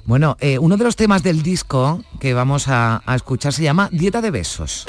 Bueno, 0.05 0.36
eh, 0.40 0.59
uno 0.59 0.76
de 0.76 0.84
los 0.84 0.97
temas 0.97 1.22
del 1.22 1.42
disco 1.42 2.05
que 2.20 2.34
vamos 2.34 2.68
a, 2.68 3.03
a 3.07 3.14
escuchar 3.14 3.55
se 3.55 3.62
llama 3.62 3.88
Dieta 3.90 4.20
de 4.20 4.30
Besos. 4.30 4.86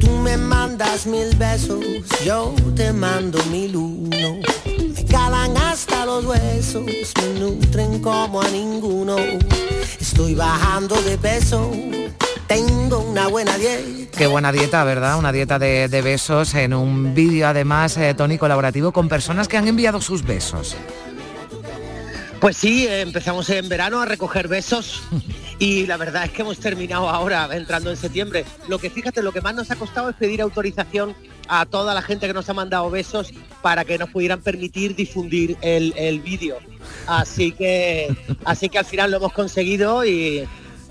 Tú 0.00 0.10
me 0.10 0.36
mandas 0.36 1.06
mil 1.06 1.34
besos, 1.36 1.84
yo 2.24 2.54
te 2.74 2.92
mando 2.92 3.42
mil 3.46 3.76
uno. 3.76 4.38
Me 4.64 5.04
calan 5.04 5.56
hasta 5.56 6.06
los 6.06 6.24
huesos, 6.24 6.84
me 6.84 7.40
nutren 7.40 8.00
como 8.00 8.40
a 8.40 8.48
ninguno. 8.48 9.16
Estoy 10.00 10.34
bajando 10.34 11.00
de 11.02 11.18
peso, 11.18 11.70
tengo 12.46 13.00
una 13.00 13.28
buena 13.28 13.56
dieta. 13.56 14.16
Qué 14.16 14.26
buena 14.26 14.52
dieta, 14.52 14.84
¿verdad? 14.84 15.18
Una 15.18 15.32
dieta 15.32 15.58
de, 15.58 15.88
de 15.88 16.02
besos 16.02 16.54
en 16.54 16.74
un 16.74 17.14
vídeo 17.14 17.48
además, 17.48 17.96
eh, 17.96 18.14
Tony, 18.14 18.38
colaborativo 18.38 18.92
con 18.92 19.08
personas 19.08 19.48
que 19.48 19.56
han 19.56 19.66
enviado 19.66 20.00
sus 20.00 20.22
besos. 20.22 20.76
Pues 22.40 22.56
sí, 22.56 22.86
eh, 22.86 23.00
empezamos 23.00 23.48
en 23.50 23.68
verano 23.68 24.02
a 24.02 24.04
recoger 24.04 24.48
besos 24.48 25.02
y 25.58 25.86
la 25.86 25.96
verdad 25.96 26.24
es 26.24 26.30
que 26.32 26.42
hemos 26.42 26.58
terminado 26.58 27.08
ahora 27.08 27.48
entrando 27.52 27.90
en 27.90 27.96
septiembre. 27.96 28.44
Lo 28.68 28.78
que 28.78 28.90
fíjate, 28.90 29.22
lo 29.22 29.32
que 29.32 29.40
más 29.40 29.54
nos 29.54 29.70
ha 29.70 29.76
costado 29.76 30.10
es 30.10 30.16
pedir 30.16 30.42
autorización 30.42 31.14
a 31.48 31.66
toda 31.66 31.94
la 31.94 32.02
gente 32.02 32.26
que 32.26 32.32
nos 32.34 32.48
ha 32.48 32.54
mandado 32.54 32.90
besos 32.90 33.32
para 33.62 33.84
que 33.84 33.98
nos 33.98 34.10
pudieran 34.10 34.40
permitir 34.40 34.94
difundir 34.96 35.56
el, 35.60 35.92
el 35.96 36.20
vídeo. 36.20 36.56
Así 37.06 37.52
que, 37.52 38.14
así 38.44 38.68
que 38.68 38.78
al 38.78 38.84
final 38.84 39.10
lo 39.10 39.18
hemos 39.18 39.32
conseguido 39.32 40.04
y, 40.04 40.46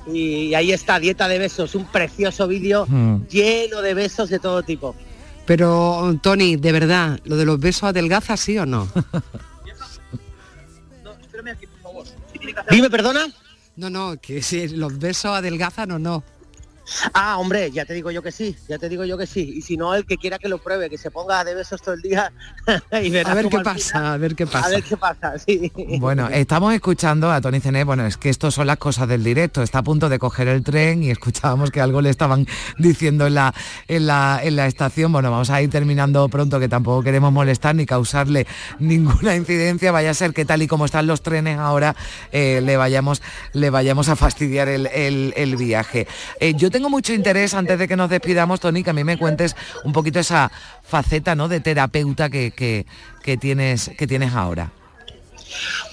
y 0.07 0.53
ahí 0.53 0.71
está, 0.71 0.99
Dieta 0.99 1.27
de 1.27 1.39
Besos, 1.39 1.75
un 1.75 1.85
precioso 1.85 2.47
vídeo 2.47 2.85
Mm. 2.87 3.27
lleno 3.27 3.81
de 3.81 3.93
besos 3.93 4.29
de 4.29 4.39
todo 4.39 4.61
tipo. 4.63 4.95
Pero, 5.45 6.17
Tony, 6.21 6.55
de 6.55 6.71
verdad, 6.71 7.19
¿lo 7.25 7.35
de 7.35 7.45
los 7.45 7.59
besos 7.59 7.83
adelgaza 7.83 8.37
sí 8.37 8.57
o 8.57 8.65
no? 8.65 8.87
Dime, 12.69 12.89
perdona. 12.89 13.27
No, 13.75 13.89
no, 13.89 14.17
que 14.21 14.41
si 14.41 14.67
los 14.67 14.99
besos 14.99 15.31
adelgazan 15.31 15.91
o 15.91 15.99
no. 15.99 16.23
Ah, 17.13 17.37
hombre, 17.37 17.71
ya 17.71 17.85
te 17.85 17.93
digo 17.93 18.11
yo 18.11 18.21
que 18.21 18.31
sí, 18.31 18.55
ya 18.67 18.77
te 18.77 18.89
digo 18.89 19.05
yo 19.05 19.17
que 19.17 19.25
sí. 19.27 19.53
Y 19.57 19.61
si 19.61 19.77
no, 19.77 19.95
el 19.95 20.05
que 20.05 20.17
quiera 20.17 20.37
que 20.39 20.49
lo 20.49 20.57
pruebe, 20.57 20.89
que 20.89 20.97
se 20.97 21.11
ponga 21.11 21.43
de 21.43 21.55
besos 21.55 21.81
todo 21.81 21.95
el 21.95 22.01
día 22.01 22.31
y 23.03 23.09
verá 23.09 23.31
A 23.31 23.35
ver 23.35 23.47
qué 23.49 23.59
pasa, 23.59 23.89
final- 23.99 24.05
a 24.13 24.17
ver 24.17 24.35
qué 24.35 24.45
pasa. 24.47 24.65
A 24.67 24.69
ver 24.69 24.83
qué 24.83 24.97
pasa, 24.97 25.33
sí. 25.45 25.71
Bueno, 25.99 26.27
estamos 26.29 26.73
escuchando 26.73 27.31
a 27.31 27.39
Tony 27.41 27.59
Cené, 27.59 27.83
bueno, 27.83 28.05
es 28.05 28.17
que 28.17 28.29
esto 28.29 28.51
son 28.51 28.67
las 28.67 28.77
cosas 28.77 29.07
del 29.07 29.23
directo, 29.23 29.61
está 29.63 29.79
a 29.79 29.83
punto 29.83 30.09
de 30.09 30.19
coger 30.19 30.47
el 30.47 30.63
tren 30.63 31.03
y 31.03 31.09
escuchábamos 31.11 31.71
que 31.71 31.81
algo 31.81 32.01
le 32.01 32.09
estaban 32.09 32.45
diciendo 32.77 33.27
en 33.27 33.35
la, 33.35 33.53
en 33.87 34.07
la, 34.07 34.39
en 34.43 34.55
la 34.55 34.67
estación, 34.67 35.11
bueno, 35.11 35.31
vamos 35.31 35.49
a 35.49 35.61
ir 35.61 35.69
terminando 35.69 36.27
pronto, 36.29 36.59
que 36.59 36.67
tampoco 36.67 37.01
queremos 37.03 37.31
molestar 37.31 37.75
ni 37.75 37.85
causarle 37.85 38.45
ninguna 38.79 39.35
incidencia, 39.35 39.91
vaya 39.91 40.11
a 40.11 40.13
ser 40.13 40.33
que 40.33 40.45
tal 40.45 40.61
y 40.61 40.67
como 40.67 40.85
están 40.85 41.07
los 41.07 41.21
trenes 41.21 41.57
ahora, 41.59 41.95
eh, 42.31 42.61
le, 42.63 42.77
vayamos, 42.77 43.21
le 43.53 43.69
vayamos 43.69 44.09
a 44.09 44.15
fastidiar 44.15 44.67
el, 44.67 44.87
el- 44.87 45.33
el 45.37 45.55
viaje. 45.55 46.07
Eh, 46.39 46.53
yo 46.55 46.69
tengo 46.73 46.89
mucho 46.89 47.13
interés, 47.13 47.53
antes 47.53 47.77
de 47.77 47.87
que 47.87 47.95
nos 47.95 48.09
despidamos, 48.09 48.59
Tony, 48.59 48.83
que 48.83 48.89
a 48.89 48.93
mí 48.93 49.03
me 49.03 49.15
cuentes 49.15 49.55
un 49.83 49.93
poquito 49.93 50.19
esa 50.19 50.51
faceta 50.81 51.35
¿no? 51.35 51.47
de 51.47 51.59
terapeuta 51.59 52.31
que, 52.31 52.49
que, 52.49 52.87
que 53.21 53.37
tienes, 53.37 53.91
que 53.95 54.07
tienes 54.07 54.33
ahora. 54.33 54.71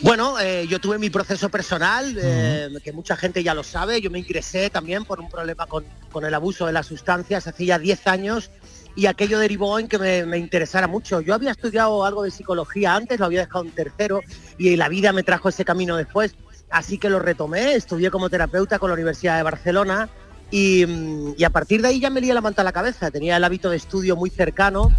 Bueno, 0.01 0.41
eh, 0.41 0.67
yo 0.67 0.81
tuve 0.81 0.99
mi 0.99 1.11
proceso 1.11 1.51
personal, 1.51 2.17
eh, 2.19 2.71
que 2.83 2.93
mucha 2.95 3.15
gente 3.15 3.43
ya 3.43 3.53
lo 3.53 3.63
sabe. 3.63 4.01
Yo 4.01 4.11
me 4.11 4.21
ingresé 4.21 4.71
también 4.71 5.05
por 5.05 5.21
un 5.21 5.29
problema 5.29 5.67
con, 5.67 5.85
con 6.11 6.25
el 6.25 6.33
abuso 6.33 6.67
de 6.67 6.73
las 6.73 6.87
sustancias 6.87 7.47
hace 7.47 7.67
ya 7.67 7.79
10 7.79 8.07
años 8.07 8.51
y 8.97 9.05
aquello 9.05 9.39
derivó 9.39 9.79
en 9.79 9.87
que 9.87 9.99
me, 9.99 10.25
me 10.25 10.39
interesara 10.39 10.87
mucho. 10.87 11.21
Yo 11.21 11.35
había 11.35 11.51
estudiado 11.51 12.07
algo 12.07 12.23
de 12.23 12.31
psicología 12.31 12.95
antes, 12.95 13.21
lo 13.21 13.27
había 13.27 13.41
dejado 13.41 13.67
en 13.67 13.73
tercero 13.73 14.23
y 14.57 14.75
la 14.77 14.89
vida 14.89 15.13
me 15.13 15.25
trajo 15.25 15.51
ese 15.51 15.67
camino 15.67 15.99
después. 15.99 16.35
Así 16.71 16.97
que 16.97 17.11
lo 17.11 17.19
retomé, 17.19 17.75
estudié 17.75 18.11
como 18.11 18.31
terapeuta 18.31 18.79
con 18.79 18.89
la 18.89 18.95
Universidad 18.95 19.37
de 19.37 19.43
Barcelona 19.43 20.09
y, 20.51 20.85
mm, 20.87 21.35
y 21.37 21.45
a 21.45 21.51
partir 21.51 21.83
de 21.83 21.89
ahí 21.89 22.01
ya 22.01 22.11
me 22.11 22.21
lié 22.21 22.35
la 22.35 22.41
manta 22.41 22.63
a 22.63 22.65
la 22.65 22.73
cabeza. 22.73 23.11
Tenía 23.11 23.37
el 23.37 23.45
hábito 23.45 23.71
de 23.71 23.77
estudio 23.77 24.17
muy 24.17 24.31
cercano 24.31 24.91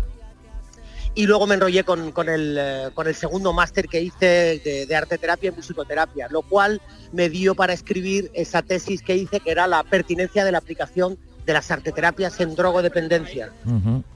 y 1.14 1.26
luego 1.26 1.45
me 1.45 1.56
enrollé 1.56 1.84
con, 1.84 2.12
con 2.12 2.30
el, 2.30 2.56
eh, 2.58 2.89
con 2.93 3.08
el 3.08 3.16
segundo 3.16 3.52
máster 3.52 3.88
que 3.88 4.02
hice 4.02 4.62
de, 4.64 4.86
de 4.88 4.95
arte 4.95 5.18
terapia 5.18 5.49
y 5.49 5.56
musicoterapia, 5.56 6.28
lo 6.30 6.41
cual 6.41 6.82
me 7.12 7.30
dio 7.30 7.54
para 7.54 7.74
escribir 7.74 8.32
esa 8.34 8.62
tesis 8.62 9.02
que 9.02 9.16
hice 9.16 9.41
que 9.41 9.52
era 9.52 9.68
la 9.68 9.84
pertinencia 9.84 10.45
de 10.45 10.54
la 10.54 10.60
aplicación 10.60 11.18
de 11.46 11.54
las 11.54 11.72
arteterapias 11.72 12.39
en 12.39 12.56
drogodependencia. 12.56 13.52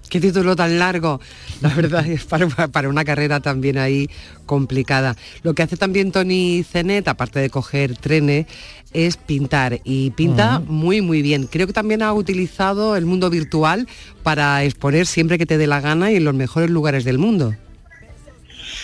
Qué 0.10 0.20
título 0.20 0.56
tan 0.56 0.78
largo. 0.80 1.20
La 1.62 1.70
verdad 1.70 2.06
es 2.08 2.26
para, 2.26 2.48
para 2.48 2.90
una 2.90 3.04
carrera 3.04 3.40
también 3.40 3.78
ahí 3.78 4.10
complicada. 4.46 5.16
Lo 5.44 5.54
que 5.54 5.64
hace 5.64 5.78
también 5.78 6.12
Tony 6.12 6.64
Zenet, 6.64 7.08
aparte 7.08 7.40
de 7.40 7.50
coger 7.50 7.98
trenes, 7.98 8.46
es 8.94 9.18
pintar. 9.18 9.82
Y 9.84 10.12
pinta 10.12 10.60
muy, 10.60 11.02
muy 11.02 11.22
bien. 11.22 11.48
Creo 11.48 11.68
que 11.68 11.74
también 11.74 12.02
ha 12.02 12.14
utilizado 12.14 12.96
el 12.96 13.06
mundo 13.06 13.30
virtual 13.30 13.88
para 14.24 14.64
exponer 14.64 15.06
siempre 15.06 15.38
que 15.38 15.46
te 15.46 15.58
dé 15.58 15.68
la 15.68 15.82
gana 15.82 16.12
y 16.12 16.16
en 16.16 16.24
los 16.24 16.34
mejores 16.34 16.70
lugares 16.70 17.04
del 17.04 17.18
mundo. 17.18 17.56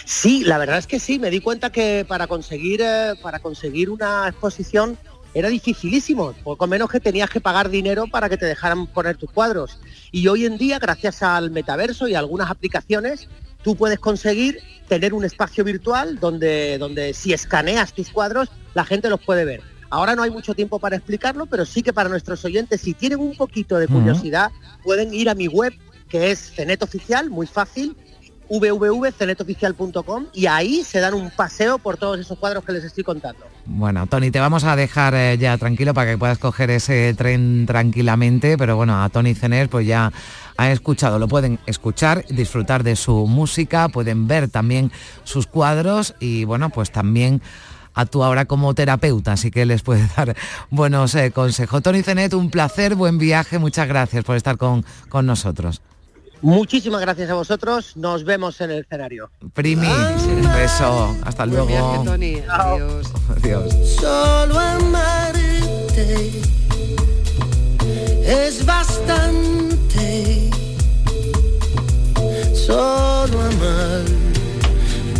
Sí, 0.06 0.44
la 0.44 0.58
verdad 0.58 0.78
es 0.78 0.88
que 0.88 1.00
sí, 1.00 1.20
me 1.20 1.30
di 1.30 1.39
cuenta 1.39 1.72
que 1.72 2.06
para 2.08 2.28
conseguir, 2.28 2.82
eh, 2.84 3.14
para 3.22 3.39
conseguir 3.39 3.89
una 3.89 4.28
exposición 4.28 4.98
era 5.34 5.49
dificilísimo, 5.49 6.34
poco 6.43 6.67
menos 6.67 6.89
que 6.89 6.99
tenías 6.99 7.29
que 7.29 7.39
pagar 7.39 7.69
dinero 7.69 8.05
para 8.07 8.29
que 8.29 8.38
te 8.38 8.45
dejaran 8.45 8.88
poner 8.88 9.17
tus 9.17 9.32
cuadros. 9.32 9.79
Y 10.11 10.27
hoy 10.27 10.45
en 10.45 10.57
día, 10.57 10.79
gracias 10.79 11.23
al 11.23 11.51
metaverso 11.51 12.07
y 12.07 12.15
a 12.15 12.19
algunas 12.19 12.49
aplicaciones, 12.49 13.27
tú 13.63 13.75
puedes 13.75 13.99
conseguir 13.99 14.59
tener 14.88 15.13
un 15.13 15.23
espacio 15.23 15.63
virtual 15.63 16.19
donde, 16.19 16.77
donde 16.77 17.13
si 17.13 17.34
escaneas 17.34 17.93
tus 17.93 18.09
cuadros, 18.09 18.49
la 18.73 18.84
gente 18.84 19.09
los 19.09 19.21
puede 19.21 19.45
ver. 19.45 19.61
Ahora 19.89 20.15
no 20.15 20.23
hay 20.23 20.32
mucho 20.32 20.53
tiempo 20.53 20.79
para 20.79 20.95
explicarlo, 20.95 21.45
pero 21.45 21.65
sí 21.65 21.84
que 21.84 21.91
para 21.91 22.09
nuestros 22.09 22.43
oyentes, 22.45 22.82
si 22.82 22.93
tienen 22.93 23.19
un 23.19 23.36
poquito 23.36 23.77
de 23.77 23.88
curiosidad, 23.88 24.49
pueden 24.84 25.13
ir 25.13 25.29
a 25.29 25.36
mi 25.36 25.47
web, 25.47 25.73
que 26.07 26.32
es 26.32 26.53
Cenet 26.53 26.82
Oficial, 26.82 27.29
muy 27.29 27.45
fácil, 27.45 27.95
www.cenetoficial.com 28.60 30.26
y 30.34 30.47
ahí 30.47 30.84
se 30.84 30.99
dan 30.99 31.14
un 31.14 31.32
paseo 31.32 31.78
por 31.78 31.97
todos 31.97 32.20
esos 32.20 32.38
cuadros 32.38 32.66
que 32.66 32.74
les 32.74 32.84
estoy 32.84 33.04
contando. 33.04 33.45
Bueno, 33.66 34.06
Tony, 34.08 34.32
te 34.32 34.39
vamos 34.39 34.66
a 34.66 34.76
dejar 34.76 35.14
eh, 35.16 35.38
ya 35.38 35.58
tranquilo 35.58 35.93
para 35.93 36.12
que 36.12 36.18
puedas 36.18 36.38
coger 36.38 36.70
ese 36.70 37.14
tren 37.14 37.66
tranquilamente, 37.66 38.58
pero 38.58 38.76
bueno, 38.76 39.02
a 39.02 39.10
Tony 39.10 39.36
Cener 39.36 39.70
pues 39.70 39.88
ya 39.88 40.12
han 40.58 40.68
escuchado, 40.72 41.18
lo 41.18 41.28
pueden 41.28 41.60
escuchar, 41.66 42.26
disfrutar 42.30 42.84
de 42.84 42.95
su 42.95 43.26
música, 43.28 43.88
pueden 43.88 44.28
ver 44.28 44.49
también 44.49 44.91
sus 45.24 45.47
cuadros 45.47 46.16
y 46.20 46.43
bueno, 46.43 46.70
pues 46.70 46.91
también 46.91 47.41
actúa 47.93 48.28
ahora 48.28 48.45
como 48.45 48.74
terapeuta, 48.74 49.34
así 49.34 49.52
que 49.52 49.66
les 49.66 49.82
puede 49.82 50.08
dar 50.18 50.36
buenos 50.70 51.16
eh, 51.16 51.32
consejos. 51.32 51.82
Tony 51.82 52.04
Cenet, 52.04 52.34
un 52.34 52.49
placer, 52.49 52.95
buen 52.95 53.18
viaje, 53.18 53.60
muchas 53.60 53.88
gracias 53.88 54.26
por 54.26 54.36
estar 54.36 54.58
con, 54.58 54.84
con 55.10 55.26
nosotros. 55.26 55.82
Muchísimas 56.42 57.02
gracias 57.02 57.30
a 57.30 57.36
vosotros, 57.36 57.96
nos 57.98 58.24
vemos 58.24 58.60
en 58.62 58.72
el 58.72 58.80
escenario. 58.80 59.30
Primi, 59.54 59.88
un 59.88 60.52
beso, 60.54 61.16
hasta 61.24 61.46
luego. 61.46 61.68
viaje, 61.68 62.00
Tony. 62.04 62.42
Adiós. 62.50 63.08
Adiós. 63.38 63.74
Solo 64.00 64.60
amarte 64.60 66.42
es 68.32 68.66
bastante. 68.66 70.50
Solo 72.54 73.42
amar 73.42 74.04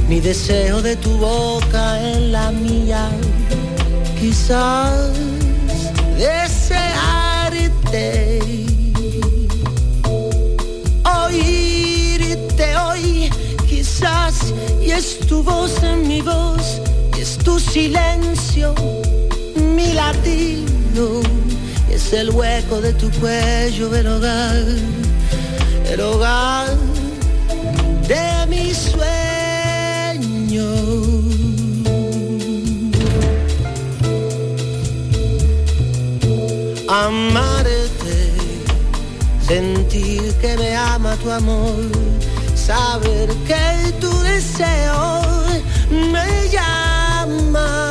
mi 0.08 0.20
deseo 0.20 0.82
de 0.82 0.96
tu 0.96 1.12
boca 1.18 2.00
en 2.02 2.32
la 2.32 2.52
mía. 2.52 3.10
Quizás 4.20 5.12
desearte. 6.18 7.32
Y 14.82 14.92
es 14.92 15.20
tu 15.28 15.44
voz 15.44 15.84
en 15.84 16.08
mi 16.08 16.22
voz, 16.22 16.82
y 17.18 17.22
es 17.22 17.38
tu 17.38 17.60
silencio, 17.60 18.74
mi 19.76 19.94
latido, 19.94 21.22
es 21.90 22.12
el 22.14 22.32
hueco 22.32 22.82
de 22.82 22.94
tu 22.94 23.12
cuello 23.20 23.94
el 23.96 24.08
hogar, 24.08 24.66
el 25.92 26.02
hogar 26.02 26.70
de 28.08 28.48
mis 28.48 28.78
sueños. 28.78 29.22
amarte, 36.88 38.34
sentir 39.48 40.34
que 40.42 40.58
me 40.58 40.76
ama 40.76 41.16
tu 41.18 41.32
amor, 41.32 42.11
saber 42.62 43.28
que 43.48 43.92
tu 44.00 44.12
deseo 44.22 45.22
me 45.90 46.48
llama. 46.50 47.91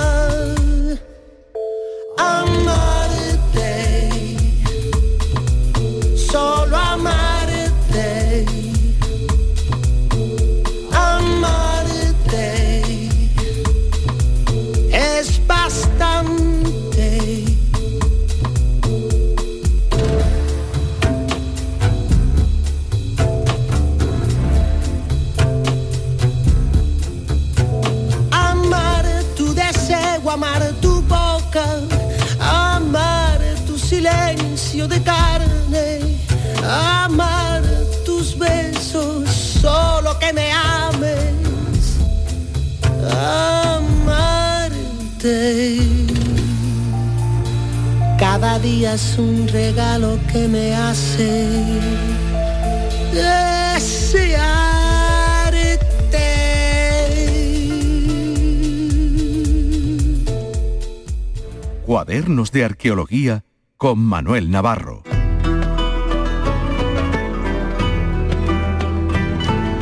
Arqueología 62.80 63.44
con 63.76 63.98
Manuel 63.98 64.50
Navarro. 64.50 65.02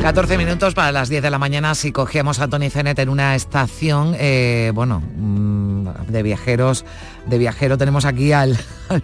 14 0.01 0.37
minutos 0.37 0.73
para 0.73 0.91
las 0.91 1.07
10 1.07 1.23
de 1.23 1.29
la 1.29 1.39
mañana 1.39 1.75
si 1.75 1.93
cogemos 1.93 2.41
a 2.41 2.49
Tony 2.49 2.69
Zenet 2.69 2.99
en 2.99 3.07
una 3.07 3.35
estación, 3.35 4.17
eh, 4.19 4.73
bueno, 4.75 5.01
mm, 5.15 5.87
de 6.09 6.23
viajeros, 6.23 6.83
de 7.25 7.37
viajero 7.37 7.77
tenemos 7.77 8.03
aquí 8.03 8.33
al, 8.33 8.57
al, 8.89 9.03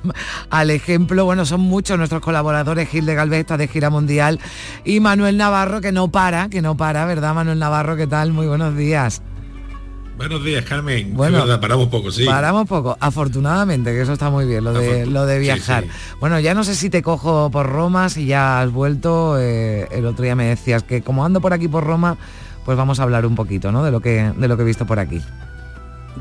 al 0.49 0.71
ejemplo, 0.71 1.23
bueno, 1.23 1.45
son 1.45 1.61
muchos 1.61 1.97
nuestros 1.97 2.21
colaboradores, 2.21 2.89
Gil 2.89 3.05
de 3.05 3.15
Galvez 3.15 3.47
de 3.47 3.67
gira 3.69 3.89
mundial 3.89 4.41
y 4.83 4.99
Manuel 4.99 5.37
Navarro 5.37 5.79
que 5.79 5.93
no 5.93 6.09
para, 6.09 6.49
que 6.49 6.61
no 6.61 6.75
para, 6.75 7.05
¿verdad 7.05 7.33
Manuel 7.33 7.59
Navarro? 7.59 7.95
¿Qué 7.95 8.07
tal? 8.07 8.33
Muy 8.33 8.47
buenos 8.47 8.75
días. 8.75 9.21
Buenos 10.17 10.43
días, 10.45 10.63
Carmen. 10.63 11.13
Bueno, 11.13 11.39
verdad, 11.39 11.59
paramos 11.59 11.87
poco, 11.89 12.09
sí. 12.09 12.23
Paramos 12.25 12.67
poco, 12.69 12.95
afortunadamente, 13.01 13.91
que 13.91 14.01
eso 14.01 14.13
está 14.13 14.29
muy 14.29 14.45
bien, 14.45 14.63
lo 14.63 14.71
de, 14.71 15.05
lo 15.05 15.25
de 15.25 15.35
sí, 15.35 15.41
viajar. 15.41 15.83
sí. 15.83 15.89
Bueno, 16.21 16.39
ya 16.39 16.53
no 16.53 16.63
sé 16.63 16.73
si 16.75 16.89
te 16.89 17.01
cojo 17.01 17.51
por 17.51 17.67
Roma, 17.67 18.07
si 18.07 18.25
ya 18.25 18.61
has 18.61 18.71
vuelto, 18.71 19.37
eh, 19.39 19.87
el 19.91 20.05
otro 20.05 20.23
día 20.23 20.35
me 20.35 20.45
decías 20.45 20.83
que 20.83 21.01
como 21.01 21.25
ando 21.25 21.41
por 21.41 21.51
aquí 21.51 21.67
por 21.67 21.83
Roma, 21.83 22.17
pues 22.63 22.77
vamos 22.77 22.99
a 22.99 23.03
hablar 23.03 23.25
un 23.25 23.35
poquito, 23.35 23.73
¿no? 23.73 23.83
De 23.83 23.91
lo 23.91 23.99
que, 23.99 24.31
de 24.37 24.47
lo 24.47 24.55
que 24.55 24.63
he 24.63 24.65
visto 24.65 24.85
por 24.85 24.99
aquí. 24.99 25.21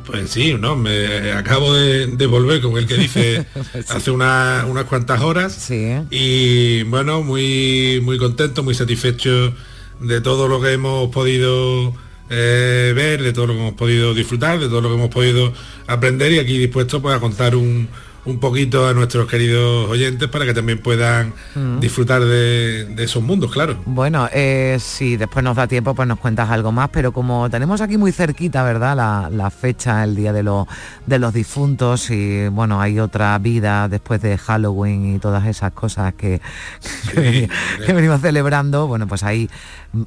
Pues 0.05 0.29
sí, 0.29 0.55
no, 0.59 0.75
me 0.75 1.31
acabo 1.33 1.73
de, 1.73 2.09
de 2.09 2.27
volver, 2.27 2.61
como 2.61 2.79
el 2.79 2.89
que 2.89 2.97
dice, 2.97 3.47
hace 3.89 4.11
una- 4.11 4.65
unas 4.69 4.85
cuantas 4.87 5.21
horas. 5.21 5.71
Y 6.11 6.83
bueno, 6.83 7.23
muy, 7.23 8.01
muy 8.03 8.19
contento, 8.19 8.65
muy 8.65 8.75
satisfecho 8.75 9.55
de 10.01 10.21
todo 10.21 10.49
lo 10.49 10.61
que 10.61 10.73
hemos 10.73 11.11
podido 11.11 11.95
eh, 12.31 12.93
ver, 12.95 13.23
de 13.23 13.33
todo 13.33 13.47
lo 13.49 13.53
que 13.55 13.61
hemos 13.61 13.75
podido 13.75 14.15
disfrutar, 14.15 14.59
de 14.59 14.69
todo 14.69 14.81
lo 14.81 14.89
que 14.89 14.95
hemos 14.95 15.11
podido 15.11 15.53
aprender 15.87 16.33
y 16.33 16.39
aquí 16.39 16.59
dispuesto 16.59 17.01
pues, 17.03 17.15
a 17.17 17.21
contar 17.21 17.55
un, 17.57 17.89
un 18.25 18.39
poquito 18.41 18.87
a 18.89 18.95
nuestros 18.95 19.29
queridos 19.29 19.89
oyentes 19.91 20.29
para 20.31 20.47
que 20.47 20.55
también 20.55 20.79
puedan 20.79 21.35
Mm. 21.55 21.79
disfrutar 21.79 22.21
de, 22.25 22.85
de 22.87 23.05
esos 23.05 23.23
mundos, 23.23 23.53
claro. 23.53 23.77
Bueno, 23.87 24.29
eh, 24.33 24.77
si 24.81 25.17
después 25.17 25.45
nos 25.45 25.55
da 25.55 25.69
tiempo, 25.69 25.95
pues 25.95 26.09
nos 26.09 26.19
cuentas 26.19 26.51
algo 26.51 26.73
más, 26.73 26.89
pero 26.91 27.13
como 27.13 27.49
tenemos 27.49 27.81
aquí 27.81 27.97
muy 27.97 28.11
cerquita, 28.11 28.65
¿verdad? 28.65 28.97
La, 28.97 29.29
la 29.31 29.51
fecha, 29.53 30.03
el 30.03 30.17
día 30.17 30.33
de, 30.33 30.43
lo- 30.43 30.67
de 31.07 31.19
los 31.21 31.33
difuntos 31.33 32.11
y 32.11 32.49
bueno, 32.49 32.81
hay 32.81 32.99
otra 32.99 33.39
vida 33.39 33.87
después 33.89 34.21
de 34.23 34.37
Halloween 34.37 35.15
y 35.15 35.19
todas 35.21 35.47
esas 35.47 35.71
cosas 35.73 36.15
que, 36.15 36.41
que, 37.15 37.49
que 37.87 37.93
venimos 37.93 38.21
celebrando, 38.21 38.87
bueno, 38.89 39.07
pues 39.07 39.23
ahí 39.23 39.49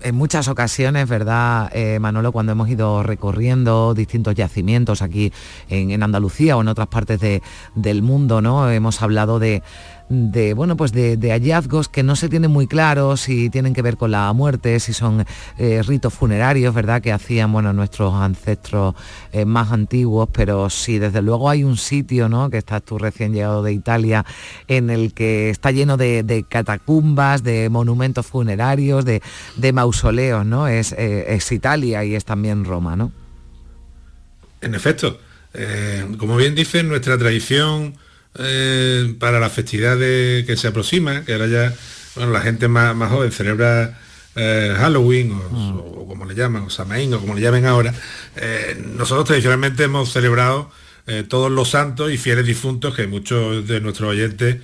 en 0.02 0.16
muchas 0.16 0.48
ocasiones, 0.48 1.08
¿verdad, 1.08 1.70
eh, 1.74 2.00
Manolo, 2.00 2.32
cuando 2.32 2.52
hemos 2.52 2.70
ido 2.70 3.04
recorriendo 3.04 3.94
distintos 3.94 4.36
yacimientos 4.36 5.02
aquí 5.02 5.32
en, 5.70 5.92
en 5.92 6.04
Andalucía 6.04 6.58
o 6.58 6.62
en 6.62 6.68
otras 6.68 6.88
partes 6.88 7.20
de- 7.20 7.42
del 7.76 8.02
mundo, 8.02 8.42
¿no? 8.42 8.70
Hemos 8.70 9.02
hablado 9.02 9.40
de 9.40 9.64
de 10.10 10.54
bueno 10.54 10.78
pues 10.78 10.94
de, 10.94 11.18
hallazgos 11.32 11.90
que 11.90 12.02
no 12.02 12.16
se 12.16 12.30
tienen 12.30 12.52
muy 12.52 12.68
claros 12.68 13.22
si 13.22 13.50
tienen 13.50 13.74
que 13.74 13.82
ver 13.82 13.98
con 13.98 14.12
la 14.12 14.32
muerte 14.32 14.80
si 14.80 14.94
son 14.94 15.26
eh, 15.58 15.84
ritos 15.86 16.14
funerarios 16.14 16.74
verdad 16.74 17.02
que 17.02 17.12
hacían 17.12 17.52
bueno 17.52 17.74
nuestros 17.74 18.14
ancestros 18.14 18.96
eh, 19.34 19.44
más 19.44 19.72
antiguos 19.72 20.30
pero 20.32 20.70
sí 20.70 20.98
desde 20.98 21.22
luego 21.22 21.50
hay 21.50 21.64
un 21.64 21.76
sitio 21.76 22.30
no 22.30 22.50
que 22.50 22.58
estás 22.58 22.84
tú 22.84 22.98
recién 22.98 23.34
llegado 23.34 23.64
de 23.64 23.74
Italia 23.74 24.26
en 24.68 24.90
el 24.90 25.14
que 25.14 25.50
está 25.50 25.72
lleno 25.72 25.98
de, 25.98 26.46
catacumbas 26.48 27.44
de 27.44 27.70
monumentos 27.70 28.26
funerarios 28.26 29.04
de, 29.04 29.22
mausoleos 29.74 30.46
no 30.46 30.70
es, 30.70 30.94
eh, 30.94 31.36
es 31.36 31.52
Italia 31.52 32.06
y 32.06 32.16
es 32.16 32.24
también 32.24 32.64
Roma 32.64 32.96
no 32.96 33.12
En 34.62 34.74
efecto, 34.74 35.20
como 36.18 36.38
bien 36.38 36.56
dice, 36.56 36.84
nuestra 36.84 37.18
tradición 37.18 37.96
eh, 38.40 39.14
para 39.20 39.40
la 39.40 39.50
festividad 39.50 39.98
de- 39.98 40.44
que 40.48 40.56
se 40.58 40.68
aproxima, 40.68 41.24
que 41.26 41.34
ahora 41.34 41.48
ya 41.48 41.74
bueno, 42.16 42.32
la 42.32 42.42
gente 42.42 42.68
más, 42.68 42.96
más 42.96 43.12
joven 43.12 43.32
celebra 43.32 44.00
eh, 44.36 44.74
Halloween 44.78 45.32
o, 45.32 45.78
o 46.02 46.08
como 46.08 46.26
le 46.26 46.36
llaman, 46.36 46.64
o 46.64 46.70
Samaín 46.70 47.14
o 47.14 47.20
como 47.20 47.34
le 47.36 47.42
llamen 47.42 47.66
ahora, 47.66 47.94
eh, 48.36 48.82
nosotros 48.96 49.26
tradicionalmente 49.28 49.84
hemos 49.84 50.12
celebrado 50.12 50.72
todos 51.30 51.50
los 51.50 51.70
santos 51.70 52.12
y 52.12 52.18
fieles 52.18 52.46
difuntos 52.46 52.94
que 52.94 53.08
muchos 53.08 53.66
de 53.66 53.80
nuestros 53.80 54.10
oyentes 54.10 54.58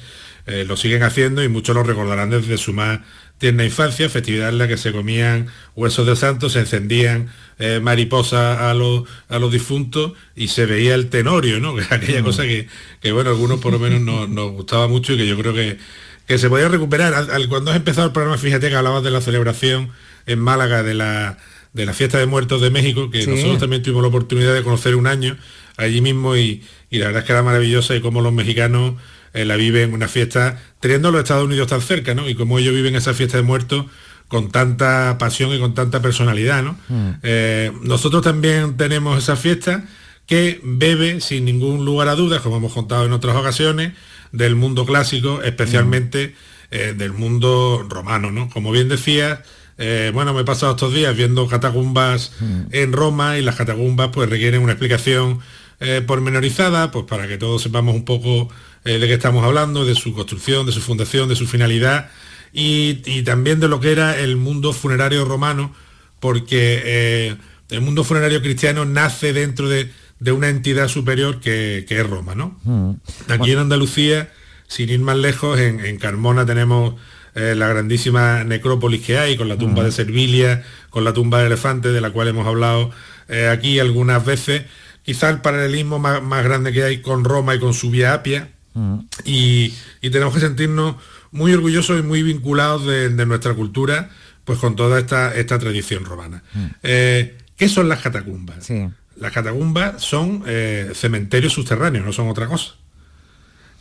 lo 0.46 0.76
siguen 0.76 1.02
haciendo 1.04 1.42
y 1.42 1.48
muchos 1.48 1.74
lo 1.74 1.84
recordarán 1.84 2.32
desde 2.32 2.58
su 2.58 2.74
más 2.74 3.00
tierna 3.44 3.66
infancia, 3.66 4.08
festividad 4.10 4.48
en 4.48 4.58
la 4.58 4.70
que 4.70 4.78
se 4.78 4.94
comían 4.94 5.48
huesos 5.76 6.08
de 6.08 6.16
santos, 6.16 6.54
se 6.54 6.62
encendían 6.62 7.28
eh, 7.60 7.82
mariposas 7.84 8.58
a 8.62 8.74
los, 8.74 9.04
a 9.28 9.38
los 9.38 9.52
difuntos 9.52 10.14
y 10.34 10.48
se 10.48 10.66
veía 10.66 10.96
el 10.96 11.10
tenorio, 11.10 11.60
¿no? 11.60 11.76
Aquella 11.90 12.22
Mm. 12.22 12.24
cosa 12.24 12.44
que, 12.44 12.70
que, 13.02 13.12
bueno, 13.12 13.32
algunos 13.32 13.60
por 13.60 13.74
lo 13.74 13.80
menos 13.80 14.00
nos, 14.00 14.30
nos 14.30 14.52
gustaba 14.54 14.88
mucho 14.88 15.12
y 15.12 15.18
que 15.18 15.28
yo 15.28 15.38
creo 15.38 15.54
que, 15.54 15.78
que 16.26 16.38
se 16.38 16.48
podía 16.48 16.70
recuperar. 16.70 17.14
Al- 17.14 17.32
al- 17.32 17.50
cuando 17.50 17.72
has 17.72 17.76
empezado 17.78 18.08
el 18.08 18.14
programa, 18.14 18.38
fíjate 18.38 18.70
que 18.70 18.76
hablabas 18.76 19.04
de 19.04 19.12
la 19.12 19.20
celebración 19.20 19.90
en 20.26 20.40
Málaga 20.40 20.82
de 20.82 20.94
la, 20.94 21.38
de 21.74 21.86
la 21.86 21.92
fiesta 21.94 22.20
de 22.20 22.26
muertos 22.28 22.62
de 22.62 22.70
México, 22.70 23.12
que 23.12 23.24
Sí. 23.24 23.30
nosotros 23.30 23.60
también 23.60 23.82
tuvimos 23.84 24.04
la 24.04 24.08
oportunidad 24.08 24.54
de 24.54 24.64
conocer 24.64 24.96
un 24.96 25.08
año 25.08 25.36
allí 25.76 26.00
mismo 26.00 26.38
y, 26.38 26.64
y 26.90 27.00
la 27.00 27.08
verdad 27.08 27.24
es 27.24 27.26
que 27.28 27.34
era 27.34 27.44
maravillosa 27.44 27.94
y 27.94 28.00
cómo 28.00 28.22
los 28.22 28.32
mexicanos 28.32 28.94
eh, 29.34 29.46
la 29.46 29.56
viven 29.56 29.94
una 29.94 30.08
fiesta, 30.08 30.62
teniendo 30.80 31.12
los 31.12 31.22
Estados 31.22 31.46
Unidos 31.46 31.68
tan 31.68 31.82
cerca, 31.82 32.14
¿no? 32.14 32.30
Y 32.30 32.36
cómo 32.36 32.60
ellos 32.60 32.74
viven 32.74 32.96
esa 32.96 33.14
fiesta 33.14 33.38
de 33.38 33.44
muertos 33.44 33.86
con 34.28 34.50
tanta 34.50 35.18
pasión 35.20 35.54
y 35.54 35.60
con 35.60 35.74
tanta 35.74 36.02
personalidad, 36.02 36.64
¿no? 36.64 36.78
Eh, 37.22 37.72
nosotros 37.82 38.24
también 38.24 38.78
tenemos 38.78 39.18
esa 39.18 39.36
fiesta 39.36 39.86
que 40.26 40.60
bebe 40.64 41.22
sin 41.22 41.46
ningún 41.46 41.86
lugar 41.86 42.08
a 42.08 42.16
dudas, 42.16 42.42
como 42.42 42.58
hemos 42.58 42.74
contado 42.74 43.06
en 43.06 43.14
otras 43.14 43.36
ocasiones, 43.36 43.94
del 44.32 44.56
mundo 44.56 44.86
clásico, 44.86 45.42
especialmente 45.44 46.36
eh, 46.72 46.96
del 46.98 47.14
mundo 47.14 47.86
romano, 47.88 48.32
¿no? 48.32 48.50
Como 48.50 48.72
bien 48.72 48.90
decías, 48.90 49.42
eh, 49.78 50.12
bueno, 50.14 50.34
me 50.34 50.42
he 50.42 50.46
pasado 50.46 50.72
estos 50.72 50.94
días 50.94 51.16
viendo 51.16 51.48
catacumbas 51.48 52.32
en 52.72 52.94
Roma 52.94 53.38
y 53.38 53.42
las 53.42 53.56
catacumbas 53.56 54.10
pues 54.14 54.30
requieren 54.30 54.62
una 54.62 54.72
explicación 54.72 55.40
eh, 55.80 56.02
pormenorizada, 56.06 56.92
pues 56.92 57.06
para 57.06 57.28
que 57.28 57.38
todos 57.38 57.62
sepamos 57.62 57.96
un 57.96 58.06
poco 58.06 58.50
eh, 58.86 59.00
de 59.00 59.08
qué 59.08 59.14
estamos 59.14 59.44
hablando, 59.44 59.86
de 59.86 59.96
su 59.96 60.14
construcción, 60.14 60.66
de 60.66 60.72
su 60.72 60.82
fundación, 60.82 61.30
de 61.30 61.36
su 61.36 61.48
finalidad 61.48 62.10
y, 62.54 63.02
y 63.06 63.24
también 63.24 63.60
de 63.60 63.68
lo 63.68 63.80
que 63.80 63.92
era 63.92 64.20
el 64.20 64.38
mundo 64.38 64.74
funerario 64.74 65.26
romano, 65.26 65.74
porque 66.20 66.82
eh, 66.86 67.36
el 67.70 67.82
mundo 67.82 68.06
funerario 68.06 68.42
cristiano 68.42 68.86
nace 68.86 69.34
dentro 69.34 69.68
de, 69.68 69.90
una 70.32 70.48
entidad 70.48 70.88
superior 70.88 71.42
que, 71.42 71.86
es 71.86 72.10
Roma, 72.10 72.34
¿no? 72.34 72.58
Mm. 72.64 72.92
Aquí 73.28 73.52
en 73.52 73.58
Andalucía, 73.58 74.32
sin 74.68 74.90
ir 74.90 75.02
más 75.02 75.18
lejos, 75.18 75.60
en, 75.60 75.98
Carmona 75.98 76.46
tenemos 76.46 76.96
eh, 77.36 77.56
la 77.58 77.68
grandísima 77.68 78.46
necrópolis 78.46 79.02
que 79.02 79.18
hay, 79.18 79.36
con 79.36 79.50
la 79.50 79.58
tumba 79.58 79.82
mm. 79.82 79.86
de 79.86 79.92
Servilia, 79.92 80.64
con 80.90 81.04
la 81.04 81.12
tumba 81.12 81.42
de 81.42 81.48
Elefante, 81.48 81.90
de 81.90 82.00
la 82.00 82.12
cual 82.12 82.30
hemos 82.30 82.48
hablado 82.48 82.92
eh, 83.28 83.50
aquí 83.50 83.80
algunas 83.80 84.24
veces. 84.24 84.64
Quizá 85.04 85.30
el 85.30 85.42
paralelismo 85.42 86.00
más, 86.00 86.44
grande 86.44 86.72
que 86.72 86.84
hay 86.84 87.02
con 87.02 87.24
Roma 87.24 87.56
y 87.56 87.60
con 87.60 87.74
su 87.74 87.92
Vía 87.92 88.14
Apia. 88.14 88.50
Mm. 88.74 89.00
Y, 89.26 89.74
tenemos 90.02 90.34
que 90.34 90.40
sentirnos 90.40 90.96
muy 91.32 91.54
orgullosos 91.54 92.00
y 92.00 92.04
muy 92.04 92.24
vinculados 92.24 92.86
de, 92.86 93.26
nuestra 93.26 93.54
cultura, 93.54 94.10
pues 94.46 94.60
con 94.60 94.76
toda 94.76 95.00
esta, 95.00 95.36
esta 95.36 95.60
tradición 95.60 96.06
romana. 96.06 96.44
Eh, 96.84 97.38
¿Qué 97.58 97.70
son 97.70 97.90
las 97.90 98.02
catacumbas? 98.02 98.70
Las 99.16 99.32
catacumbas 99.32 100.02
son 100.02 100.44
eh, 100.48 100.92
cementerios 100.96 101.54
subterráneos, 101.54 102.06
no 102.06 102.14
son 102.14 102.30
otra 102.30 102.48
cosa. 102.48 102.76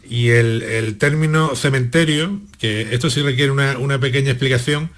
Y 0.09 0.29
el, 0.29 0.97
término 0.99 1.55
cementerio, 1.55 2.41
que 2.59 2.95
esto 2.95 3.09
sí 3.09 3.23
requiere 3.23 3.51
una, 3.51 3.99
pequeña 4.01 4.31
explicación, 4.31 4.91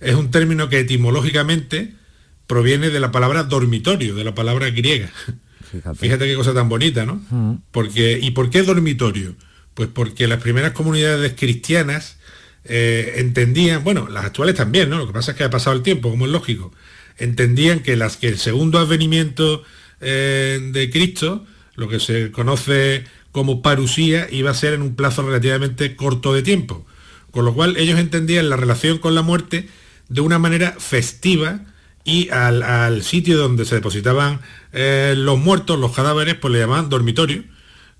es 0.00 0.14
un 0.14 0.30
término 0.30 0.68
que 0.68 0.80
etimológicamente 0.80 1.94
proviene 2.46 2.90
de 2.90 3.00
la 3.00 3.12
palabra 3.12 3.44
dormitorio, 3.44 4.14
de 4.14 4.24
la 4.24 4.34
palabra 4.34 4.70
griega. 4.70 5.10
Fíjate, 5.94 6.26
qué 6.26 6.34
cosa 6.34 6.54
tan 6.54 6.68
bonita, 6.68 7.04
¿no? 7.04 7.20
Porque, 7.70 8.18
¿Y 8.20 8.30
por 8.32 8.50
qué 8.50 8.62
dormitorio? 8.62 9.34
Pues 9.74 9.88
porque 9.92 10.26
las 10.26 10.40
primeras 10.40 10.72
comunidades 10.72 11.34
cristianas 11.36 12.18
eh, 12.64 13.14
entendían, 13.16 13.84
bueno, 13.84 14.08
las 14.08 14.24
actuales 14.24 14.54
también, 14.54 14.90
¿no? 14.90 14.98
Lo 14.98 15.06
que 15.06 15.12
pasa 15.12 15.32
es 15.32 15.36
que 15.36 15.44
ha 15.44 15.50
pasado 15.50 15.76
el 15.76 15.82
tiempo, 15.82 16.10
como 16.10 16.26
es 16.26 16.32
lógico, 16.32 16.72
entendían 17.16 17.80
que, 17.80 17.96
las, 17.96 18.16
que 18.16 18.28
el 18.28 18.38
segundo 18.38 18.78
advenimiento 18.78 19.62
eh, 20.00 20.60
de 20.72 20.90
Cristo, 20.90 21.46
lo 21.74 21.88
que 21.88 22.00
se 22.00 22.30
conoce 22.30 23.04
como 23.32 23.62
parusía, 23.62 24.28
iba 24.30 24.50
a 24.50 24.54
ser 24.54 24.74
en 24.74 24.82
un 24.82 24.96
plazo 24.96 25.22
relativamente 25.22 25.96
corto 25.96 26.34
de 26.34 26.42
tiempo. 26.42 26.86
Con 27.30 27.44
lo 27.44 27.54
cual 27.54 27.76
ellos 27.76 27.98
entendían 27.98 28.48
la 28.48 28.56
relación 28.56 28.98
con 28.98 29.14
la 29.14 29.22
muerte 29.22 29.68
de 30.08 30.20
una 30.20 30.38
manera 30.38 30.74
festiva 30.78 31.60
y 32.04 32.30
al, 32.30 33.02
sitio 33.02 33.36
donde 33.38 33.64
se 33.64 33.76
depositaban 33.76 34.40
eh, 34.72 35.14
los 35.16 35.38
muertos, 35.38 35.78
los 35.78 35.94
cadáveres, 35.94 36.34
pues 36.36 36.52
le 36.52 36.60
llamaban 36.60 36.88
dormitorio. 36.88 37.44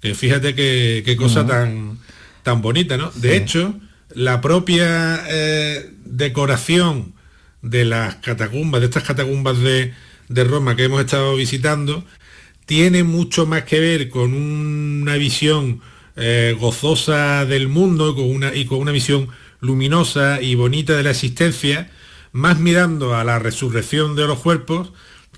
Que 0.01 0.14
fíjate 0.14 0.55
qué, 0.55 1.16
cosa 1.18 1.46
tan, 1.46 1.99
tan 2.42 2.62
bonita, 2.62 2.96
¿no? 2.96 3.11
De 3.16 3.36
hecho, 3.36 3.74
la 4.14 4.40
propia 4.40 5.24
eh, 5.28 5.90
decoración 6.05 7.14
de 7.62 7.84
las 7.84 8.16
catacumbas, 8.16 8.80
de 8.80 8.86
estas 8.86 9.03
catacumbas 9.03 9.59
de, 9.59 9.92
Roma 10.44 10.76
que 10.76 10.84
hemos 10.84 11.01
estado 11.01 11.36
visitando, 11.36 12.05
tiene 12.66 13.03
mucho 13.03 13.46
más 13.46 13.64
que 13.64 13.80
ver 13.80 14.09
con 14.09 14.34
una 14.34 15.16
visión 15.16 15.80
eh, 16.16 16.57
gozosa 16.59 17.44
del 17.46 17.68
mundo 17.68 18.14
con 18.14 18.30
una, 18.30 18.55
y 18.55 18.66
con 18.66 18.78
una 18.78 18.92
visión 18.92 19.28
luminosa 19.61 20.40
y 20.40 20.55
bonita 20.55 20.96
de 20.96 21.03
la 21.03 21.11
existencia, 21.11 21.90
más 22.33 22.59
mirando 22.59 23.14
a 23.14 23.24
la 23.24 23.39
resurrección 23.39 24.16
de 24.16 24.26
los 24.26 24.39
cuerpos 24.39 24.93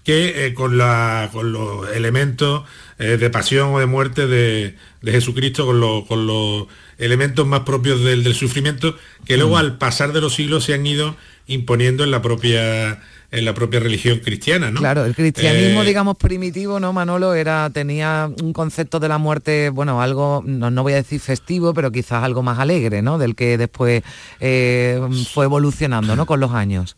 que 0.04 0.46
eh, 0.46 0.54
con, 0.54 0.78
la, 0.78 1.28
con, 1.32 1.52
los 1.52 1.88
elementos 1.90 2.64
eh, 2.98 3.16
de 3.16 3.30
pasión 3.30 3.74
o 3.74 3.78
de 3.78 3.86
muerte 3.86 4.26
de, 4.26 4.76
Jesucristo, 5.04 5.66
con, 5.66 6.06
con, 6.06 6.26
los 6.26 6.66
elementos 6.98 7.46
más 7.46 7.60
propios 7.60 8.02
del, 8.02 8.24
del 8.24 8.34
sufrimiento, 8.34 8.96
que 9.24 9.36
luego 9.36 9.54
mm. 9.54 9.58
al 9.58 9.78
pasar 9.78 10.12
de 10.12 10.20
los 10.20 10.34
siglos 10.34 10.64
se 10.64 10.74
han 10.74 10.86
ido 10.86 11.16
imponiendo 11.46 12.04
en 12.04 12.10
la 12.10 12.22
propia 12.22 13.02
en 13.32 13.44
la 13.44 13.54
propia 13.54 13.80
religión 13.80 14.18
cristiana, 14.18 14.70
¿no? 14.70 14.80
Claro, 14.80 15.04
el 15.04 15.14
cristianismo, 15.14 15.82
eh, 15.82 15.86
digamos, 15.86 16.16
primitivo, 16.16 16.80
¿no, 16.80 16.92
Manolo? 16.92 17.34
Era, 17.34 17.70
tenía 17.70 18.30
un 18.42 18.52
concepto 18.52 18.98
de 18.98 19.08
la 19.08 19.18
muerte, 19.18 19.70
bueno, 19.70 20.02
algo, 20.02 20.42
no, 20.44 20.82
voy 20.82 20.94
a 20.94 20.96
decir 20.96 21.20
festivo, 21.20 21.72
pero 21.72 21.92
quizás 21.92 22.24
algo 22.24 22.42
más 22.42 22.58
alegre, 22.58 23.02
¿no? 23.02 23.18
Del 23.18 23.36
que 23.36 23.56
después 23.56 24.02
eh, 24.40 25.00
fue 25.32 25.44
evolucionando, 25.44 26.16
¿no? 26.16 26.26
Con 26.26 26.40
los 26.40 26.52
años. 26.52 26.96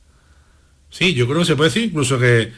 Sí, 0.88 1.14
yo 1.14 1.26
creo 1.26 1.40
que 1.40 1.46
se 1.46 1.56
puede 1.56 1.70
decir 1.70 1.84
incluso 1.84 2.18
que, 2.18 2.52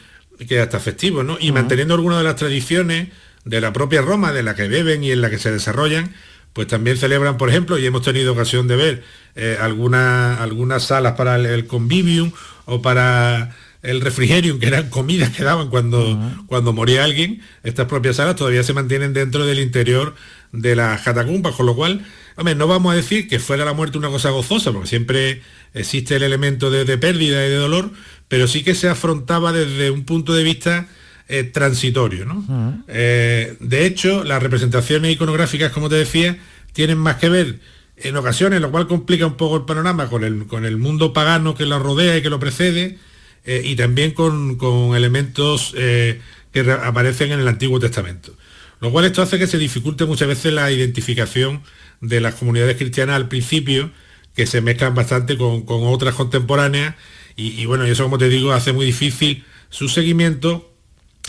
que 0.47 0.59
hasta 0.59 0.79
festivo, 0.79 1.23
¿no? 1.23 1.37
Y 1.39 1.51
manteniendo 1.51 1.93
algunas 1.93 2.19
de 2.19 2.23
las 2.23 2.35
tradiciones 2.35 3.09
de 3.43 3.61
la 3.61 3.73
propia 3.73 4.01
Roma, 4.01 4.31
de 4.31 4.43
la 4.43 4.55
que 4.55 4.67
beben 4.67 5.03
y 5.03 5.11
en 5.11 5.21
la 5.21 5.29
que 5.29 5.37
se 5.37 5.51
desarrollan, 5.51 6.13
pues 6.55 6.67
también 6.67 6.95
celebran, 6.95 7.37
por 7.37 7.49
ejemplo, 7.49 7.77
y 7.77 7.85
hemos 7.85 8.01
tenido 8.01 8.31
ocasión 8.31 8.65
de 8.69 8.77
ver 8.77 9.03
eh, 9.35 9.57
algunas, 9.59 10.39
algunas 10.39 10.83
salas 10.83 11.13
para 11.13 11.35
el, 11.35 11.67
convivium 11.67 12.31
o 12.63 12.81
para 12.81 13.53
el 13.85 14.01
refrigerium, 14.01 14.59
que 14.59 14.67
eran 14.67 14.89
comidas 14.89 15.29
que 15.29 15.43
daban 15.43 15.69
cuando, 15.69 16.19
cuando 16.47 16.73
moría 16.73 17.03
alguien, 17.03 17.41
estas 17.63 17.85
propias 17.85 18.17
salas 18.17 18.35
todavía 18.35 18.63
se 18.63 18.73
mantienen 18.73 19.13
dentro 19.13 19.45
del 19.45 19.59
interior 19.59 20.15
de 20.51 20.75
las 20.75 21.01
catacumbas, 21.01 21.55
con 21.55 21.65
lo 21.65 21.75
cual, 21.75 22.05
hombre, 22.35 22.55
no 22.55 22.67
vamos 22.67 22.93
a 22.93 22.95
decir 22.95 23.27
que 23.27 23.39
fuera 23.39 23.65
la 23.65 23.73
muerte 23.73 23.97
una 23.97 24.09
cosa 24.09 24.31
gozosa, 24.31 24.71
porque 24.71 24.87
siempre 24.87 25.41
existe 25.73 26.15
el 26.15 26.23
elemento 26.23 26.71
de, 26.71 26.97
pérdida 26.97 27.45
y 27.45 27.49
de 27.49 27.55
dolor, 27.55 27.91
pero 28.27 28.47
sí 28.47 28.63
que 28.63 28.75
se 28.75 28.89
afrontaba 28.89 29.51
desde 29.51 29.91
un 29.91 30.03
punto 30.03 30.33
de 30.33 30.43
vista 30.43 30.87
eh, 31.27 31.43
transitorio. 31.43 32.25
¿no? 32.25 32.83
Eh, 32.87 33.55
de 33.59 33.85
hecho, 33.85 34.23
las 34.23 34.41
representaciones 34.41 35.11
iconográficas, 35.11 35.71
como 35.71 35.89
te 35.89 35.95
decía, 35.95 36.37
tienen 36.73 36.97
más 36.97 37.17
que 37.17 37.29
ver 37.29 37.59
en 37.97 38.15
ocasiones, 38.17 38.61
lo 38.61 38.71
cual 38.71 38.87
complica 38.87 39.25
un 39.25 39.35
poco 39.35 39.57
el 39.57 39.63
panorama 39.63 40.09
con 40.09 40.23
el, 40.23 40.47
con 40.47 40.65
el 40.65 40.77
mundo 40.77 41.13
pagano 41.13 41.55
que 41.55 41.65
lo 41.65 41.79
rodea 41.79 42.17
y 42.17 42.21
que 42.21 42.29
lo 42.29 42.39
precede, 42.39 42.97
eh, 43.45 43.61
y 43.63 43.75
también 43.75 44.11
con, 44.11 44.57
elementos 44.95 45.73
que 45.73 46.71
aparecen 46.83 47.31
en 47.31 47.39
el 47.39 47.47
Antiguo 47.47 47.79
Testamento. 47.79 48.33
Lo 48.81 48.91
cual 48.91 49.05
esto 49.05 49.21
hace 49.21 49.39
que 49.39 49.47
se 49.47 49.57
dificulte 49.57 50.05
muchas 50.05 50.27
veces 50.27 50.53
la 50.53 50.71
identificación 50.71 51.61
de 52.01 52.21
las 52.21 52.35
comunidades 52.35 52.77
cristianas 52.77 53.15
al 53.15 53.27
principio, 53.27 53.91
que 54.35 54.45
se 54.45 54.61
mezclan 54.61 54.95
bastante 54.95 55.37
con, 55.37 55.63
otras 55.67 56.15
contemporáneas, 56.15 56.95
y, 57.35 57.59
y, 57.61 57.65
bueno, 57.65 57.87
y 57.87 57.91
eso 57.91 58.03
como 58.03 58.17
te 58.17 58.29
digo 58.29 58.53
hace 58.53 58.73
muy 58.73 58.85
difícil 58.85 59.43
su 59.69 59.89
seguimiento 59.89 60.75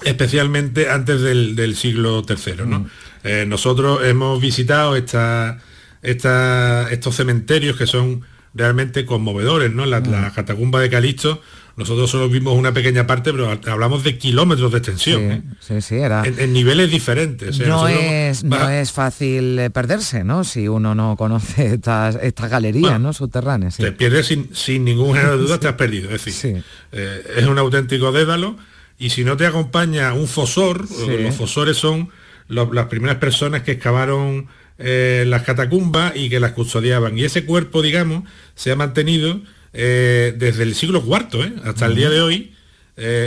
especialmente 0.05 0.91
antes 0.91 1.21
del, 1.21 1.77
siglo 1.77 2.25
III. 2.29 2.67
¿no? 2.67 2.81
Mm. 2.81 2.87
Eh, 3.25 3.45
nosotros 3.47 4.05
hemos 4.05 4.41
visitado 4.41 4.97
esta, 4.97 5.59
estos 6.03 7.17
cementerios 7.17 7.77
que 7.77 7.87
son 7.87 8.23
realmente 8.55 9.05
conmovedores, 9.05 9.73
¿no? 9.73 9.87
La, 9.87 10.01
mm. 10.01 10.35
catacumba 10.35 10.81
de 10.81 10.91
Calixto, 10.91 11.43
nosotros 11.77 12.11
solo 12.11 12.29
vimos 12.29 12.57
una 12.57 12.73
pequeña 12.73 13.07
parte, 13.07 13.33
pero 13.33 13.51
hablamos 13.67 14.03
de 14.03 14.19
kilómetros 14.19 14.73
de 14.73 14.79
extensión. 14.79 15.57
Sí, 15.61 15.75
¿eh? 15.75 15.81
sí, 15.81 15.95
era... 15.97 16.25
en, 16.25 16.53
niveles 16.53 16.91
diferentes. 16.91 17.59
no, 17.61 17.87
es, 17.87 18.45
no 18.45 18.69
es 18.69 18.93
fácil 18.93 19.59
eh, 19.59 19.71
perderse, 19.71 20.25
¿no? 20.25 20.45
Si 20.45 20.69
uno 20.69 20.95
no 20.95 21.17
conoce 21.17 21.67
estas, 21.75 22.19
estas 22.23 22.51
galerías 22.51 23.01
¿no? 23.01 23.13
subterráneas. 23.13 23.77
Te 23.77 23.93
pierdes 23.93 24.27
sin, 24.27 24.55
sin 24.55 24.85
ningún 24.85 25.15
género 25.15 25.37
de 25.37 25.43
duda, 25.45 25.61
te 25.61 25.69
has 25.69 25.75
perdido. 25.75 26.11
Es 26.11 26.25
decir, 26.25 26.65
es 26.93 27.47
un 27.47 27.59
auténtico 27.59 28.13
dédalo 28.13 28.57
y 28.99 29.11
si 29.11 29.25
no 29.25 29.37
te 29.37 29.47
acompaña 29.47 30.15
un 30.15 30.27
fosor, 30.27 30.87
los 31.09 31.35
fosores 31.35 31.77
son 31.77 32.09
las 32.49 32.87
primeras 32.87 33.17
personas 33.17 33.63
que 33.63 33.73
excavaron 33.73 34.49
eh, 34.79 35.25
las 35.27 35.43
catacumbas 35.43 36.13
y 36.17 36.29
que 36.29 36.41
las 36.41 36.53
custodiaban. 36.53 37.19
Y 37.19 37.25
ese 37.25 37.45
cuerpo, 37.45 37.83
digamos, 37.83 38.25
se 38.55 38.73
ha 38.73 38.77
mantenido 38.77 39.41
eh, 39.79 40.35
desde 40.37 40.63
el 40.63 40.75
siglo 40.75 41.05
IV 41.07 41.45
¿eh? 41.45 41.53
hasta 41.65 41.85
el 41.87 41.95
día 41.95 42.09
de 42.09 42.21
hoy 42.23 42.53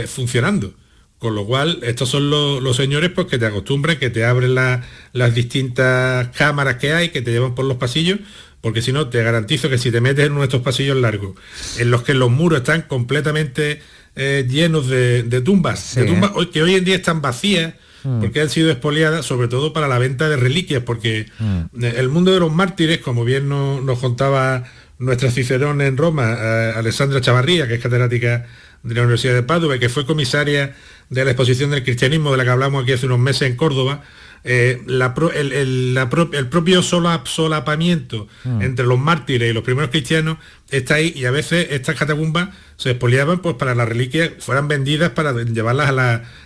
funcionando. 0.08 0.74
Con 1.18 1.34
lo 1.34 1.46
cual, 1.46 1.80
estos 1.82 2.08
son 2.08 2.30
los, 2.30 2.76
señores 2.76 3.10
pues, 3.14 3.26
que 3.26 3.38
te 3.38 3.44
acostumbran, 3.44 3.98
que 3.98 4.08
te 4.08 4.24
abren 4.24 4.54
las 4.54 5.34
distintas 5.34 6.28
cámaras 6.28 6.76
que 6.76 6.94
hay, 6.94 7.10
que 7.10 7.20
te 7.20 7.30
llevan 7.30 7.54
por 7.54 7.66
los 7.66 7.76
pasillos, 7.76 8.18
porque 8.62 8.82
si 8.82 8.90
no, 8.90 9.08
te 9.08 9.22
garantizo 9.22 9.68
que 9.68 9.78
si 9.78 9.92
te 9.92 10.00
metes 10.00 10.24
en 10.24 10.32
uno 10.32 10.40
de 10.40 10.46
estos 10.46 10.62
pasillos 10.62 10.96
largos, 10.96 11.36
en 11.78 11.90
los 11.90 12.02
que 12.02 12.14
los 12.14 12.30
muros 12.30 12.60
están 12.60 12.82
completamente 12.82 13.80
eh, 14.16 14.46
llenos 14.48 14.88
de, 14.88 15.22
tumbas, 15.44 15.94
de 15.94 16.06
tumbas 16.06 16.32
que 16.52 16.62
hoy 16.62 16.74
en 16.74 16.84
día 16.84 16.96
están 16.96 17.22
vacías 17.22 17.74
mm. 18.02 18.20
porque 18.20 18.40
han 18.40 18.48
sido 18.48 18.70
expoliadas, 18.70 19.24
sobre 19.24 19.46
todo 19.46 19.72
para 19.72 19.88
la 19.88 19.98
venta 19.98 20.28
de 20.28 20.36
reliquias, 20.36 20.82
porque 20.82 21.26
mm. 21.38 21.84
el 21.84 22.08
mundo 22.08 22.32
de 22.32 22.40
los 22.40 22.52
mártires, 22.52 22.98
como 22.98 23.24
bien 23.24 23.48
nos 23.48 23.98
contaba 23.98 24.64
nuestra 25.00 25.30
Cicerón 25.30 25.80
en 25.80 25.96
Roma, 25.96 26.36
eh, 26.38 26.72
Alessandra 26.76 27.20
Chavarría, 27.20 27.66
que 27.66 27.74
es 27.74 27.82
catedrática 27.82 28.46
de 28.82 28.94
la 28.94 29.00
Universidad 29.00 29.34
de 29.34 29.42
Padua 29.42 29.76
y 29.76 29.78
que 29.78 29.88
fue 29.88 30.06
comisaria 30.06 30.76
de 31.08 31.24
la 31.24 31.32
exposición 31.32 31.70
del 31.70 31.82
cristianismo 31.82 32.30
de 32.30 32.36
la 32.36 32.44
que 32.44 32.50
hablamos 32.50 32.82
aquí 32.82 32.92
hace 32.92 33.06
unos 33.06 33.18
meses 33.18 33.48
en 33.50 33.56
Córdoba, 33.56 34.02
eh, 34.44 34.82
el, 34.86 36.48
propio 36.50 36.82
solapamiento 36.82 38.26
mm. 38.44 38.62
entre 38.62 38.86
los 38.86 38.98
mártires 38.98 39.50
y 39.50 39.52
los 39.52 39.62
primeros 39.62 39.90
cristianos 39.90 40.38
está 40.70 40.94
ahí 40.94 41.12
y 41.14 41.26
a 41.26 41.30
veces 41.30 41.68
estas 41.70 41.96
catacumbas 41.96 42.48
se 42.76 42.90
expoliaban 42.90 43.40
pues 43.40 43.56
para 43.56 43.74
las 43.74 43.88
reliquias, 43.88 44.30
fueran 44.38 44.68
vendidas 44.68 45.10
para 45.10 45.32
llevarlas 45.44 45.90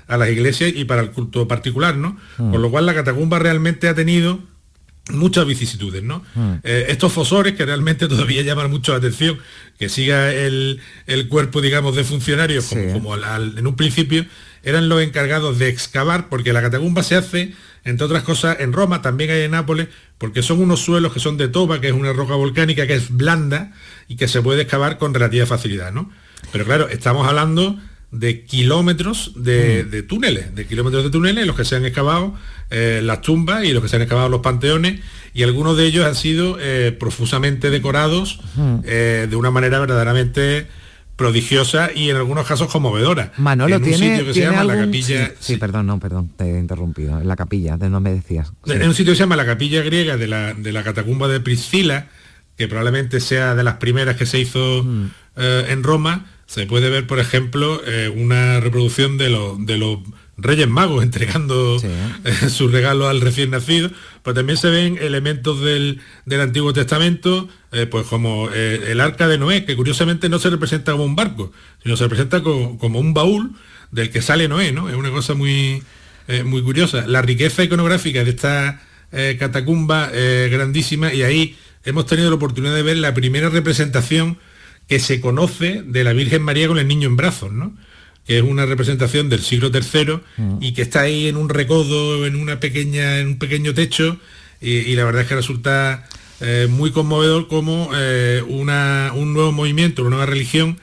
a, 0.08 0.16
las 0.16 0.28
iglesias 0.28 0.72
y 0.74 0.84
para 0.84 1.02
el 1.02 1.10
culto 1.10 1.46
particular, 1.46 1.96
¿no? 1.96 2.16
Mm. 2.38 2.52
Con 2.52 2.62
lo 2.62 2.70
cual 2.70 2.86
la 2.86 2.94
catacumba 2.94 3.38
realmente 3.38 3.88
ha 3.88 3.94
tenido 3.94 4.40
muchas 5.10 5.46
vicisitudes, 5.46 6.02
¿no? 6.02 6.24
Eh, 6.62 6.86
estos 6.88 7.12
fosores 7.12 7.52
que 7.54 7.66
realmente 7.66 8.08
todavía 8.08 8.42
llaman 8.42 8.70
mucho 8.70 8.92
la 8.92 8.98
atención, 8.98 9.38
que 9.78 9.88
siga 9.88 10.32
el, 10.32 10.80
el 11.06 11.28
cuerpo, 11.28 11.60
digamos, 11.60 11.94
de 11.96 12.04
funcionarios 12.04 12.66
como, 12.66 12.92
como 12.92 13.14
al- 13.14 13.24
al- 13.24 13.58
en 13.58 13.66
un 13.66 13.76
principio, 13.76 14.24
eran 14.62 14.88
los 14.88 15.02
encargados 15.02 15.58
de 15.58 15.68
excavar, 15.68 16.28
porque 16.30 16.52
la 16.54 16.62
catacumba 16.62 17.02
se 17.02 17.16
hace, 17.16 17.52
entre 17.84 18.06
otras 18.06 18.22
cosas, 18.22 18.56
en 18.60 18.72
Roma, 18.72 19.02
también 19.02 19.30
hay 19.30 19.42
en 19.42 19.50
Nápoles, 19.50 19.88
porque 20.16 20.42
son 20.42 20.60
unos 20.60 20.80
suelos 20.80 21.12
que 21.12 21.20
son 21.20 21.36
de 21.36 21.48
toba, 21.48 21.82
que 21.82 21.88
es 21.88 21.92
una 21.94 22.14
roca 22.14 22.34
volcánica 22.34 22.86
que 22.86 22.94
es 22.94 23.10
blanda 23.14 23.72
y 24.08 24.16
que 24.16 24.26
se 24.26 24.40
puede 24.40 24.62
excavar 24.62 24.96
con 24.96 25.12
relativa 25.12 25.44
facilidad, 25.44 25.92
¿no? 25.92 26.10
Pero 26.50 26.64
claro, 26.64 26.88
estamos 26.88 27.28
hablando 27.28 27.78
de 28.14 28.44
kilómetros 28.44 29.32
de, 29.36 29.84
de 29.84 30.02
túneles, 30.02 30.54
de 30.54 30.66
kilómetros 30.66 31.04
de 31.04 31.10
túneles, 31.10 31.46
los 31.46 31.56
que 31.56 31.64
se 31.64 31.76
han 31.76 31.84
excavado 31.84 32.34
eh, 32.70 33.00
las 33.02 33.20
tumbas 33.20 33.64
y 33.64 33.72
los 33.72 33.82
que 33.82 33.88
se 33.88 33.96
han 33.96 34.02
excavado 34.02 34.28
los 34.28 34.40
panteones, 34.40 35.00
y 35.34 35.42
algunos 35.42 35.76
de 35.76 35.86
ellos 35.86 36.06
han 36.06 36.14
sido 36.14 36.56
eh, 36.60 36.96
profusamente 36.98 37.70
decorados 37.70 38.40
eh, 38.84 39.26
de 39.28 39.36
una 39.36 39.50
manera 39.50 39.80
verdaderamente 39.80 40.66
prodigiosa 41.16 41.90
y 41.94 42.10
en 42.10 42.16
algunos 42.16 42.46
casos 42.46 42.70
conmovedora. 42.70 43.32
Manolo, 43.36 43.76
en 43.76 43.82
un 43.82 43.88
¿tiene, 43.88 44.10
sitio 44.10 44.26
que 44.26 44.34
se 44.34 44.40
llama 44.40 44.64
la 44.64 44.76
capilla 44.76 45.26
Sí, 45.28 45.32
sí, 45.40 45.56
perdón, 45.56 45.86
no, 45.86 46.00
perdón, 46.00 46.30
te 46.36 46.44
he 46.44 46.58
interrumpido. 46.58 47.20
En 47.20 47.28
la 47.28 47.36
capilla, 47.36 47.76
de 47.76 47.88
donde 47.88 48.10
me 48.10 48.16
decías. 48.16 48.52
Sí. 48.64 48.72
en 48.72 48.88
un 48.88 48.94
sitio 48.94 49.12
que 49.12 49.16
se 49.16 49.22
llama 49.22 49.36
la 49.36 49.46
capilla 49.46 49.82
griega 49.82 50.16
de 50.16 50.26
la, 50.26 50.54
de 50.54 50.72
la 50.72 50.82
catacumba 50.82 51.28
de 51.28 51.40
Priscila, 51.40 52.08
que 52.56 52.68
probablemente 52.68 53.20
sea 53.20 53.54
de 53.54 53.64
las 53.64 53.74
primeras 53.76 54.16
que 54.16 54.26
se 54.26 54.38
hizo 54.40 54.82
Mm. 54.84 55.10
Eh, 55.36 55.66
en 55.68 55.82
Roma, 55.82 56.26
se 56.46 56.66
puede 56.66 56.90
ver, 56.90 57.06
por 57.06 57.18
ejemplo, 57.18 57.80
eh, 57.86 58.10
una 58.14 58.60
reproducción 58.60 59.16
de, 59.18 59.30
los 59.30 59.64
de 59.66 59.78
los 59.78 59.98
Reyes 60.36 60.68
Magos 60.68 61.02
entregando 61.02 61.78
eh, 61.82 62.48
su 62.50 62.68
regalo 62.68 63.08
al 63.08 63.20
recién 63.20 63.50
nacido, 63.50 63.90
pero 64.22 64.34
también 64.34 64.56
se 64.58 64.68
ven 64.70 64.98
elementos 65.00 65.60
del, 65.62 66.00
del 66.26 66.40
Antiguo 66.40 66.72
Testamento, 66.72 67.48
eh, 67.72 67.86
pues 67.86 68.06
como 68.06 68.48
eh, 68.52 68.88
el 68.88 69.00
arca 69.00 69.26
de 69.28 69.38
Noé, 69.38 69.64
que 69.64 69.74
curiosamente 69.76 70.28
no 70.28 70.38
se 70.38 70.50
representa 70.50 70.92
como 70.92 71.04
un 71.04 71.16
barco, 71.16 71.52
sino 71.82 71.96
se 71.96 72.04
representa 72.04 72.42
co- 72.42 72.76
como 72.78 72.98
un 73.00 73.14
baúl 73.14 73.52
del 73.90 74.10
que 74.10 74.22
sale 74.22 74.48
Noé, 74.48 74.72
¿no? 74.72 74.88
Es 74.88 74.96
una 74.96 75.10
cosa 75.10 75.34
muy, 75.34 75.82
muy 76.44 76.62
curiosa. 76.62 77.06
La 77.06 77.22
riqueza 77.22 77.62
iconográfica 77.62 78.24
de 78.24 78.30
esta 78.30 78.80
catacumba 79.38 80.10
grandísima 80.50 81.14
y 81.14 81.22
ahí 81.22 81.56
hemos 81.84 82.06
tenido 82.06 82.28
la 82.28 82.34
oportunidad 82.36 82.74
de 82.74 82.82
ver 82.82 82.96
la 82.96 83.14
primera 83.14 83.50
representación 83.50 84.38
que 84.88 84.98
se 85.00 85.20
conoce 85.20 85.82
de 85.84 86.04
la 86.04 86.12
Virgen 86.12 86.42
María 86.42 86.68
con 86.68 86.78
el 86.78 86.86
niño 86.88 87.08
en 87.08 87.16
brazos, 87.16 87.52
¿no? 87.52 87.74
que 88.26 88.38
es 88.38 88.42
una 88.42 88.64
representación 88.66 89.28
del 89.28 89.40
siglo 89.40 89.70
III 89.72 90.20
y 90.60 90.72
que 90.72 90.82
está 90.82 91.00
ahí 91.02 91.26
en 91.28 91.36
un 91.36 91.48
recodo, 91.50 92.24
en 92.26 92.36
una 92.36 92.58
pequeña, 92.58 93.18
en 93.18 93.26
un 93.28 93.38
pequeño 93.38 93.74
techo, 93.74 94.18
y, 94.62 94.70
y 94.76 94.94
la 94.96 95.04
verdad 95.04 95.22
es 95.22 95.28
que 95.28 95.34
resulta 95.34 96.06
eh, 96.40 96.66
muy 96.70 96.90
conmovedor 96.90 97.48
como 97.48 97.90
eh, 97.94 98.42
una- 98.48 99.12
un 99.14 99.34
nuevo 99.34 99.52
movimiento, 99.52 100.00
una 100.02 100.10
nueva 100.16 100.26
religión, 100.26 100.78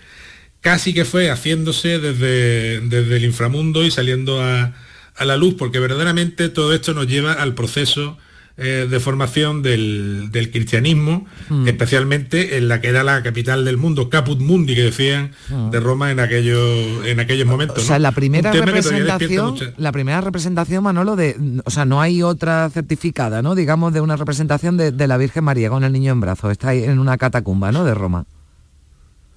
casi 0.62 0.94
que 0.94 1.04
fue 1.06 1.32
haciéndose 1.32 1.98
desde, 2.00 2.80
desde 2.82 3.18
el 3.18 3.26
inframundo 3.26 3.84
y 3.84 3.90
saliendo 3.92 4.42
a, 4.44 4.76
a 5.16 5.26
la 5.26 5.36
luz, 5.38 5.56
porque 5.58 5.80
verdaderamente 5.80 6.50
todo 6.50 6.74
esto 6.74 6.94
nos 6.94 7.08
lleva 7.08 7.34
al 7.34 7.56
proceso 7.56 8.18
eh, 8.62 8.88
de 8.90 9.00
formación 9.00 9.62
del, 9.62 10.30
del 10.32 10.52
cristianismo, 10.52 11.26
Mm. 11.50 11.68
especialmente 11.68 12.58
en 12.58 12.68
la 12.68 12.80
que 12.80 12.88
era 12.90 13.04
la 13.04 13.22
capital 13.24 13.66
del 13.66 13.78
mundo, 13.78 14.10
Caput 14.10 14.40
Mundi, 14.40 14.76
que 14.76 14.84
decían 14.84 15.32
de 15.72 15.80
Roma 15.80 16.12
en 16.12 16.20
aquellos, 16.20 17.06
en 17.06 17.20
aquellos 17.20 17.48
momentos. 17.48 17.80
O 17.80 17.82
sea, 17.82 17.98
¿no? 17.98 18.04
la 18.04 18.12
primera 18.12 18.52
representación, 18.52 19.56
la 19.78 19.92
primera 19.92 20.22
representación, 20.22 20.84
Manolo, 20.84 21.16
de, 21.16 21.36
o 21.66 21.70
sea, 21.70 21.86
no 21.86 22.00
hay 22.02 22.24
otra 22.24 22.70
certificada, 22.70 23.42
¿no? 23.42 23.56
Digamos, 23.56 23.94
de 23.94 24.02
una 24.02 24.16
representación 24.16 24.78
de, 24.78 24.92
de 24.92 25.08
la 25.08 25.18
Virgen 25.18 25.44
María 25.44 25.70
con 25.70 25.84
el 25.84 25.92
niño 25.92 26.12
en 26.14 26.20
brazos. 26.22 26.52
Está 26.52 26.70
ahí 26.70 26.84
en 26.84 27.00
una 27.00 27.18
catacumba, 27.18 27.72
¿no? 27.72 27.84
De 27.84 27.94
Roma. 27.94 28.26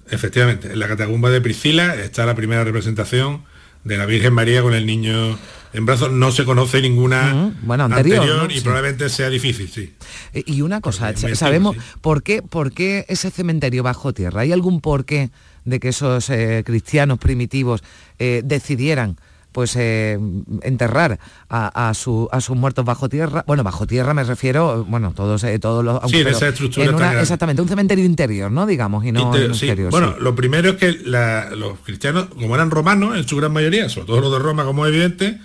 Efectivamente, 0.09 0.71
en 0.71 0.79
la 0.79 0.87
catacumba 0.87 1.29
de 1.31 1.41
Priscila 1.41 1.95
está 1.95 2.25
la 2.25 2.35
primera 2.35 2.63
representación 2.63 3.41
de 3.85 3.97
la 3.97 4.05
Virgen 4.05 4.33
María 4.33 4.61
con 4.61 4.73
el 4.73 4.85
niño 4.85 5.37
en 5.71 5.85
brazos. 5.85 6.11
No 6.11 6.31
se 6.31 6.43
conoce 6.43 6.81
ninguna 6.81 7.53
bueno, 7.61 7.85
anterior, 7.85 8.25
¿no? 8.27 8.45
y 8.49 8.55
Sí. 8.55 8.61
probablemente 8.61 9.07
sea 9.09 9.29
difícil, 9.29 9.69
sí. 9.69 9.93
Eh, 10.33 10.43
Y 10.45 10.61
una 10.61 10.81
cosa, 10.81 11.13
Porque 11.13 11.35
¿sabemos 11.35 11.77
por 12.01 12.21
qué, 12.23 12.41
por 12.41 12.73
qué 12.73 13.05
ese 13.07 13.31
cementerio 13.31 13.83
bajo 13.83 14.13
tierra? 14.13 14.41
¿Hay 14.41 14.51
algún 14.51 14.81
porqué 14.81 15.29
de 15.63 15.79
que 15.79 15.89
esos 15.89 16.29
eh, 16.29 16.63
cristianos 16.65 17.17
primitivos 17.19 17.83
eh, 18.19 18.41
decidieran 18.43 19.17
pues 19.55 19.73
eh, 19.77 20.19
enterrar 20.63 21.17
a, 21.47 21.87
a 21.89 21.93
su- 21.93 22.27
a 22.29 22.41
sus 22.41 22.57
muertos 22.57 22.83
bajo 22.83 23.07
tierra? 23.07 23.45
Bueno, 23.47 23.63
bajo 23.63 23.87
tierra 23.87 24.13
me 24.13 24.25
refiero, 24.25 24.83
bueno, 24.83 25.13
todos, 25.15 25.45
eh, 25.45 25.57
todos 25.59 25.81
los... 25.85 26.01
Sí, 26.11 26.19
en 26.19 26.27
esa 26.27 26.49
estructura 26.49 26.87
en 26.87 26.95
una-. 26.95 27.21
Exactamente, 27.21 27.61
un 27.61 27.69
cementerio 27.69 28.03
interior, 28.03 28.51
¿no? 28.51 28.65
Digamos, 28.65 29.05
y 29.05 29.13
no 29.13 29.21
Inter- 29.21 29.43
en 29.43 29.51
un 29.51 29.55
sí, 29.57 29.65
exterior, 29.67 29.91
Bueno, 29.91 30.09
sí. 30.17 30.23
lo 30.23 30.35
primero 30.35 30.71
es 30.71 30.75
que 30.75 30.91
la- 31.05 31.51
los 31.55 31.79
cristianos, 31.85 32.25
como 32.37 32.53
eran 32.55 32.69
romanos 32.69 33.15
en 33.17 33.25
su 33.25 33.37
gran 33.37 33.53
mayoría, 33.53 33.87
sobre 33.87 34.07
todo 34.07 34.19
los 34.19 34.31
de 34.33 34.39
Roma, 34.39 34.65
como 34.65 34.85
es 34.85 34.91
evidente, 34.91 35.39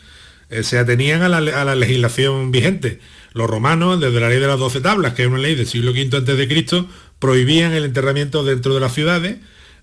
eh, 0.49 0.65
se 0.65 0.81
atenían 0.81 1.23
a 1.23 1.29
la, 1.29 1.37
a 1.39 1.65
la 1.65 1.77
legislación 1.77 2.51
vigente. 2.51 2.99
Los 3.33 3.49
romanos, 3.49 4.01
desde 4.01 4.19
la 4.19 4.29
ley 4.29 4.41
de 4.41 4.49
las 4.49 4.59
doce 4.59 4.81
tablas, 4.81 5.15
que 5.15 5.23
es 5.23 5.29
una 5.29 5.39
ley 5.39 5.55
del 5.55 5.69
siglo 5.69 5.93
V 5.93 6.17
antes 6.17 6.37
de 6.37 6.49
Cristo, 6.49 6.89
prohibían 7.21 7.71
el 7.71 7.85
enterramiento 7.85 8.43
dentro 8.43 8.75
de 8.75 8.81
las 8.81 8.93
ciudades. 8.93 9.37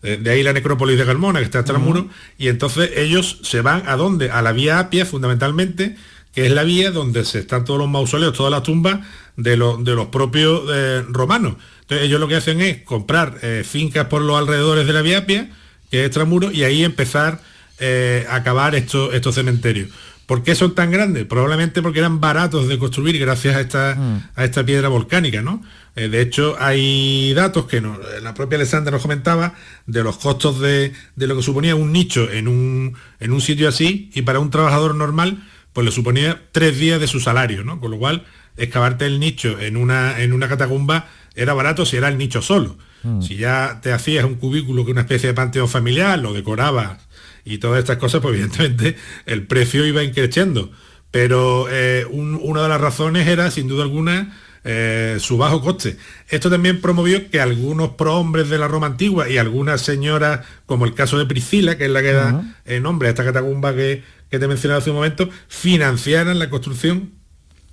Eh, 0.04 0.18
De 0.22 0.30
ahí 0.32 0.44
la 0.44 0.54
necrópolis 0.54 0.98
de 0.98 1.06
Carmona, 1.06 1.40
que 1.40 1.46
está 1.46 1.60
hasta 1.60 1.74
el 1.74 1.80
muro, 1.80 2.08
y 2.38 2.48
entonces 2.48 2.92
ellos 2.96 3.40
se 3.44 3.62
van 3.62 3.84
a 3.88 3.96
dónde? 3.96 4.32
A 4.32 4.42
la 4.42 4.52
vía 4.52 4.80
Apia, 4.80 5.06
fundamentalmente, 5.06 5.96
que 6.34 6.46
es 6.46 6.52
la 6.52 6.64
vía 6.64 6.92
donde 6.92 7.26
se 7.26 7.40
están 7.40 7.66
todos 7.66 7.80
los 7.80 7.90
mausoleos, 7.90 8.34
todas 8.34 8.52
las 8.52 8.64
tumbas 8.64 9.00
de, 9.38 9.58
los 9.58 9.84
de 9.84 9.96
los 9.96 10.08
propios 10.08 10.64
eh, 10.72 11.04
romanos. 11.10 11.56
Entonces 11.82 12.06
ellos 12.06 12.20
lo 12.20 12.28
que 12.28 12.36
hacen 12.36 12.62
es 12.62 12.84
comprar 12.84 13.40
eh, 13.42 13.64
fincas 13.66 14.06
por 14.08 14.22
los 14.22 14.38
alrededores 14.38 14.86
de 14.86 14.94
la 14.94 15.02
vía 15.02 15.20
Apia, 15.20 15.50
que 15.90 16.02
es 16.02 16.06
extramuro, 16.06 16.52
y 16.52 16.64
ahí 16.64 16.84
empezar 16.84 17.42
eh, 17.80 18.26
a 18.30 18.36
acabar 18.36 18.76
estos, 18.76 19.14
estos 19.14 19.36
cementerios. 19.36 19.90
¿Por 20.28 20.44
qué 20.44 20.54
son 20.54 20.76
tan 20.76 20.92
grandes? 20.92 21.26
Probablemente 21.26 21.82
porque 21.82 22.00
eran 22.00 22.20
baratos 22.20 22.68
de 22.68 22.78
construir 22.78 23.18
gracias 23.18 23.56
a 23.56 23.62
esta, 23.62 23.98
a 24.36 24.44
esta 24.46 24.64
piedra 24.66 24.90
volcánica, 24.90 25.42
¿no? 25.42 25.64
Eh, 25.96 26.10
de 26.10 26.22
hecho, 26.22 26.56
hay 26.60 27.34
datos 27.34 27.66
que 27.66 27.82
no- 27.82 27.98
la 28.22 28.34
propia 28.36 28.58
Alessandra 28.58 28.92
nos 28.92 29.02
comentaba 29.02 29.56
de 29.88 30.04
los 30.04 30.18
costos 30.18 30.60
de, 30.60 30.92
de 31.16 31.28
lo 31.28 31.36
que 31.38 31.42
suponía 31.42 31.76
un 31.76 31.92
nicho 31.92 32.30
en 32.32 32.48
un, 32.48 32.96
en 33.20 33.32
un 33.32 33.42
sitio 33.42 33.68
así 33.70 34.12
y 34.14 34.22
para 34.22 34.40
un 34.40 34.52
trabajador 34.52 34.94
normal, 34.94 35.42
pues 35.74 35.86
le 35.86 35.92
suponía 35.92 36.42
tres 36.52 36.78
días 36.78 37.00
de 37.00 37.08
su 37.08 37.20
salario, 37.20 37.64
¿no? 37.64 37.80
Con 37.80 37.90
lo 37.92 37.98
cual, 37.98 38.26
excavarte 38.58 39.06
el 39.06 39.20
nicho 39.20 39.60
en 39.60 39.78
una, 39.78 40.22
en 40.22 40.34
una 40.34 40.48
catacumba 40.48 41.08
era 41.36 41.54
barato 41.54 41.86
si 41.86 41.96
era 41.98 42.10
el 42.10 42.18
nicho 42.18 42.42
solo. 42.42 42.78
Si 43.22 43.38
ya 43.38 43.80
te 43.82 43.94
hacías 43.94 44.26
un 44.26 44.36
cubículo 44.36 44.84
que 44.84 44.92
una 44.92 45.02
especie 45.02 45.28
de 45.30 45.34
panteón 45.36 45.70
familiar, 45.70 46.20
lo 46.20 46.34
decorabas 46.34 47.07
y 47.48 47.58
todas 47.58 47.80
estas 47.80 47.98
cosas, 47.98 48.22
pues 48.22 48.34
evidentemente 48.40 48.96
el 49.26 49.48
precio 49.48 49.86
iba 49.86 50.04
increciendo. 50.04 50.72
Pero 51.12 51.68
eh, 51.72 52.06
un- 52.10 52.40
una 52.42 52.64
de 52.64 52.70
las 52.70 52.82
razones 52.82 53.28
era, 53.28 53.50
sin 53.52 53.68
duda 53.68 53.84
alguna, 53.84 54.38
eh, 54.66 55.18
su 55.20 55.38
bajo 55.38 55.62
coste. 55.62 55.96
Esto 56.28 56.50
también 56.50 56.82
promovió 56.82 57.30
que 57.30 57.40
algunos 57.40 57.92
prohombres 57.92 58.50
de 58.50 58.58
la 58.58 58.68
Roma 58.68 58.88
antigua 58.88 59.30
y 59.30 59.38
algunas 59.38 59.82
señoras, 59.82 60.42
como 60.66 60.84
el 60.86 60.94
caso 60.94 61.18
de 61.18 61.26
Priscila, 61.26 61.78
que 61.78 61.86
es 61.86 61.92
la 61.92 62.02
que 62.02 62.12
da 62.12 62.32
eh, 62.66 62.80
nombre 62.82 63.08
a 63.08 63.12
esta 63.12 63.24
catacumba 63.24 63.74
que, 63.74 64.04
que 64.30 64.40
te 64.40 64.48
mencionaba 64.50 64.80
hace 64.80 64.90
un 64.90 64.98
momento, 64.98 65.30
financiaran 65.48 66.38
la 66.40 66.50
construcción 66.50 67.12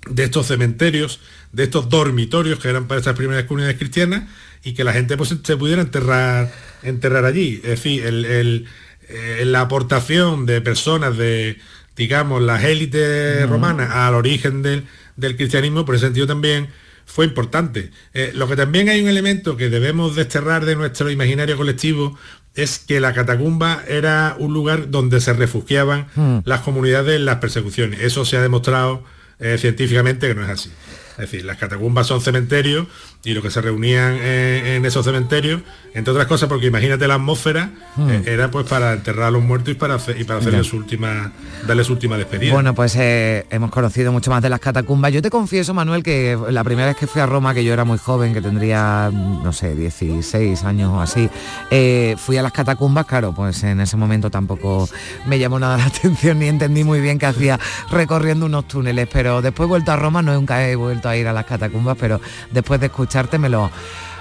de 0.09 0.23
estos 0.23 0.47
cementerios, 0.47 1.19
de 1.51 1.63
estos 1.63 1.89
dormitorios 1.89 2.59
que 2.59 2.69
eran 2.69 2.87
para 2.87 2.99
estas 2.99 3.15
primeras 3.15 3.43
comunidades 3.45 3.77
cristianas 3.77 4.23
y 4.63 4.73
que 4.73 4.83
la 4.83 4.93
gente 4.93 5.17
pues, 5.17 5.35
se 5.43 5.57
pudiera 5.57 5.81
enterrar, 5.81 6.51
enterrar 6.83 7.25
allí. 7.25 7.55
Es 7.63 7.69
decir, 7.71 8.05
el- 8.05 8.23
el, 8.25 8.65
eh, 9.09 9.43
la 9.45 9.61
aportación 9.61 10.45
de 10.45 10.61
personas 10.61 11.17
de, 11.17 11.57
digamos, 11.95 12.41
las 12.41 12.63
élites 12.63 13.47
romanas 13.49 13.91
al 13.91 14.15
origen 14.15 14.61
del, 14.61 14.85
del 15.15 15.35
cristianismo, 15.35 15.85
por 15.85 15.95
ese 15.95 16.05
sentido 16.05 16.27
también 16.27 16.69
fue 17.05 17.25
importante. 17.25 17.91
Eh, 18.13 18.31
lo 18.33 18.47
que 18.47 18.55
también 18.55 18.89
hay 18.89 19.01
un 19.01 19.07
elemento 19.07 19.57
que 19.57 19.69
debemos 19.69 20.15
desterrar 20.15 20.65
de 20.65 20.75
nuestro 20.75 21.09
imaginario 21.09 21.55
colectivo 21.55 22.17
es 22.55 22.79
que 22.79 22.99
la 22.99 23.13
catacumba 23.13 23.83
era 23.87 24.35
un 24.39 24.53
lugar 24.53 24.89
donde 24.89 25.19
se 25.21 25.33
refugiaban 25.33 26.07
las 26.45 26.61
comunidades 26.61 27.17
en 27.17 27.25
las 27.25 27.37
persecuciones. 27.37 28.01
Eso 28.01 28.23
se 28.23 28.37
ha 28.37 28.41
demostrado 28.41 29.03
eh, 29.39 29.57
científicamente 29.59 30.27
que 30.27 30.35
no 30.35 30.43
es 30.43 30.49
así. 30.49 30.71
Es 31.11 31.31
decir, 31.31 31.45
las 31.45 31.57
catacumbas 31.57 32.07
son 32.07 32.21
cementerios 32.21 32.87
y 33.25 33.33
lo 33.33 33.41
que 33.41 33.49
se 33.49 33.59
reunían 33.59 34.13
en, 34.13 34.65
en 34.67 34.85
esos 34.85 35.03
cementerios, 35.03 35.61
entre 35.93 36.11
otras 36.11 36.27
cosas, 36.27 36.47
porque 36.47 36.67
imagínate 36.67 37.07
la 37.07 37.15
atmósfera, 37.15 37.71
Mm. 37.97 38.09
eh, 38.09 38.23
era 38.25 38.51
pues 38.51 38.67
para 38.67 38.91
enterrar 38.93 39.27
a 39.27 39.31
los 39.31 39.41
muertos 39.41 39.71
y 39.71 39.75
para, 39.75 39.95
hacer, 39.95 40.19
y 40.19 40.25
para 40.25 40.39
hacerle 40.39 40.63
su 40.65 40.75
última, 40.77 41.31
darle 41.65 41.83
su 41.85 41.93
última 41.93 42.17
despedida. 42.17 42.51
Bueno, 42.53 42.75
pues 42.75 42.95
eh, 42.97 43.45
hemos 43.49 43.71
conocido 43.71 44.11
mucho 44.11 44.29
más 44.31 44.41
de 44.43 44.49
las 44.49 44.59
catacumbas. 44.59 45.13
Yo 45.13 45.21
te 45.21 45.29
confieso, 45.29 45.73
Manuel, 45.73 46.03
que 46.03 46.37
la 46.49 46.63
primera 46.65 46.87
vez 46.89 46.97
que 46.97 47.07
fui 47.07 47.21
a 47.21 47.25
Roma, 47.25 47.53
que 47.53 47.63
yo 47.63 47.71
era 47.73 47.85
muy 47.85 47.97
joven, 47.97 48.33
que 48.33 48.41
tendría, 48.41 49.09
no 49.13 49.53
sé, 49.53 49.75
16 49.75 50.63
años 50.65 50.91
o 50.91 50.99
así, 50.99 51.29
eh, 51.71 52.15
fui 52.17 52.35
a 52.37 52.43
las 52.43 52.51
catacumbas, 52.51 53.05
claro, 53.05 53.33
pues 53.33 53.63
en 53.63 53.79
ese 53.79 53.95
momento 53.97 54.29
tampoco 54.29 54.89
me 55.25 55.39
llamó 55.39 55.57
nada 55.57 55.77
la 55.77 55.85
atención 55.85 56.39
ni 56.39 56.47
entendí 56.47 56.83
muy 56.83 56.99
bien 56.99 57.17
qué 57.17 57.27
hacía 57.27 57.57
recorriendo 57.89 58.45
unos 58.45 58.67
túneles, 58.67 59.07
pero 59.11 59.41
después 59.41 59.67
he 59.67 59.69
vuelto 59.69 59.91
a 59.93 59.95
Roma, 59.95 60.21
nunca 60.21 60.67
he 60.67 60.75
vuelto 60.75 61.07
a 61.07 61.15
ir 61.15 61.27
a 61.27 61.33
las 61.33 61.45
catacumbas, 61.45 61.95
pero 61.99 62.19
después 62.51 62.81
de 62.81 62.89
escucharte 63.15 63.39
me 63.39 63.47
lo, 63.47 63.71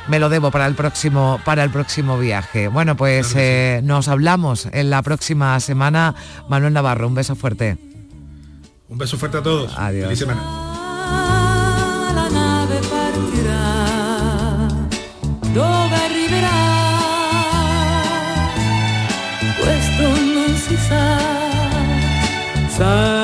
me 0.06 0.20
lo 0.20 0.28
debo 0.28 0.52
para 0.52 0.66
el 0.66 0.74
próximo, 0.74 1.40
para 1.44 1.64
el 1.64 1.70
próximo 1.70 2.16
viaje. 2.16 2.68
Bueno, 2.68 2.96
pues 2.96 3.34
eh, 3.34 3.80
nos 3.82 4.06
hablamos 4.06 4.68
en 4.70 4.88
la 4.88 5.02
próxima 5.02 5.58
semana. 5.58 6.14
Manuel 6.48 6.72
Navarro, 6.72 7.08
un 7.08 7.14
beso 7.16 7.34
fuerte. 7.34 7.76
Un 8.88 8.98
beso 8.98 9.16
fuerte 9.16 9.38
a 9.38 9.42
todos. 9.42 9.76
Adiós. 9.76 10.04
Feliz 10.04 10.18
semana. 10.20 10.42
la 12.14 12.28
nave 12.28 12.78
partirà, 12.88 13.66
dove 15.52 15.94
arriverà? 16.06 16.60
Questo 19.58 20.02
non 20.08 20.54
si 20.56 20.76
sa. 20.76 21.18
Sa 22.68 23.23